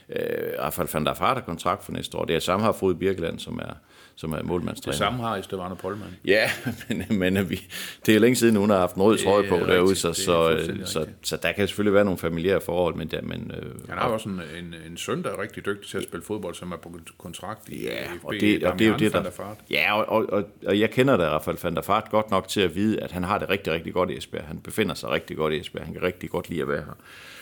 Øh, 0.10 0.20
Rafael 0.60 0.90
van 0.94 1.06
der 1.06 1.14
Vaart 1.20 1.38
har 1.38 1.44
kontrakt 1.46 1.86
for 1.86 1.92
næste 1.92 2.18
år. 2.18 2.26
Det 2.26 2.36
er 2.36 2.40
samme 2.40 2.66
har 2.66 2.72
Frode 2.72 2.96
Birkeland, 2.96 3.40
som 3.40 3.60
er, 3.60 3.74
som 4.16 4.32
er 4.32 4.44
målmandstræner. 4.44 4.92
Det 4.92 4.98
samme 4.98 5.24
har 5.24 5.38
Estevano 5.38 5.76
Polman. 5.76 6.08
Ja, 6.26 6.50
men, 6.90 7.06
men 7.10 7.50
vi, 7.50 7.62
det 8.06 8.16
er 8.16 8.20
længe 8.20 8.36
siden, 8.36 8.56
hun 8.56 8.70
har 8.70 8.78
haft 8.78 8.96
en 8.96 9.02
rød 9.02 9.18
trøje 9.18 9.48
på 9.48 9.56
rigtigt, 9.56 9.72
derude, 9.72 9.96
så, 9.96 10.08
er 10.08 10.14
så, 10.14 10.50
fuldstændig 10.52 10.88
så, 10.88 11.00
rigtigt. 11.00 11.28
så, 11.28 11.38
der 11.38 11.52
kan 11.52 11.68
selvfølgelig 11.68 11.94
være 11.94 12.06
nogle 12.06 12.18
familiære 12.18 12.62
forhold, 12.62 12.96
men, 12.96 13.08
der, 13.08 13.22
men 13.22 13.52
øh, 13.58 13.90
Han 13.90 13.98
har 13.98 14.08
også 14.08 14.30
en, 14.30 14.42
en, 14.58 14.76
en 14.88 14.98
søn, 14.98 15.24
der 15.24 15.30
er 15.30 15.42
rigtig 15.42 15.66
dygtig 15.66 15.90
til 15.90 15.98
at 15.98 16.04
spille 16.04 16.24
fodbold, 16.24 16.56
som 16.56 16.72
er 16.72 16.78
på 16.78 16.92
kontrakt 17.18 17.70
i 17.70 17.84
Ja, 17.84 17.96
og 18.24 18.34
det, 18.34 18.64
og 18.64 18.80
det 18.80 18.88
er 18.88 18.92
jo 18.92 18.98
det, 18.98 19.14
der... 19.14 19.56
Ja, 19.72 19.94
og, 19.94 20.10
og, 20.10 20.34
og, 20.34 20.44
og 20.66 20.80
jeg 20.80 20.92
kender 20.92 21.18
da 21.18 21.30
Rafael 21.30 21.58
van 21.64 21.76
der 21.76 21.82
Vaart 21.88 22.10
godt 22.10 22.32
nok 22.32 22.48
til 22.48 22.62
at 22.62 22.76
vide, 22.76 23.00
at 23.04 23.12
han 23.12 23.24
har 23.24 23.38
det 23.38 23.50
rigtig, 23.50 23.74
rigtig 23.74 23.94
godt 23.94 24.10
i 24.10 24.18
Esbjerg. 24.18 24.44
Han 24.44 24.60
befinder 24.60 24.96
sig 24.96 25.10
rigtig 25.10 25.38
godt 25.38 25.54
i 25.54 25.60
Esbjerg. 25.60 25.86
Han 25.90 25.94
kan 25.94 26.04
rigtig 26.04 26.30
godt 26.30 26.50
lide 26.50 26.62
at 26.62 26.68
være 26.68 26.82
her. 26.82 26.98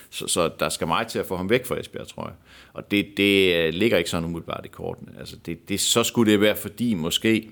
Så, 0.10 0.27
så 0.27 0.51
der 0.60 0.69
skal 0.69 0.88
meget 0.88 1.07
til 1.07 1.19
at 1.19 1.25
få 1.25 1.36
ham 1.38 1.49
væk 1.49 1.65
fra 1.65 1.79
Esbjerg, 1.79 2.07
tror 2.07 2.23
jeg. 2.23 2.33
Og 2.73 2.91
det, 2.91 3.07
det 3.17 3.55
øh, 3.55 3.73
ligger 3.73 3.97
ikke 3.97 4.10
sådan 4.10 4.25
umiddelbart 4.25 4.65
i 4.65 4.67
kortene. 4.67 5.12
Altså 5.19 5.36
det, 5.45 5.69
det, 5.69 5.79
så 5.79 6.03
skulle 6.03 6.31
det 6.31 6.41
være 6.41 6.55
fordi 6.55 6.93
måske, 6.93 7.49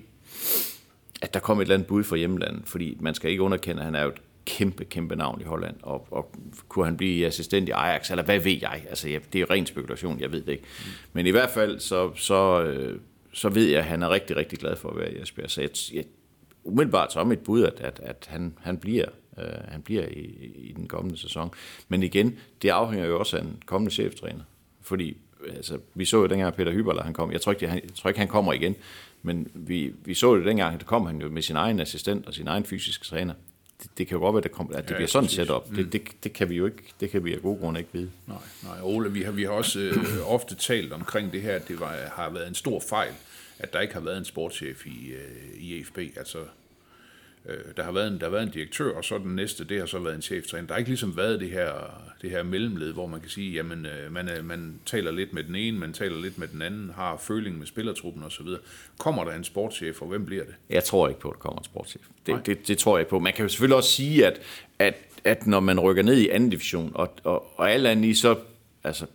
at 1.22 1.34
der 1.34 1.40
kom 1.40 1.58
et 1.58 1.62
eller 1.62 1.74
andet 1.74 1.88
bud 1.88 2.04
fra 2.04 2.16
hjemlandet, 2.16 2.62
fordi 2.64 2.96
man 3.00 3.14
skal 3.14 3.30
ikke 3.30 3.42
underkende, 3.42 3.80
at 3.80 3.84
han 3.84 3.94
er 3.94 4.02
jo 4.02 4.08
et 4.08 4.20
kæmpe, 4.44 4.84
kæmpe 4.84 5.16
navn 5.16 5.40
i 5.40 5.44
Holland, 5.44 5.76
og, 5.82 6.06
og 6.10 6.34
kunne 6.68 6.84
han 6.84 6.96
blive 6.96 7.26
assistent 7.26 7.68
i 7.68 7.72
Ajax, 7.72 8.10
eller 8.10 8.24
hvad 8.24 8.38
ved 8.38 8.56
jeg? 8.62 8.84
Altså, 8.88 9.08
jeg, 9.08 9.20
det 9.32 9.40
er 9.40 9.50
ren 9.50 9.66
spekulation, 9.66 10.20
jeg 10.20 10.32
ved 10.32 10.42
det 10.42 10.52
ikke. 10.52 10.64
Men 11.12 11.26
i 11.26 11.30
hvert 11.30 11.50
fald, 11.50 11.80
så, 11.80 12.10
så, 12.14 12.62
øh, 12.62 13.00
så 13.32 13.48
ved 13.48 13.66
jeg, 13.66 13.78
at 13.78 13.84
han 13.84 14.02
er 14.02 14.10
rigtig, 14.10 14.36
rigtig 14.36 14.58
glad 14.58 14.76
for 14.76 14.90
at 14.90 14.96
være 14.96 15.12
i 15.12 15.22
Esbjerg. 15.22 15.50
Så 15.50 15.60
jeg, 15.60 15.70
jeg 15.94 16.04
umiddelbart 16.66 17.16
er 17.16 17.24
mit 17.24 17.38
bud, 17.38 17.62
at, 17.62 17.80
at, 17.80 18.00
at 18.02 18.26
han, 18.28 18.54
han 18.60 18.78
bliver, 18.78 19.06
øh, 19.38 19.44
han 19.68 19.82
bliver 19.82 20.04
i, 20.08 20.52
i 20.56 20.72
den 20.76 20.88
kommende 20.88 21.18
sæson. 21.18 21.50
Men 21.88 22.02
igen, 22.02 22.38
det 22.62 22.68
afhænger 22.68 23.06
jo 23.06 23.18
også 23.18 23.36
af 23.36 23.40
en 23.40 23.62
kommende 23.66 23.94
cheftræner. 23.94 24.42
Fordi 24.82 25.16
altså, 25.48 25.78
vi 25.94 26.04
så 26.04 26.16
jo 26.16 26.26
dengang 26.26 26.54
Peter 26.54 26.72
Hyberler, 26.72 27.02
han 27.02 27.12
kom. 27.12 27.32
Jeg 27.32 27.40
tror 27.40 27.52
ikke, 27.52 27.68
han, 27.68 27.80
jeg 27.84 27.94
tror 27.94 28.08
ikke 28.10 28.20
han 28.20 28.28
kommer 28.28 28.52
igen. 28.52 28.76
Men 29.22 29.50
vi, 29.54 29.92
vi 30.04 30.14
så 30.14 30.34
jo 30.34 30.44
dengang, 30.44 30.74
at 30.74 30.86
kom 30.86 31.06
han 31.06 31.20
jo 31.20 31.28
med 31.28 31.42
sin 31.42 31.56
egen 31.56 31.80
assistent 31.80 32.26
og 32.26 32.34
sin 32.34 32.48
egen 32.48 32.64
fysiske 32.64 33.04
træner. 33.04 33.34
Det, 33.82 33.90
det 33.98 34.06
kan 34.06 34.16
jo 34.16 34.20
godt 34.20 34.34
være, 34.34 34.38
at 34.38 34.44
det, 34.44 34.52
kom, 34.52 34.70
at 34.74 34.84
det 34.84 34.90
ja, 34.90 34.96
bliver 34.96 35.08
sådan 35.08 35.28
set 35.28 35.50
op. 35.50 35.70
Mm. 35.70 35.76
Det, 35.76 35.92
det, 35.92 36.02
det, 36.24 36.32
kan 36.32 36.48
vi 36.48 36.54
jo 36.54 36.66
ikke, 36.66 36.82
det 37.00 37.10
kan 37.10 37.24
vi 37.24 37.34
af 37.34 37.42
gode 37.42 37.58
grunde 37.58 37.80
ikke 37.80 37.90
vide. 37.92 38.10
Nej, 38.26 38.36
nej 38.62 38.78
Ole, 38.82 39.12
vi 39.12 39.22
har, 39.22 39.32
vi 39.32 39.42
har 39.42 39.50
også 39.50 39.78
øh, 39.80 40.32
ofte 40.34 40.54
talt 40.54 40.92
omkring 40.92 41.32
det 41.32 41.42
her, 41.42 41.54
at 41.54 41.68
det 41.68 41.80
var, 41.80 41.96
har 42.12 42.30
været 42.30 42.48
en 42.48 42.54
stor 42.54 42.82
fejl, 42.88 43.12
at 43.58 43.72
der 43.72 43.80
ikke 43.80 43.94
har 43.94 44.00
været 44.00 44.18
en 44.18 44.24
sportschef 44.24 44.86
i, 44.86 45.12
øh, 45.12 45.60
i 45.60 45.80
EFB. 45.80 45.98
Altså, 45.98 46.38
Øh, 47.48 47.58
der, 47.76 47.82
har 47.82 47.92
været 47.92 48.08
en, 48.08 48.18
der 48.18 48.24
har 48.24 48.30
været 48.30 48.42
en 48.42 48.50
direktør, 48.50 48.92
og 48.96 49.04
så 49.04 49.18
den 49.18 49.36
næste, 49.36 49.64
det 49.64 49.78
har 49.78 49.86
så 49.86 49.98
været 49.98 50.14
en 50.14 50.22
cheftræner. 50.22 50.66
Der 50.66 50.74
har 50.74 50.78
ikke 50.78 50.90
ligesom 50.90 51.16
været 51.16 51.40
det 51.40 51.50
her, 51.50 51.72
det 52.22 52.30
her 52.30 52.42
mellemled, 52.42 52.92
hvor 52.92 53.06
man 53.06 53.20
kan 53.20 53.30
sige, 53.30 53.52
jamen 53.52 53.86
øh, 53.86 54.12
man, 54.12 54.30
man 54.42 54.80
taler 54.86 55.10
lidt 55.10 55.32
med 55.32 55.44
den 55.44 55.54
ene, 55.54 55.78
man 55.78 55.92
taler 55.92 56.20
lidt 56.20 56.38
med 56.38 56.48
den 56.48 56.62
anden, 56.62 56.90
har 56.96 57.16
føling 57.16 57.58
med 57.58 57.66
spillertruppen 57.66 58.22
osv. 58.22 58.46
Kommer 58.98 59.24
der 59.24 59.32
en 59.32 59.44
sportschef, 59.44 60.02
og 60.02 60.08
hvem 60.08 60.26
bliver 60.26 60.44
det? 60.44 60.54
Jeg 60.70 60.84
tror 60.84 61.08
ikke 61.08 61.20
på, 61.20 61.28
at 61.28 61.34
der 61.34 61.40
kommer 61.40 61.58
en 61.58 61.64
sportschef. 61.64 62.02
Det, 62.26 62.46
det, 62.46 62.68
det 62.68 62.78
tror 62.78 62.96
jeg 62.96 63.00
ikke 63.00 63.10
på. 63.10 63.18
Man 63.18 63.32
kan 63.32 63.44
jo 63.44 63.48
selvfølgelig 63.48 63.76
også 63.76 63.90
sige, 63.90 64.26
at, 64.26 64.40
at, 64.78 64.94
at 65.24 65.46
når 65.46 65.60
man 65.60 65.80
rykker 65.80 66.02
ned 66.02 66.16
i 66.16 66.28
anden 66.28 66.50
division, 66.50 66.92
og, 66.94 67.14
og, 67.24 67.58
og 67.58 67.70
alt 67.70 67.86
andet 67.86 68.08
i, 68.08 68.14
så 68.14 68.38
altså, 68.84 69.06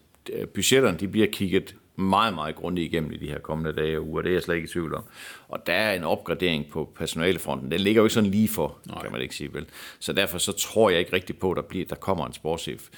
budgetterne 0.53 0.97
de 0.97 1.07
bliver 1.07 1.27
kigget 1.31 1.75
meget, 1.95 2.33
meget 2.33 2.55
grundigt 2.55 2.93
igennem 2.93 3.11
i 3.11 3.17
de 3.17 3.27
her 3.27 3.39
kommende 3.39 3.81
dage 3.81 3.97
og 3.97 4.07
uger. 4.07 4.21
Det 4.21 4.29
er 4.29 4.33
jeg 4.33 4.43
slet 4.43 4.55
ikke 4.55 4.65
i 4.65 4.71
tvivl 4.71 4.95
om. 4.95 5.03
Og 5.47 5.67
der 5.67 5.73
er 5.73 5.93
en 5.93 6.03
opgradering 6.03 6.69
på 6.69 6.89
personalefronten. 6.95 7.71
Den 7.71 7.79
ligger 7.79 8.01
jo 8.01 8.05
ikke 8.05 8.13
sådan 8.13 8.29
lige 8.29 8.47
for, 8.47 8.77
Nej. 8.87 9.01
kan 9.01 9.11
man 9.11 9.21
ikke 9.21 9.35
sige 9.35 9.53
vel. 9.53 9.65
Så 9.99 10.13
derfor 10.13 10.37
så 10.37 10.51
tror 10.51 10.89
jeg 10.89 10.99
ikke 10.99 11.13
rigtig 11.13 11.37
på, 11.37 11.51
at 11.51 11.55
der, 11.55 11.61
bliver, 11.61 11.85
der 11.85 11.95
kommer 11.95 12.25
en 12.25 12.33
sportschef. 12.33 12.89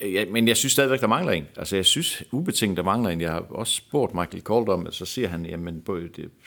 Øh, 0.00 0.32
men 0.32 0.48
jeg 0.48 0.56
synes 0.56 0.72
stadigvæk, 0.72 1.00
der 1.00 1.06
mangler 1.06 1.32
en. 1.32 1.46
Altså 1.56 1.76
jeg 1.76 1.86
synes 1.86 2.22
ubetinget, 2.30 2.76
der 2.76 2.82
mangler 2.82 3.10
en. 3.10 3.20
Jeg 3.20 3.32
har 3.32 3.40
også 3.50 3.74
spurgt 3.74 4.14
Michael 4.14 4.42
Colt 4.42 4.68
om, 4.68 4.92
så 4.92 5.04
siger 5.04 5.28
han, 5.28 5.46
jamen, 5.46 5.84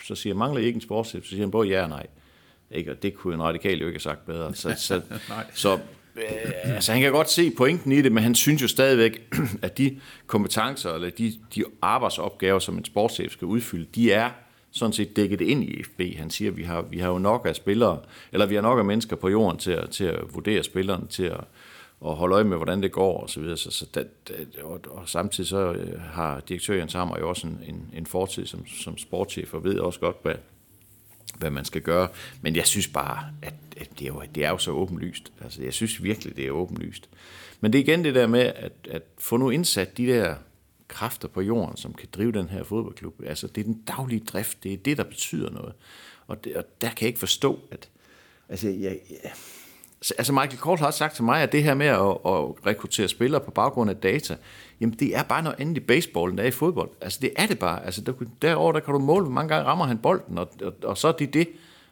så 0.04 0.15
siger 0.15 0.36
mangler 0.36 0.62
I 0.62 0.65
ikke 0.65 0.78
en 0.78 0.82
sportschef? 0.82 1.24
Så 1.24 1.30
siger 1.30 1.41
han 1.41 1.52
både 1.52 1.69
ja 1.69 1.84
og 1.84 1.89
nej. 1.89 2.08
Ikke? 2.72 2.91
Og 2.91 3.04
det 3.04 3.15
kunne 3.15 3.34
en 3.34 3.43
radikal 3.43 3.80
jo 3.80 3.86
ikke 3.86 3.95
have 3.95 4.00
sagt 4.00 4.26
bedre. 4.26 4.56
Så, 4.56 4.74
så, 4.78 5.02
så 5.54 5.80
øh, 6.19 6.75
altså 6.75 6.91
han 6.91 7.01
kan 7.01 7.12
godt 7.12 7.29
se 7.29 7.51
pointen 7.51 7.91
i 7.91 8.01
det, 8.01 8.12
men 8.12 8.23
han 8.23 8.36
synes 8.36 8.62
jo 8.62 8.67
stadigvæk, 8.67 9.34
at 9.62 9.77
de 9.77 9.99
kompetencer, 10.27 10.93
eller 10.93 11.10
de, 11.10 11.34
de 11.55 11.63
arbejdsopgaver, 11.82 12.60
som 12.60 12.77
en 12.77 12.86
sportschef 12.86 13.32
skal 13.32 13.45
udfylde, 13.45 13.88
de 13.95 14.12
er 14.12 14.29
sådan 14.71 14.93
set 14.93 15.15
dækket 15.15 15.41
ind 15.41 15.63
i 15.63 15.84
FB. 15.84 16.01
Han 16.17 16.29
siger, 16.29 16.51
at 16.51 16.58
vi 16.58 16.63
har, 16.63 16.82
vi 16.82 16.99
har 16.99 17.10
jo 17.10 17.17
nok 17.17 17.45
af 17.45 17.55
spillere, 17.55 17.99
eller 18.32 18.45
vi 18.45 18.55
har 18.55 18.62
nok 18.62 18.79
af 18.79 18.86
mennesker 18.86 19.15
på 19.15 19.29
jorden 19.29 19.60
til 19.60 19.71
at, 19.71 19.89
til 19.89 20.03
at 20.03 20.19
vurdere 20.34 20.63
spilleren, 20.63 21.08
til 21.08 21.23
at, 21.23 21.41
at 22.05 22.15
holde 22.15 22.36
øje 22.36 22.43
med, 22.43 22.58
hvordan 22.58 22.84
det 22.84 22.91
går 22.91 23.21
og 23.21 23.29
så 23.29 23.39
videre. 23.39 23.58
Så, 23.58 23.71
så 23.71 23.86
det, 23.93 24.08
og, 24.63 24.79
og, 24.89 25.10
samtidig 25.10 25.47
så 25.47 25.71
øh, 25.73 26.01
har 26.01 26.39
direktør 26.39 26.73
Jens 26.73 26.93
Hammer 26.93 27.19
jo 27.19 27.29
også 27.29 27.47
en, 27.47 27.60
en, 27.67 27.89
en 27.93 28.05
fortid 28.05 28.45
som, 28.45 28.67
som 28.67 28.97
sportschef, 28.97 29.53
og 29.53 29.63
ved 29.63 29.79
også 29.79 29.99
godt, 29.99 30.15
hvad, 30.21 30.36
hvad 31.38 31.50
man 31.50 31.65
skal 31.65 31.82
gøre. 31.82 32.08
Men 32.42 32.56
jeg 32.56 32.68
synes 32.68 32.88
bare, 32.88 33.26
at, 33.42 33.54
at 33.78 33.89
det, 34.00 34.02
er 34.02 34.08
jo, 34.08 34.24
det 34.36 34.46
er 34.46 34.50
jo 34.50 34.58
så 34.58 34.72
åbenlyst. 34.72 35.32
Altså, 35.42 35.63
jeg 35.63 35.74
synes 35.74 36.04
virkelig, 36.04 36.38
det 36.38 36.48
er 36.48 36.52
åbenlyst. 36.52 37.10
Men 37.62 37.74
det 37.74 37.80
er 37.80 37.84
igen 37.84 38.04
det 38.04 38.15
der 38.15 38.28
med, 38.28 38.39
at, 38.56 38.74
at 38.89 39.02
få 39.18 39.38
nu 39.38 39.50
indsat 39.50 39.98
de 39.98 40.08
der 40.08 40.36
kræfter 40.88 41.28
på 41.28 41.42
jorden, 41.42 41.78
som 41.78 41.94
kan 41.94 42.08
drive 42.13 42.32
den 42.32 42.50
her 42.50 42.63
fodboldklub. 42.63 43.22
Altså, 43.26 43.48
det 43.48 43.62
er 43.62 43.65
den 43.65 43.82
daglige 43.88 44.26
drift, 44.26 44.63
det 44.63 44.74
er 44.74 44.78
det, 44.78 44.98
der 44.98 45.04
betyder 45.04 45.50
noget. 45.50 45.74
Og, 46.28 46.44
det, 46.44 46.56
og 46.56 46.63
der 46.82 46.88
kan 46.88 46.98
jeg 47.02 47.08
ikke 47.08 47.20
forstå, 47.20 47.60
at... 47.72 47.89
Altså, 48.50 48.70
jeg, 48.70 49.00
jeg, 49.10 49.32
altså 50.18 50.34
Michael 50.34 50.58
Kohl 50.58 50.78
har 50.78 50.92
sagt 50.92 51.15
til 51.15 51.24
mig, 51.24 51.42
at 51.42 51.52
det 51.52 51.63
her 51.63 51.74
med 51.74 51.88
at, 51.88 51.96
at 52.00 52.65
rekruttere 52.65 53.08
spillere 53.08 53.42
på 53.42 53.52
baggrund 53.52 53.89
af 53.89 53.96
data, 53.96 54.36
jamen 54.82 54.96
det 55.00 55.15
er 55.15 55.24
bare 55.24 55.44
noget 55.44 55.60
andet 55.60 55.78
i 55.78 55.80
baseball, 55.80 56.30
end 56.30 56.38
det 56.38 56.44
er 56.44 56.48
i 56.48 56.52
fodbold. 56.52 56.89
Altså 57.02 57.20
det 57.22 57.32
er 57.36 57.48
det 57.48 57.60
bare. 57.60 57.86
Altså 57.86 58.02
der, 58.02 58.13
derovre, 58.42 58.74
der 58.74 58.80
kan 58.80 58.94
du 58.94 59.00
måle, 59.00 59.24
hvor 59.24 59.34
mange 59.34 59.50
gange 59.50 59.65
rammer 59.70 59.86
han 59.86 59.98
bolden, 59.98 60.38
og, 60.38 60.50
og, 60.63 60.74
og 60.84 60.98
så 60.98 61.08
er 61.08 61.12
det 61.12 61.34
det. 61.34 61.48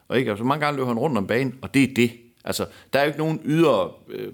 Og 0.07 0.17
ikke, 0.17 0.31
altså, 0.31 0.43
mange 0.43 0.65
gange 0.65 0.77
løber 0.77 0.87
han 0.87 0.99
rundt 0.99 1.17
om 1.17 1.27
banen, 1.27 1.55
og 1.61 1.73
det 1.73 1.83
er 1.83 1.93
det. 1.95 2.11
Altså, 2.43 2.65
der 2.93 2.99
er 2.99 3.03
jo 3.03 3.07
ikke 3.07 3.19
nogen 3.19 3.41
ydre 3.45 3.91
øh, 4.09 4.33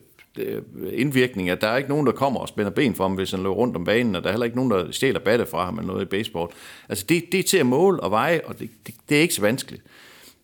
indvirkninger. 0.91 1.55
Der 1.55 1.67
er 1.67 1.77
ikke 1.77 1.89
nogen, 1.89 2.07
der 2.07 2.13
kommer 2.13 2.39
og 2.39 2.47
spænder 2.47 2.71
ben 2.71 2.95
for 2.95 3.03
ham, 3.03 3.13
hvis 3.13 3.31
han 3.31 3.39
løber 3.39 3.55
rundt 3.55 3.75
om 3.75 3.85
banen, 3.85 4.15
og 4.15 4.23
der 4.23 4.29
er 4.29 4.33
heller 4.33 4.45
ikke 4.45 4.57
nogen, 4.57 4.71
der 4.71 4.91
stjæler 4.91 5.19
batte 5.19 5.45
fra 5.45 5.65
ham 5.65 5.77
eller 5.77 5.87
noget 5.87 6.01
i 6.01 6.05
baseball. 6.05 6.51
Altså, 6.89 7.05
det, 7.09 7.23
det 7.31 7.39
er 7.39 7.43
til 7.43 7.57
at 7.57 7.65
måle 7.65 7.99
og 7.99 8.11
veje, 8.11 8.41
og 8.45 8.59
det, 8.59 8.69
det, 8.87 8.95
det 9.09 9.17
er 9.17 9.21
ikke 9.21 9.33
så 9.33 9.41
vanskeligt. 9.41 9.83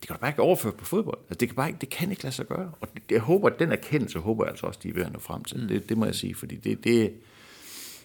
Det 0.00 0.08
kan 0.08 0.16
du 0.16 0.20
bare 0.20 0.30
ikke 0.30 0.42
overføre 0.42 0.72
på 0.72 0.84
fodbold. 0.84 1.18
Altså, 1.18 1.38
det, 1.38 1.48
kan 1.48 1.56
bare 1.56 1.68
ikke, 1.68 1.78
det 1.80 1.88
kan 1.88 2.10
ikke 2.10 2.22
lade 2.22 2.34
sig 2.34 2.46
gøre. 2.46 2.70
Og 2.80 2.88
det, 2.94 3.02
jeg 3.10 3.20
håber, 3.20 3.48
at 3.48 3.58
den 3.58 3.72
erkendelse 3.72 4.18
håber 4.18 4.44
jeg 4.44 4.50
altså 4.50 4.66
også, 4.66 4.80
de 4.82 4.88
er 4.88 4.92
ved 4.92 5.02
at 5.02 5.12
nå 5.12 5.18
frem 5.18 5.44
til. 5.44 5.60
Mm. 5.60 5.68
Det, 5.68 5.88
det 5.88 5.98
må 5.98 6.04
jeg 6.04 6.14
sige, 6.14 6.34
fordi 6.34 6.56
det, 6.56 6.84
det, 6.84 7.12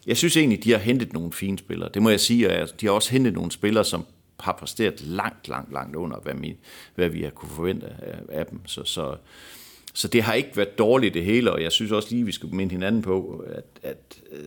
jeg 0.07 0.17
synes 0.17 0.37
egentlig, 0.37 0.63
de 0.63 0.71
har 0.71 0.77
hentet 0.77 1.13
nogle 1.13 1.33
fine 1.33 1.57
spillere. 1.57 1.89
Det 1.93 2.01
må 2.01 2.09
jeg 2.09 2.19
sige, 2.19 2.61
og 2.61 2.81
de 2.81 2.85
har 2.85 2.93
også 2.93 3.11
hentet 3.11 3.33
nogle 3.33 3.51
spillere, 3.51 3.85
som 3.85 4.05
har 4.39 4.51
præsteret 4.51 5.01
langt, 5.01 5.47
langt, 5.47 5.73
langt 5.73 5.95
under, 5.95 6.17
hvad, 6.17 6.33
vi, 6.33 6.55
hvad 6.95 7.09
vi 7.09 7.21
har 7.23 7.29
kunne 7.29 7.49
forvente 7.49 7.87
af, 7.87 8.19
af 8.29 8.45
dem. 8.45 8.59
Så, 8.65 8.83
så, 8.83 9.15
så 9.93 10.07
det 10.07 10.23
har 10.23 10.33
ikke 10.33 10.57
været 10.57 10.77
dårligt 10.77 11.13
det 11.13 11.25
hele, 11.25 11.51
og 11.51 11.63
jeg 11.63 11.71
synes 11.71 11.91
også 11.91 12.09
lige, 12.11 12.25
vi 12.25 12.31
skal 12.31 12.55
minde 12.55 12.71
hinanden 12.71 13.01
på, 13.01 13.45
at, 13.47 13.65
at 13.83 14.21
øh, 14.31 14.45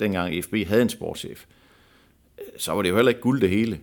dengang 0.00 0.44
FB 0.44 0.54
havde 0.66 0.82
en 0.82 0.88
sportschef, 0.88 1.44
øh, 2.38 2.44
så 2.58 2.72
var 2.72 2.82
det 2.82 2.88
jo 2.88 2.94
heller 2.94 3.10
ikke 3.10 3.20
guld 3.20 3.40
det 3.40 3.50
hele. 3.50 3.80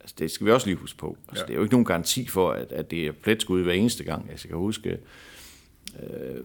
Altså, 0.00 0.16
det 0.18 0.30
skal 0.30 0.46
vi 0.46 0.52
også 0.52 0.66
lige 0.66 0.76
huske 0.76 0.98
på. 0.98 1.16
Altså, 1.28 1.44
ja. 1.44 1.46
Det 1.46 1.52
er 1.52 1.56
jo 1.56 1.62
ikke 1.62 1.74
nogen 1.74 1.84
garanti 1.84 2.28
for, 2.28 2.50
at, 2.52 2.72
at 2.72 2.90
det 2.90 3.06
er 3.06 3.12
pletskud 3.12 3.62
hver 3.62 3.72
eneste 3.72 4.04
gang. 4.04 4.30
Altså, 4.30 4.48
jeg 4.48 4.50
kan 4.50 4.58
huske, 4.58 4.98
øh, 6.02 6.36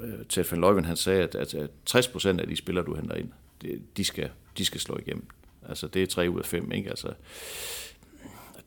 øh 0.00 0.26
Ted 0.28 0.44
van 0.50 0.60
Leuven, 0.60 0.84
han 0.84 0.96
sagde, 0.96 1.22
at, 1.22 1.34
at, 1.34 1.54
at 1.54 1.70
60% 1.90 2.28
af 2.28 2.46
de 2.46 2.56
spillere, 2.56 2.84
du 2.84 2.94
henter 2.94 3.14
ind, 3.14 3.28
de, 3.96 4.04
skal, 4.04 4.30
de 4.58 4.64
skal 4.64 4.80
slå 4.80 4.98
igennem. 4.98 5.26
Altså, 5.68 5.86
det 5.86 6.02
er 6.02 6.06
tre 6.06 6.30
ud 6.30 6.38
af 6.38 6.44
fem, 6.44 6.72
ikke? 6.72 6.90
Altså, 6.90 7.12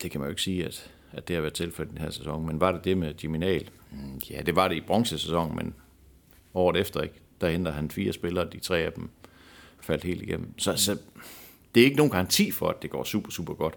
det 0.01 0.11
kan 0.11 0.19
man 0.19 0.27
jo 0.27 0.29
ikke 0.29 0.41
sige, 0.41 0.65
at, 0.65 0.91
at 1.11 1.27
det 1.27 1.33
har 1.33 1.41
været 1.41 1.53
tilfældet 1.53 1.93
den 1.93 2.01
her 2.01 2.09
sæson. 2.09 2.45
Men 2.45 2.59
var 2.59 2.71
det 2.71 2.83
det 2.83 2.97
med 2.97 3.13
Jimmy 3.23 3.61
Mm, 3.91 4.21
ja, 4.29 4.41
det 4.41 4.55
var 4.55 4.67
det 4.67 4.75
i 4.75 4.81
bronzesæsonen, 4.81 5.55
men 5.55 5.73
året 6.53 6.77
efter, 6.77 7.01
ikke? 7.01 7.15
Der 7.41 7.49
henter 7.49 7.71
han 7.71 7.91
fire 7.91 8.13
spillere, 8.13 8.49
de 8.49 8.59
tre 8.59 8.77
af 8.79 8.93
dem 8.93 9.09
faldt 9.81 10.03
helt 10.03 10.21
igennem. 10.21 10.59
Så, 10.59 10.75
så 10.75 10.97
det 11.75 11.81
er 11.81 11.85
ikke 11.85 11.97
nogen 11.97 12.11
garanti 12.11 12.51
for, 12.51 12.67
at 12.67 12.81
det 12.81 12.89
går 12.89 13.03
super, 13.03 13.31
super 13.31 13.53
godt. 13.53 13.73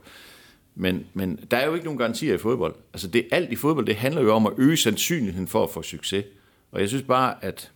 Men, 0.75 1.07
men 1.15 1.41
der 1.51 1.57
er 1.57 1.67
jo 1.67 1.75
ikke 1.75 1.85
nogen 1.85 1.99
garantier 1.99 2.35
i 2.35 2.39
fodbold. 2.39 2.75
Altså 2.93 3.09
det, 3.09 3.29
alt 3.31 3.53
i 3.53 3.57
fodbold, 3.57 3.87
det 3.87 3.97
handler 3.97 4.23
jo 4.23 4.35
om 4.35 4.47
at 4.47 4.53
øge 4.59 4.77
sandsynligheden 4.77 5.49
for 5.49 5.65
at 5.65 5.71
få 5.71 5.83
succes. 5.83 6.25
Og 6.71 6.81
jeg 6.81 6.89
synes 6.89 7.05
bare, 7.05 7.45
at 7.45 7.73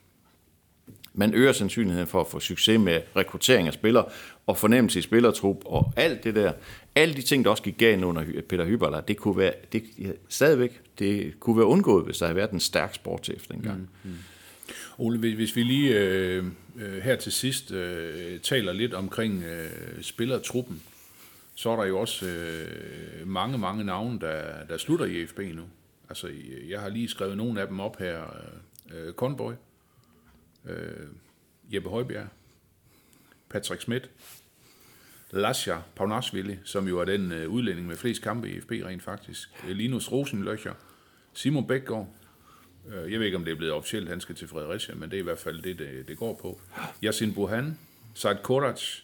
man 1.14 1.34
øger 1.34 1.52
sandsynligheden 1.52 2.08
for 2.08 2.20
at 2.20 2.26
få 2.26 2.40
succes 2.40 2.80
med 2.80 3.00
rekruttering 3.16 3.68
af 3.68 3.74
spillere 3.74 4.04
og 4.46 4.56
fornemmelse 4.56 4.98
i 4.98 5.02
spillertrup 5.02 5.56
og 5.64 5.92
alt 5.96 6.24
det 6.24 6.34
der. 6.34 6.52
Alle 6.94 7.14
de 7.14 7.22
ting, 7.22 7.44
der 7.44 7.50
også 7.50 7.62
gik 7.62 7.78
galt 7.78 8.04
under 8.04 8.24
Peter 8.48 8.64
Hyberler, 8.64 9.00
det 9.00 9.16
kunne 9.16 9.36
være, 9.36 9.52
det, 9.72 9.84
ja, 9.98 10.10
stadigvæk, 10.28 10.80
det 10.98 11.40
kunne 11.40 11.56
være 11.56 11.66
undgået, 11.66 12.04
hvis 12.04 12.18
der 12.18 12.26
havde 12.26 12.36
været 12.36 12.50
en 12.50 12.60
stærk 12.60 12.94
sportschef 12.94 13.46
dengang. 13.46 13.80
Mm, 13.80 14.10
mm. 14.10 14.16
Ole, 14.98 15.18
hvis 15.18 15.56
vi 15.56 15.62
lige 15.62 15.98
øh, 15.98 16.44
øh, 16.76 17.02
her 17.02 17.16
til 17.16 17.32
sidst 17.32 17.72
øh, 17.72 18.40
taler 18.40 18.72
lidt 18.72 18.94
omkring 18.94 19.44
øh, 19.44 20.02
spillertruppen, 20.02 20.82
så 21.54 21.70
er 21.70 21.76
der 21.76 21.84
jo 21.84 21.98
også 21.98 22.26
øh, 22.26 23.28
mange, 23.28 23.58
mange 23.58 23.84
navne, 23.84 24.20
der, 24.20 24.42
der 24.68 24.76
slutter 24.76 25.06
i 25.06 25.26
FB 25.26 25.38
nu. 25.38 25.62
Altså, 26.08 26.28
jeg 26.68 26.80
har 26.80 26.88
lige 26.88 27.08
skrevet 27.08 27.36
nogle 27.36 27.60
af 27.60 27.66
dem 27.66 27.80
op 27.80 27.98
her. 27.98 28.22
Øh, 28.94 29.12
Conboy, 29.12 29.52
øh, 30.68 31.06
Jeppe 31.74 31.88
Højbjerg, 31.88 32.26
Patrick 33.48 33.82
Schmidt, 33.82 34.10
Lasja 35.30 35.78
Paunasvili, 35.96 36.58
som 36.64 36.88
jo 36.88 37.00
er 37.00 37.04
den 37.04 37.32
øh, 37.32 37.48
udlænding 37.48 37.86
med 37.86 37.96
flest 37.96 38.22
kampe 38.22 38.50
i 38.50 38.60
FB 38.60 38.70
rent 38.70 39.02
faktisk, 39.02 39.48
Linus 39.68 40.12
Rosenløcher, 40.12 40.74
Simon 41.34 41.66
Bækgaard, 41.66 42.08
øh, 42.88 43.12
jeg 43.12 43.18
ved 43.18 43.26
ikke, 43.26 43.36
om 43.36 43.44
det 43.44 43.52
er 43.52 43.56
blevet 43.56 43.74
officielt, 43.74 44.08
han 44.08 44.20
skal 44.20 44.34
til 44.34 44.48
Fredericia, 44.48 44.94
men 44.94 45.10
det 45.10 45.16
er 45.16 45.20
i 45.20 45.24
hvert 45.24 45.38
fald 45.38 45.62
det, 45.62 45.78
det, 45.78 46.08
det 46.08 46.18
går 46.18 46.34
på. 46.42 46.60
Yasin 47.04 47.34
Buhan, 47.34 47.78
Said 48.14 48.36
Korac, 48.42 49.00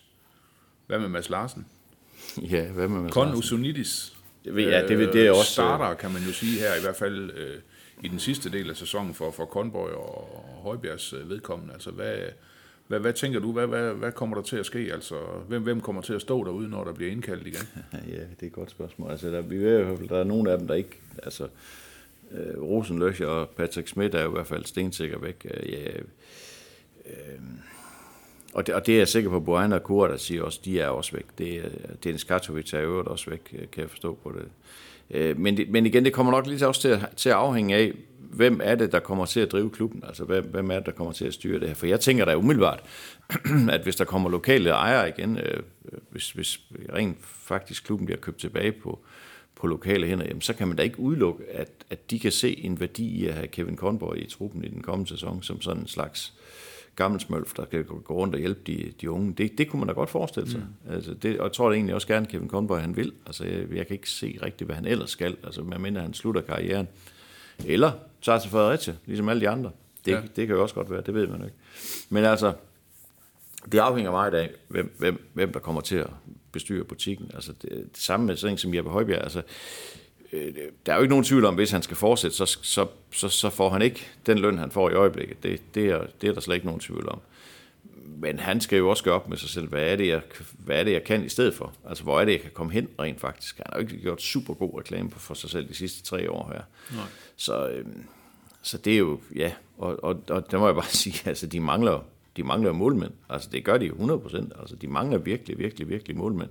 hvad 0.86 0.98
med 0.98 1.08
Mads 1.08 1.30
Larsen? 1.30 1.66
Ja, 2.50 2.70
hvad 2.70 2.88
med 2.88 3.00
Mads 3.00 3.12
Kon 3.12 3.34
Usunidis. 3.34 4.16
Det, 4.44 4.54
ved, 4.54 4.68
ja, 4.68 4.86
det, 4.88 5.12
det 5.12 5.26
er 5.26 5.30
også... 5.30 5.52
Starter, 5.52 5.94
kan 5.94 6.12
man 6.12 6.22
jo 6.22 6.32
sige 6.32 6.60
her, 6.60 6.74
i 6.74 6.80
hvert 6.80 6.96
fald 6.96 7.30
øh, 7.30 7.60
i 8.02 8.08
den 8.08 8.18
sidste 8.18 8.50
del 8.50 8.70
af 8.70 8.76
sæsonen 8.76 9.14
for, 9.14 9.30
for 9.30 9.46
Conboy 9.46 9.88
og 9.88 10.44
Højbjergs 10.62 11.12
øh, 11.12 11.30
vedkommende. 11.30 11.72
Altså, 11.72 11.90
hvad, 11.90 12.16
hvad, 12.86 13.00
hvad 13.00 13.12
tænker 13.12 13.40
du, 13.40 13.52
hvad, 13.52 13.66
hvad, 13.66 13.94
hvad 13.94 14.12
kommer 14.12 14.36
der 14.36 14.42
til 14.42 14.56
at 14.56 14.66
ske? 14.66 14.92
Altså, 14.92 15.14
hvem, 15.48 15.62
hvem 15.62 15.80
kommer 15.80 16.02
til 16.02 16.12
at 16.12 16.20
stå 16.20 16.44
derude, 16.44 16.68
når 16.68 16.84
der 16.84 16.92
bliver 16.92 17.12
indkaldt 17.12 17.46
igen? 17.46 17.68
ja, 18.12 18.20
det 18.20 18.42
er 18.42 18.46
et 18.46 18.52
godt 18.52 18.70
spørgsmål. 18.70 19.10
Altså, 19.10 19.30
der, 19.30 19.40
vi 19.40 19.58
ved 19.58 19.80
jo, 19.80 19.96
der 20.08 20.18
er 20.18 20.24
nogle 20.24 20.52
af 20.52 20.58
dem, 20.58 20.66
der 20.66 20.74
ikke... 20.74 21.00
Altså, 21.22 21.48
øh, 22.30 22.62
Rosenløch 22.62 23.22
og 23.22 23.48
Patrick 23.48 23.88
Schmidt 23.88 24.14
er 24.14 24.22
jo 24.22 24.28
i 24.28 24.32
hvert 24.32 24.46
fald 24.46 24.64
stensikker 24.64 25.18
væk. 25.18 25.46
Øh, 25.54 25.72
ja, 25.72 25.90
øh, 27.06 27.38
og, 28.52 28.66
det, 28.66 28.74
og 28.74 28.86
det 28.86 28.94
er 28.94 28.98
jeg 28.98 29.08
sikker 29.08 29.30
på, 29.30 29.36
at 29.36 29.44
Bojan 29.44 29.72
og 29.72 29.82
Kura, 29.82 30.08
der 30.08 30.16
siger 30.16 30.42
også, 30.42 30.60
de 30.64 30.80
er 30.80 30.88
også 30.88 31.12
væk. 31.12 31.26
Det 31.38 31.64
øh, 31.64 31.70
Dennis 32.04 32.24
Katovic 32.24 32.74
er 32.74 32.78
i 32.78 32.82
øvrigt 32.82 33.08
også 33.08 33.30
væk, 33.30 33.40
øh, 33.52 33.70
kan 33.72 33.80
jeg 33.82 33.90
forstå 33.90 34.18
på 34.22 34.32
det. 34.32 34.48
Øh, 35.10 35.38
men, 35.38 35.56
det, 35.56 35.70
men 35.70 35.86
igen, 35.86 36.04
det 36.04 36.12
kommer 36.12 36.32
nok 36.32 36.46
lidt 36.46 36.62
også 36.62 36.80
til 36.80 36.88
at, 36.88 37.00
til 37.16 37.28
at 37.28 37.34
afhænge 37.34 37.76
af, 37.76 37.92
hvem 38.18 38.60
er 38.64 38.74
det, 38.74 38.92
der 38.92 39.00
kommer 39.00 39.26
til 39.26 39.40
at 39.40 39.52
drive 39.52 39.70
klubben? 39.70 40.04
Altså, 40.06 40.24
hvem, 40.24 40.44
hvem 40.44 40.70
er 40.70 40.74
det, 40.74 40.86
der 40.86 40.92
kommer 40.92 41.12
til 41.12 41.24
at 41.24 41.34
styre 41.34 41.60
det 41.60 41.68
her? 41.68 41.74
For 41.74 41.86
jeg 41.86 42.00
tænker 42.00 42.24
da 42.24 42.36
umiddelbart, 42.36 42.80
at 43.70 43.80
hvis 43.80 43.96
der 43.96 44.04
kommer 44.04 44.30
lokale 44.30 44.70
ejere 44.70 45.08
igen, 45.08 45.38
øh, 45.38 45.62
hvis, 46.10 46.30
hvis 46.30 46.60
rent 46.94 47.18
faktisk 47.22 47.84
klubben 47.84 48.06
bliver 48.06 48.20
købt 48.20 48.38
tilbage 48.38 48.72
på, 48.72 48.98
på 49.54 49.66
lokale 49.66 50.06
hænder, 50.06 50.24
jamen, 50.28 50.40
så 50.40 50.54
kan 50.54 50.68
man 50.68 50.76
da 50.76 50.82
ikke 50.82 51.00
udelukke, 51.00 51.44
at, 51.50 51.70
at 51.90 52.10
de 52.10 52.18
kan 52.18 52.32
se 52.32 52.64
en 52.64 52.80
værdi 52.80 53.06
i 53.06 53.26
at 53.26 53.34
have 53.34 53.46
Kevin 53.46 53.76
Conboy 53.76 54.16
i 54.16 54.26
truppen 54.26 54.64
i 54.64 54.68
den 54.68 54.82
kommende 54.82 55.10
sæson, 55.10 55.42
som 55.42 55.60
sådan 55.60 55.82
en 55.82 55.88
slags 55.88 56.32
øh, 56.32 56.68
smølf, 57.18 57.54
der 57.54 57.64
kan 57.64 57.84
gå 57.84 58.14
rundt 58.14 58.34
og 58.34 58.40
hjælpe 58.40 58.60
de, 58.66 58.92
de 59.00 59.10
unge. 59.10 59.32
Det, 59.32 59.58
det 59.58 59.68
kunne 59.68 59.80
man 59.80 59.88
da 59.88 59.94
godt 59.94 60.10
forestille 60.10 60.50
sig. 60.50 60.60
Mm. 60.60 60.94
Altså, 60.94 61.14
det, 61.14 61.40
og 61.40 61.44
jeg 61.44 61.52
tror 61.52 61.68
da 61.68 61.74
egentlig 61.74 61.94
også 61.94 62.06
gerne, 62.06 62.26
Kevin 62.26 62.48
Conboy 62.48 62.78
han 62.78 62.96
vil. 62.96 63.12
Altså, 63.26 63.44
jeg, 63.44 63.66
jeg 63.74 63.86
kan 63.86 63.94
ikke 63.94 64.10
se 64.10 64.38
rigtigt, 64.42 64.68
hvad 64.68 64.76
han 64.76 64.84
ellers 64.84 65.10
skal. 65.10 65.36
Altså, 65.44 65.62
medmindre 65.62 66.00
han 66.00 66.14
slutter 66.14 66.40
karrieren. 66.40 66.88
Eller 67.66 67.92
tager 68.22 68.38
til 68.38 68.50
Fredericia, 68.50 68.94
ligesom 69.06 69.28
alle 69.28 69.40
de 69.40 69.48
andre. 69.48 69.70
Det, 70.04 70.12
ja. 70.12 70.20
det 70.36 70.46
kan 70.46 70.56
jo 70.56 70.62
også 70.62 70.74
godt 70.74 70.90
være, 70.90 71.02
det 71.06 71.14
ved 71.14 71.26
man 71.26 71.38
jo 71.38 71.44
ikke. 71.44 71.56
Men 72.08 72.24
altså, 72.24 72.52
det 73.72 73.78
afhænger 73.78 74.10
meget 74.10 74.34
af, 74.34 74.50
hvem, 74.68 74.94
hvem, 74.98 75.30
hvem 75.32 75.52
der 75.52 75.58
kommer 75.60 75.80
til 75.80 75.96
at 75.96 76.10
bestyre 76.52 76.84
butikken. 76.84 77.30
Altså, 77.34 77.52
det, 77.62 77.70
det 77.70 77.88
samme 78.02 78.26
med 78.26 78.36
sådan 78.36 78.58
som 78.58 78.74
Jeppe 78.74 78.90
Højbjerg. 78.90 79.22
Altså, 79.22 79.42
der 80.86 80.92
er 80.92 80.94
jo 80.94 81.02
ikke 81.02 81.12
nogen 81.12 81.24
tvivl 81.24 81.44
om, 81.44 81.54
hvis 81.54 81.70
han 81.70 81.82
skal 81.82 81.96
fortsætte, 81.96 82.36
så, 82.36 82.58
så, 82.62 82.86
så, 83.10 83.28
så 83.28 83.50
får 83.50 83.70
han 83.70 83.82
ikke 83.82 84.06
den 84.26 84.38
løn, 84.38 84.58
han 84.58 84.70
får 84.70 84.90
i 84.90 84.94
øjeblikket. 84.94 85.42
Det, 85.42 85.74
det, 85.74 85.86
er, 85.86 86.06
det 86.20 86.28
er 86.28 86.32
der 86.32 86.40
slet 86.40 86.54
ikke 86.54 86.66
nogen 86.66 86.80
tvivl 86.80 87.08
om. 87.08 87.20
Men 88.20 88.38
han 88.38 88.60
skal 88.60 88.78
jo 88.78 88.90
også 88.90 89.04
gøre 89.04 89.14
op 89.14 89.28
med 89.28 89.36
sig 89.36 89.48
selv, 89.48 89.68
hvad 89.68 89.82
er, 89.82 89.96
det, 89.96 90.08
jeg, 90.08 90.22
hvad 90.58 90.80
er 90.80 90.84
det, 90.84 90.92
jeg 90.92 91.04
kan 91.04 91.24
i 91.24 91.28
stedet 91.28 91.54
for? 91.54 91.72
Altså, 91.88 92.04
hvor 92.04 92.20
er 92.20 92.24
det, 92.24 92.32
jeg 92.32 92.40
kan 92.40 92.50
komme 92.54 92.72
hen 92.72 92.88
rent 92.98 93.20
faktisk? 93.20 93.56
Han 93.56 93.66
har 93.68 93.78
jo 93.78 93.80
ikke 93.80 94.00
gjort 94.00 94.22
super 94.22 94.54
god 94.54 94.78
reklame 94.78 95.10
for 95.10 95.34
sig 95.34 95.50
selv 95.50 95.68
de 95.68 95.74
sidste 95.74 96.02
tre 96.02 96.30
år 96.30 96.52
her. 96.52 96.62
Nej. 96.96 97.06
Så, 97.36 97.68
øh, 97.68 97.84
så 98.62 98.78
det 98.78 98.94
er 98.94 98.98
jo, 98.98 99.20
ja, 99.36 99.52
og, 99.78 100.04
og, 100.04 100.22
og 100.28 100.50
der 100.50 100.58
må 100.58 100.66
jeg 100.66 100.74
bare 100.74 100.90
sige, 101.04 101.28
altså, 101.28 101.46
de 101.46 101.60
mangler 101.60 102.04
de 102.38 102.42
mangler 102.42 102.72
målmænd. 102.72 103.12
Altså, 103.28 103.48
det 103.52 103.64
gør 103.64 103.78
de 103.78 103.86
jo 103.86 103.92
100 103.92 104.20
procent. 104.20 104.52
Altså, 104.60 104.76
de 104.76 104.88
mangler 104.88 105.18
virkelig, 105.18 105.58
virkelig, 105.58 105.88
virkelig 105.88 106.16
målmænd. 106.16 106.50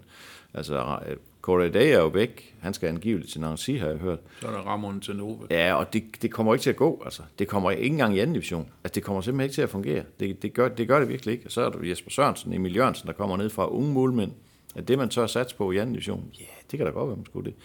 Altså, 0.54 1.00
Corey 1.48 1.74
Day 1.74 1.94
er 1.94 2.00
jo 2.00 2.08
væk. 2.08 2.56
Han 2.60 2.74
skal 2.74 2.90
angiveligt 2.90 3.32
til 3.32 3.42
Nancy, 3.42 3.70
har 3.70 3.88
jeg 3.88 3.98
hørt. 3.98 4.20
Så 4.42 4.48
er 4.48 4.52
der 4.52 4.60
Ramon 4.60 5.00
til 5.00 5.16
Nove. 5.16 5.48
Ja, 5.50 5.74
og 5.74 5.94
det, 5.94 6.04
det 6.22 6.32
kommer 6.32 6.54
ikke 6.54 6.64
til 6.64 6.70
at 6.70 6.76
gå. 6.76 7.02
Altså. 7.06 7.24
Det 7.40 7.48
kommer 7.48 7.72
ikke 7.72 7.86
engang 7.86 8.16
i 8.16 8.20
anden 8.20 8.34
division. 8.34 8.70
Altså, 8.84 8.96
det 8.96 9.04
kommer 9.04 9.22
simpelthen 9.22 9.46
ikke 9.46 9.54
til 9.54 9.62
at 9.62 9.70
fungere. 9.70 10.04
Det, 10.20 10.42
det, 10.42 10.54
gør, 10.54 10.68
det 10.68 10.88
gør 10.88 11.00
det 11.00 11.10
virkelig 11.10 11.32
ikke. 11.32 11.46
Og 11.46 11.52
så 11.52 11.62
er 11.62 11.70
der 11.70 11.88
Jesper 11.88 12.12
Sørensen, 12.12 12.54
Emil 12.54 12.76
Jørgensen, 12.76 13.08
der 13.08 13.14
kommer 13.14 13.38
ned 13.38 13.50
fra 13.50 13.70
unge 13.72 13.94
målmænd. 13.94 14.32
Er 14.76 14.82
det, 14.82 14.98
man 14.98 15.10
tør 15.10 15.24
at 15.24 15.30
satse 15.30 15.56
på 15.56 15.72
i 15.72 15.78
anden 15.78 15.94
division? 15.94 16.32
Ja, 16.34 16.44
yeah, 16.44 16.52
det 16.72 16.78
kan 16.78 16.86
da 16.86 16.92
godt 16.92 17.08
være, 17.08 17.18
man 17.18 17.26
skulle 17.26 17.52
det. 17.52 17.60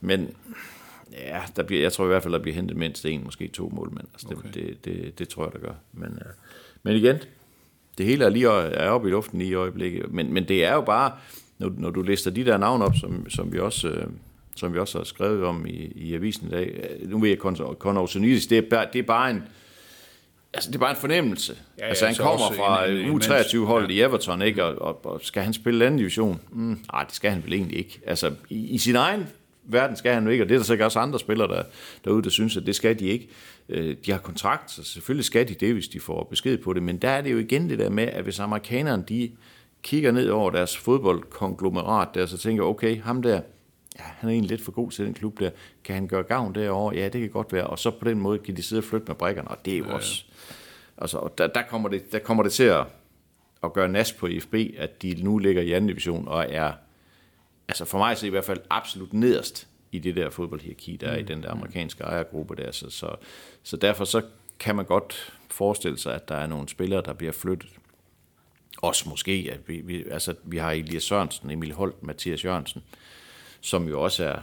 Men 0.00 0.34
ja, 1.12 1.42
der 1.56 1.62
bliver, 1.62 1.82
jeg 1.82 1.92
tror 1.92 2.04
i 2.04 2.08
hvert 2.08 2.22
fald, 2.22 2.34
der 2.34 2.42
bliver 2.42 2.54
hentet 2.54 2.76
mindst 2.76 3.06
en, 3.06 3.24
måske 3.24 3.48
to 3.48 3.72
målmænd. 3.74 4.06
Altså, 4.12 4.28
okay. 4.30 4.48
det, 4.54 4.54
det, 4.54 4.84
det, 4.84 5.18
det, 5.18 5.28
tror 5.28 5.44
jeg, 5.44 5.52
der 5.52 5.58
gør. 5.58 5.74
Men, 5.92 6.08
uh, 6.08 6.32
men 6.82 6.96
igen, 6.96 7.16
det 7.98 8.06
hele 8.06 8.24
er 8.24 8.28
lige 8.28 8.46
er 8.48 8.88
oppe 8.88 9.08
i 9.08 9.10
luften 9.10 9.38
lige 9.38 9.50
i 9.50 9.54
øjeblikket. 9.54 10.12
Men, 10.12 10.32
men 10.32 10.48
det 10.48 10.64
er 10.64 10.74
jo 10.74 10.80
bare, 10.80 11.12
når, 11.58 11.72
når 11.78 11.90
du 11.90 12.02
lister 12.02 12.30
de 12.30 12.44
der 12.44 12.56
navne 12.56 12.84
op, 12.84 12.94
som, 12.96 13.30
som, 13.30 13.52
vi, 13.52 13.58
også, 13.58 13.88
øh, 13.88 14.06
som 14.56 14.74
vi 14.74 14.78
også 14.78 14.98
har 14.98 15.04
skrevet 15.04 15.44
om 15.44 15.66
i, 15.66 15.92
i 15.94 16.14
avisen 16.14 16.46
i 16.46 16.50
dag. 16.50 16.96
Øh, 17.00 17.10
nu 17.10 17.20
ved 17.20 17.28
jeg, 17.28 17.38
Conor 17.78 18.06
Sonitis, 18.06 18.46
det 18.46 18.58
er, 18.58 18.62
bare, 18.70 18.86
det 18.92 18.98
er 18.98 19.02
bare 19.02 19.30
en, 19.30 19.42
Altså, 20.54 20.70
det 20.70 20.76
er 20.76 20.80
bare 20.80 20.90
en 20.90 20.96
fornemmelse. 20.96 21.56
Ja, 21.78 21.84
ja, 21.84 21.88
altså, 21.88 22.06
han 22.06 22.14
kommer 22.14 22.52
fra 22.52 22.86
U23-holdet 22.86 23.88
ja. 23.88 23.94
i 23.94 24.00
Everton, 24.00 24.42
ikke? 24.42 24.64
Og, 24.64 24.82
og, 24.82 25.06
og, 25.06 25.20
skal 25.22 25.42
han 25.42 25.52
spille 25.52 25.86
anden 25.86 25.98
division? 25.98 26.40
Mm, 26.52 26.78
nej, 26.92 27.04
det 27.04 27.14
skal 27.14 27.30
han 27.30 27.44
vel 27.44 27.52
egentlig 27.52 27.78
ikke. 27.78 28.00
Altså, 28.06 28.32
i, 28.50 28.68
i 28.68 28.78
sin 28.78 28.96
egen 28.96 29.26
verden 29.64 29.96
skal 29.96 30.14
han 30.14 30.24
jo 30.24 30.30
ikke, 30.30 30.44
og 30.44 30.48
det 30.48 30.54
er 30.54 30.58
der 30.58 30.64
sikkert 30.64 30.84
også 30.84 30.98
andre 30.98 31.18
spillere 31.18 31.48
der, 31.48 31.62
derude, 32.04 32.22
der 32.22 32.30
synes, 32.30 32.56
at 32.56 32.66
det 32.66 32.76
skal 32.76 32.98
de 32.98 33.06
ikke. 33.06 33.28
Øh, 33.68 33.96
de 34.06 34.10
har 34.10 34.18
kontrakt, 34.18 34.70
så 34.70 34.84
selvfølgelig 34.84 35.24
skal 35.24 35.48
de 35.48 35.54
det, 35.54 35.72
hvis 35.72 35.88
de 35.88 36.00
får 36.00 36.26
besked 36.30 36.58
på 36.58 36.72
det, 36.72 36.82
men 36.82 36.96
der 36.96 37.10
er 37.10 37.20
det 37.20 37.32
jo 37.32 37.38
igen 37.38 37.70
det 37.70 37.78
der 37.78 37.90
med, 37.90 38.04
at 38.04 38.22
hvis 38.22 38.38
amerikanerne, 38.40 39.04
de 39.08 39.30
kigger 39.84 40.12
ned 40.12 40.28
over 40.28 40.50
deres 40.50 40.76
fodboldkonglomerat 40.76 42.08
der, 42.14 42.26
så 42.26 42.38
tænker 42.38 42.64
okay, 42.64 43.02
ham 43.02 43.22
der, 43.22 43.40
ja, 43.98 44.02
han 44.04 44.28
er 44.28 44.32
egentlig 44.32 44.50
lidt 44.50 44.62
for 44.62 44.72
god 44.72 44.90
til 44.90 45.06
den 45.06 45.14
klub 45.14 45.40
der, 45.40 45.50
kan 45.84 45.94
han 45.94 46.08
gøre 46.08 46.22
gavn 46.22 46.54
derovre? 46.54 46.96
Ja, 46.96 47.08
det 47.08 47.20
kan 47.20 47.30
godt 47.30 47.52
være, 47.52 47.66
og 47.66 47.78
så 47.78 47.90
på 47.90 48.08
den 48.08 48.18
måde 48.18 48.38
kan 48.38 48.56
de 48.56 48.62
sidde 48.62 48.80
og 48.80 48.84
flytte 48.84 49.06
med 49.06 49.14
brækkerne, 49.14 49.48
og 49.48 49.64
det 49.64 49.74
er 49.74 49.78
jo 49.78 49.84
ja, 49.84 49.94
også, 49.94 50.24
altså, 50.98 51.28
der, 51.38 51.46
der, 51.46 51.62
kommer 51.62 51.88
det, 51.88 52.12
der 52.12 52.18
kommer 52.18 52.42
det 52.42 52.52
til 52.52 52.64
at, 52.64 52.86
at 53.62 53.72
gøre 53.72 53.88
nas 53.88 54.12
på 54.12 54.26
IFB, 54.26 54.54
at 54.76 55.02
de 55.02 55.14
nu 55.22 55.38
ligger 55.38 55.62
i 55.62 55.72
anden 55.72 55.88
division 55.88 56.28
og 56.28 56.46
er, 56.48 56.72
altså 57.68 57.84
for 57.84 57.98
mig 57.98 58.16
så 58.16 58.26
i 58.26 58.30
hvert 58.30 58.44
fald 58.44 58.60
absolut 58.70 59.12
nederst 59.12 59.68
i 59.92 59.98
det 59.98 60.16
der 60.16 60.30
fodboldhierarki, 60.30 60.96
der 60.96 61.08
er 61.08 61.14
mm. 61.14 61.20
i 61.20 61.22
den 61.22 61.42
der 61.42 61.50
amerikanske 61.50 62.04
ejergruppe 62.04 62.56
der. 62.56 62.72
Så, 62.72 62.90
så, 62.90 63.16
så 63.62 63.76
derfor 63.76 64.04
så 64.04 64.22
kan 64.58 64.76
man 64.76 64.84
godt 64.84 65.32
forestille 65.50 65.98
sig, 65.98 66.14
at 66.14 66.28
der 66.28 66.34
er 66.34 66.46
nogle 66.46 66.68
spillere, 66.68 67.02
der 67.04 67.12
bliver 67.12 67.32
flyttet. 67.32 67.70
Også 68.84 69.08
måske, 69.08 69.48
at 69.52 69.68
vi, 69.68 69.80
vi, 69.80 70.04
altså, 70.10 70.34
vi 70.44 70.56
har 70.56 70.70
Elias 70.70 71.02
Sørensen, 71.02 71.50
Emil 71.50 71.72
Holt, 71.72 72.02
Mathias 72.02 72.44
Jørgensen, 72.44 72.82
som 73.60 73.88
jo 73.88 74.02
også 74.02 74.24
er 74.24 74.38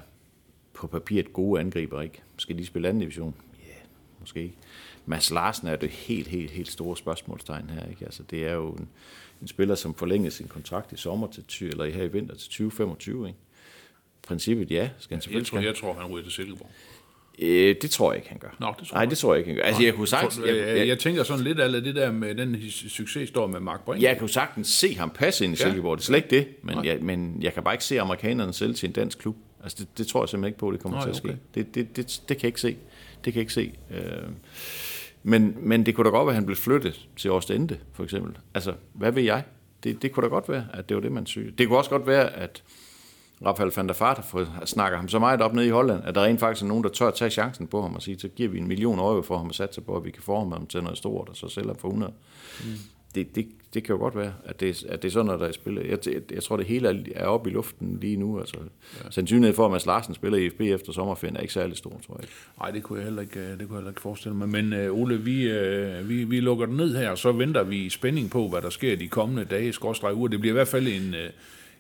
på 0.74 0.88
papiret 0.88 1.34
gode 1.34 1.60
angriber, 1.60 2.02
ikke? 2.02 2.22
Skal 2.38 2.58
de 2.58 2.66
spille 2.66 2.88
anden 2.88 3.02
division? 3.02 3.36
Ja, 3.64 3.70
yeah, 3.70 3.82
måske 4.20 4.42
ikke. 4.42 4.56
Mads 5.06 5.32
Larsen 5.32 5.68
er 5.68 5.76
det 5.76 5.89
helt, 5.89 6.28
helt, 6.28 6.52
helt 6.52 6.72
store 6.72 6.98
spørgsmålstegn 6.98 7.70
her, 7.70 7.89
ikke? 7.89 8.06
Altså, 8.06 8.24
det 8.24 8.48
er 8.48 8.54
jo 8.54 8.72
en, 8.72 8.89
en 9.42 9.48
spiller, 9.48 9.76
som 9.76 9.96
forlængede 9.96 10.32
sin 10.32 10.48
kontrakt 10.48 10.92
i 10.92 10.98
sommer 10.98 11.28
til, 11.48 11.68
eller 11.68 11.86
her 11.86 12.04
i 12.04 12.12
vinter 12.12 12.36
til 12.36 12.50
2025, 12.50 13.28
ikke? 13.28 13.39
princippet 14.28 14.72
ja. 14.72 14.89
Skal 15.00 15.16
han 15.16 15.22
selvfølgelig 15.22 15.54
jeg, 15.54 15.76
tror, 15.76 15.88
jeg 15.89 15.96
tror, 15.96 16.02
han 16.02 16.12
ryger 16.12 16.24
til 16.24 16.32
Silkeborg. 16.32 16.70
Øh, 17.42 17.76
det 17.82 17.92
tror 17.92 18.12
jeg 18.12 18.18
ikke, 18.18 18.30
han 18.30 18.38
gør. 18.38 18.56
Nå, 18.60 18.74
det 18.80 18.88
tror 18.88 18.98
Nej, 18.98 19.06
det 19.06 19.18
tror 19.18 19.34
jeg 19.34 19.39
ikke, 19.39 19.50
han 19.50 19.56
gør. 19.56 19.64
Altså, 19.64 19.84
jeg 19.84 19.94
kunne 19.94 20.08
sagtens... 20.08 20.42
Jeg, 20.46 20.58
jeg, 20.58 20.78
jeg, 20.78 20.88
jeg 20.88 21.00
tænker 21.00 21.24
sådan 21.24 21.44
lidt 21.44 21.60
af 21.60 21.82
det 21.82 21.96
der 21.96 22.12
med 22.12 22.36
den 22.36 22.62
successtory 22.72 23.52
med 23.52 23.60
Mark 23.60 23.86
Brink. 23.86 24.04
Jeg 24.04 24.18
kunne 24.18 24.30
sagtens 24.30 24.68
se 24.68 24.96
ham 24.96 25.10
passe 25.10 25.46
ind 25.46 25.54
i. 25.54 25.58
Silkeborg. 25.58 25.98
Det 25.98 26.04
er 26.04 26.06
slet 26.06 26.18
ikke 26.18 26.30
det. 26.30 26.48
Men 26.64 26.86
jeg, 26.86 26.98
men 27.02 27.38
jeg 27.42 27.54
kan 27.54 27.64
bare 27.64 27.74
ikke 27.74 27.84
se 27.84 28.02
amerikanerne 28.02 28.54
selv 28.54 28.76
til 28.76 28.88
en 28.88 28.94
dansk 28.94 29.20
klub. 29.20 29.36
Altså, 29.64 29.78
det, 29.80 29.98
det 29.98 30.08
tror 30.08 30.24
jeg 30.24 30.30
simpelthen 30.30 30.50
ikke 30.50 30.60
på, 30.60 30.72
det 30.72 30.80
kommer 30.80 30.98
Nej, 30.98 31.06
til 31.06 31.10
at 31.10 31.16
ske. 31.16 31.28
Okay. 31.28 31.38
Det, 31.56 31.76
det, 31.76 31.96
det, 31.96 32.22
det, 32.30 32.38
kan 32.38 32.44
jeg 32.44 32.50
ikke 32.50 32.62
se. 32.62 32.78
Det 33.26 33.34
kan 33.34 33.36
jeg 33.36 33.42
ikke 33.42 33.54
se. 33.54 33.74
Øh, 33.92 34.30
men, 35.24 35.56
men 35.60 35.86
det 35.86 35.96
kunne 35.96 36.06
da 36.06 36.10
godt 36.10 36.26
være, 36.26 36.32
at 36.32 36.36
han 36.36 36.46
blev 36.46 36.58
flyttet 36.58 37.08
til 37.18 37.32
Årstende, 37.32 37.78
for 37.94 38.04
eksempel. 38.04 38.38
Altså, 38.54 38.74
hvad 38.94 39.12
ved 39.12 39.24
jeg? 39.24 39.44
Det, 39.84 40.02
det 40.02 40.12
kunne 40.12 40.24
da 40.24 40.30
godt 40.30 40.50
være, 40.50 40.66
at 40.74 40.89
det 40.89 40.96
var 40.96 41.02
det, 41.02 41.12
man 41.12 41.26
syge. 41.26 41.52
Det 41.58 41.68
kunne 41.68 41.78
også 41.78 41.89
godt 41.89 42.08
være, 42.08 42.34
at 42.34 42.64
Rafael 43.46 43.72
van 43.76 43.88
der 43.88 43.94
Vaart 44.00 44.70
snakker 44.70 44.98
ham 44.98 45.08
så 45.08 45.20
meget 45.20 45.42
op 45.42 45.54
nede 45.54 45.68
i 45.68 45.70
Holland, 45.70 46.04
at 46.06 46.16
der 46.16 46.24
rent 46.24 46.39
faktisk 46.39 46.64
er 46.64 46.68
nogen, 46.68 46.84
der 46.84 46.89
tør 46.89 47.08
at 47.08 47.14
tage 47.14 47.32
chancen 47.32 47.68
på 47.68 47.82
ham 47.82 47.96
og 47.96 48.02
sige, 48.02 48.20
så 48.20 48.28
giver 48.28 48.50
vi 48.50 48.58
en 48.58 48.68
million 48.68 49.00
euro 49.00 49.22
for 49.22 49.38
ham 49.38 49.48
og 49.48 49.56
satser 49.56 49.82
på, 49.82 49.98
at 49.98 50.06
vi 50.06 50.12
kan 50.12 50.24
forme 50.24 50.56
ham 50.56 50.68
til 50.68 50.84
noget 50.84 50.98
stort, 50.98 51.30
og 51.30 51.36
så 51.36 51.48
sælger 51.48 51.74
for 51.74 51.88
100. 51.88 52.14
Mm. 52.60 52.66
Det, 53.16 53.36
det, 53.36 53.48
det 53.74 53.84
kan 53.84 53.96
jo 53.96 54.00
godt 54.00 54.16
være, 54.16 54.34
at 54.46 54.60
det, 54.60 54.84
at 54.84 55.02
det 55.02 55.08
er 55.08 55.12
sådan 55.12 55.26
noget, 55.26 55.42
der 55.42 55.48
er 55.48 55.52
spillet. 55.52 55.89
Jeg, 55.89 55.98
jeg, 56.06 56.22
jeg 56.32 56.44
tror, 56.44 56.58
det 56.58 56.66
hele 56.66 57.06
er 57.16 57.26
oppe 57.26 57.50
i 57.50 57.54
luften 57.54 57.98
lige 58.02 58.18
nu. 58.18 58.39
Altså, 58.39 58.58
ja. 59.04 59.10
Sandsynligheden 59.12 59.56
for, 59.56 59.66
at 59.66 59.72
Mads 59.72 59.86
Larsen 59.86 60.14
spiller 60.14 60.38
i 60.38 60.50
FB 60.50 60.62
efter 60.62 60.92
sommerferien, 60.94 61.36
er 61.36 61.42
ikke 61.42 61.54
særlig 61.54 61.78
stor, 61.78 62.02
tror 62.08 62.18
jeg. 62.20 62.28
Nej, 62.60 62.72
det 62.72 62.84
kunne 62.84 63.00
jeg 63.00 63.06
heller 63.06 63.22
ikke, 63.22 63.52
det 63.52 63.58
kunne 63.58 63.70
jeg 63.70 63.78
heller 63.78 63.92
ikke 63.92 64.02
forestille 64.02 64.36
mig. 64.36 64.50
Men 64.50 64.89
uh, 64.89 65.02
Ole, 65.02 65.18
vi, 65.18 65.52
uh, 65.52 66.10
vi, 66.10 66.24
vi 66.24 66.39
lukker 66.39 66.66
den 66.66 66.78
ned 66.78 66.98
her, 66.98 67.10
og 67.10 67.18
så 67.18 67.32
venter 67.32 67.64
vi 67.64 67.78
i 67.78 67.89
spænding 67.89 68.30
på, 68.30 68.48
hvad 68.48 68.62
der 68.62 68.70
sker 68.70 68.96
de 68.96 69.08
kommende 69.08 69.46
dage, 69.46 69.74
skråstrej 69.74 70.12
uger. 70.12 70.28
Det 70.28 70.39
bliver 70.39 70.54
i 70.54 70.58
hvert 70.58 70.68
fald 70.68 70.88
en... 70.88 71.10
Uh, 71.10 71.32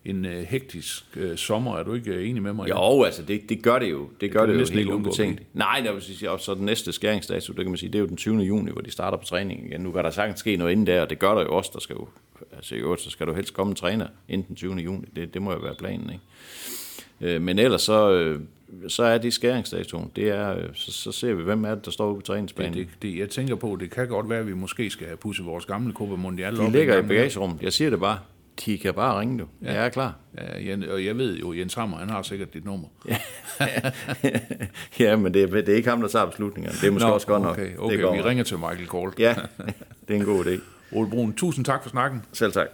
en 0.05 0.25
øh, 0.25 0.43
hektisk 0.43 1.03
øh, 1.15 1.37
sommer. 1.37 1.77
Er 1.77 1.83
du 1.83 1.93
ikke 1.93 2.11
øh, 2.11 2.29
enig 2.29 2.43
med 2.43 2.53
mig? 2.53 2.69
Jo, 2.69 3.03
altså 3.03 3.23
det, 3.23 3.49
det 3.49 3.63
gør 3.63 3.79
det 3.79 3.91
jo. 3.91 4.01
Det, 4.01 4.21
det 4.21 4.31
gør 4.31 4.45
det, 4.45 4.59
det 4.59 4.69
jo 4.71 4.75
helt 4.75 4.91
ubetinget. 4.91 5.39
Nej, 5.53 5.81
der 5.85 5.93
vil 5.93 6.01
sige, 6.01 6.29
så 6.39 6.53
den 6.55 6.65
næste 6.65 6.91
skæringsdato, 6.91 7.53
det 7.53 7.63
kan 7.63 7.71
man 7.71 7.77
sige, 7.77 7.89
det 7.89 7.95
er 7.95 7.99
jo 7.99 8.07
den 8.07 8.17
20. 8.17 8.37
juni, 8.37 8.71
hvor 8.71 8.81
de 8.81 8.91
starter 8.91 9.17
på 9.17 9.25
træning 9.25 9.65
igen. 9.65 9.81
Nu 9.81 9.91
kan 9.91 10.03
der 10.03 10.09
sagtens 10.09 10.39
ske 10.39 10.57
noget 10.57 10.71
inden 10.71 10.87
der, 10.87 11.01
og 11.01 11.09
det 11.09 11.19
gør 11.19 11.35
der 11.35 11.41
jo 11.41 11.57
også. 11.57 11.71
Der 11.73 11.79
skal 11.79 11.93
jo, 11.93 12.07
altså 12.55 12.75
i 12.75 12.77
øvrigt, 12.77 13.01
så 13.01 13.09
skal 13.09 13.27
du 13.27 13.33
helst 13.33 13.53
komme 13.53 13.71
en 13.71 13.75
træner 13.75 14.07
inden 14.29 14.47
den 14.47 14.55
20. 14.55 14.75
juni. 14.75 15.05
Det, 15.15 15.33
det 15.33 15.41
må 15.41 15.51
jo 15.51 15.59
være 15.59 15.75
planen, 15.75 16.09
ikke? 16.09 17.35
Øh, 17.35 17.41
men 17.41 17.59
ellers 17.59 17.81
så, 17.81 18.11
øh, 18.11 18.39
så 18.87 19.03
er 19.03 19.17
det 19.17 19.33
skæringsdatoen. 19.33 20.11
Det 20.15 20.29
er, 20.29 20.57
øh, 20.57 20.63
så, 20.73 20.91
så 20.91 21.11
ser 21.11 21.33
vi, 21.33 21.43
hvem 21.43 21.63
er 21.63 21.75
det, 21.75 21.85
der 21.85 21.91
står 21.91 22.15
på 22.15 22.21
træningsbanen. 22.21 22.73
Det, 22.73 22.87
det, 22.87 23.01
det, 23.01 23.19
jeg 23.19 23.29
tænker 23.29 23.55
på, 23.55 23.77
det 23.79 23.91
kan 23.91 24.07
godt 24.07 24.29
være, 24.29 24.39
at 24.39 24.47
vi 24.47 24.53
måske 24.53 24.89
skal 24.89 25.07
have 25.07 25.17
pudset 25.17 25.45
vores 25.45 25.65
gamle 25.65 25.93
Copa 25.93 26.15
Mundial 26.15 26.57
De 26.57 26.71
ligger 26.71 26.97
i 26.97 27.01
bagagerummet. 27.01 27.61
Jeg 27.61 27.73
siger 27.73 27.89
det 27.89 27.99
bare 27.99 28.19
de 28.65 28.77
kan 28.77 28.93
bare 28.93 29.19
ringe, 29.19 29.37
du. 29.39 29.47
Ja. 29.61 29.73
Jeg 29.73 29.85
er 29.85 29.89
klar. 29.89 30.15
Ja, 30.37 30.77
og 30.93 31.05
jeg 31.05 31.17
ved 31.17 31.37
jo, 31.37 31.53
Jens 31.53 31.73
Hammer, 31.73 31.97
han 31.97 32.09
har 32.09 32.21
sikkert 32.21 32.53
dit 32.53 32.65
nummer. 32.65 32.87
ja, 34.99 35.15
men 35.15 35.33
det 35.33 35.43
er, 35.43 35.47
det 35.47 35.69
er 35.69 35.75
ikke 35.75 35.89
ham, 35.89 36.01
der 36.01 36.07
tager 36.07 36.25
beslutningerne. 36.25 36.77
Det 36.81 36.87
er 36.87 36.91
måske 36.91 37.07
Nå, 37.07 37.13
også 37.13 37.27
godt 37.27 37.45
okay, 37.45 37.75
nok. 37.75 37.83
Okay, 37.85 37.97
det 37.97 38.13
vi 38.13 38.21
ringer 38.21 38.43
til 38.43 38.57
Michael 38.57 38.87
Kolt. 38.87 39.19
ja, 39.19 39.35
det 40.07 40.15
er 40.15 40.19
en 40.19 40.25
god 40.25 40.45
idé. 40.45 40.59
Ole 40.91 41.09
Brun, 41.09 41.33
tusind 41.33 41.65
tak 41.65 41.83
for 41.83 41.89
snakken. 41.89 42.25
Selv 42.33 42.51
tak. 42.51 42.67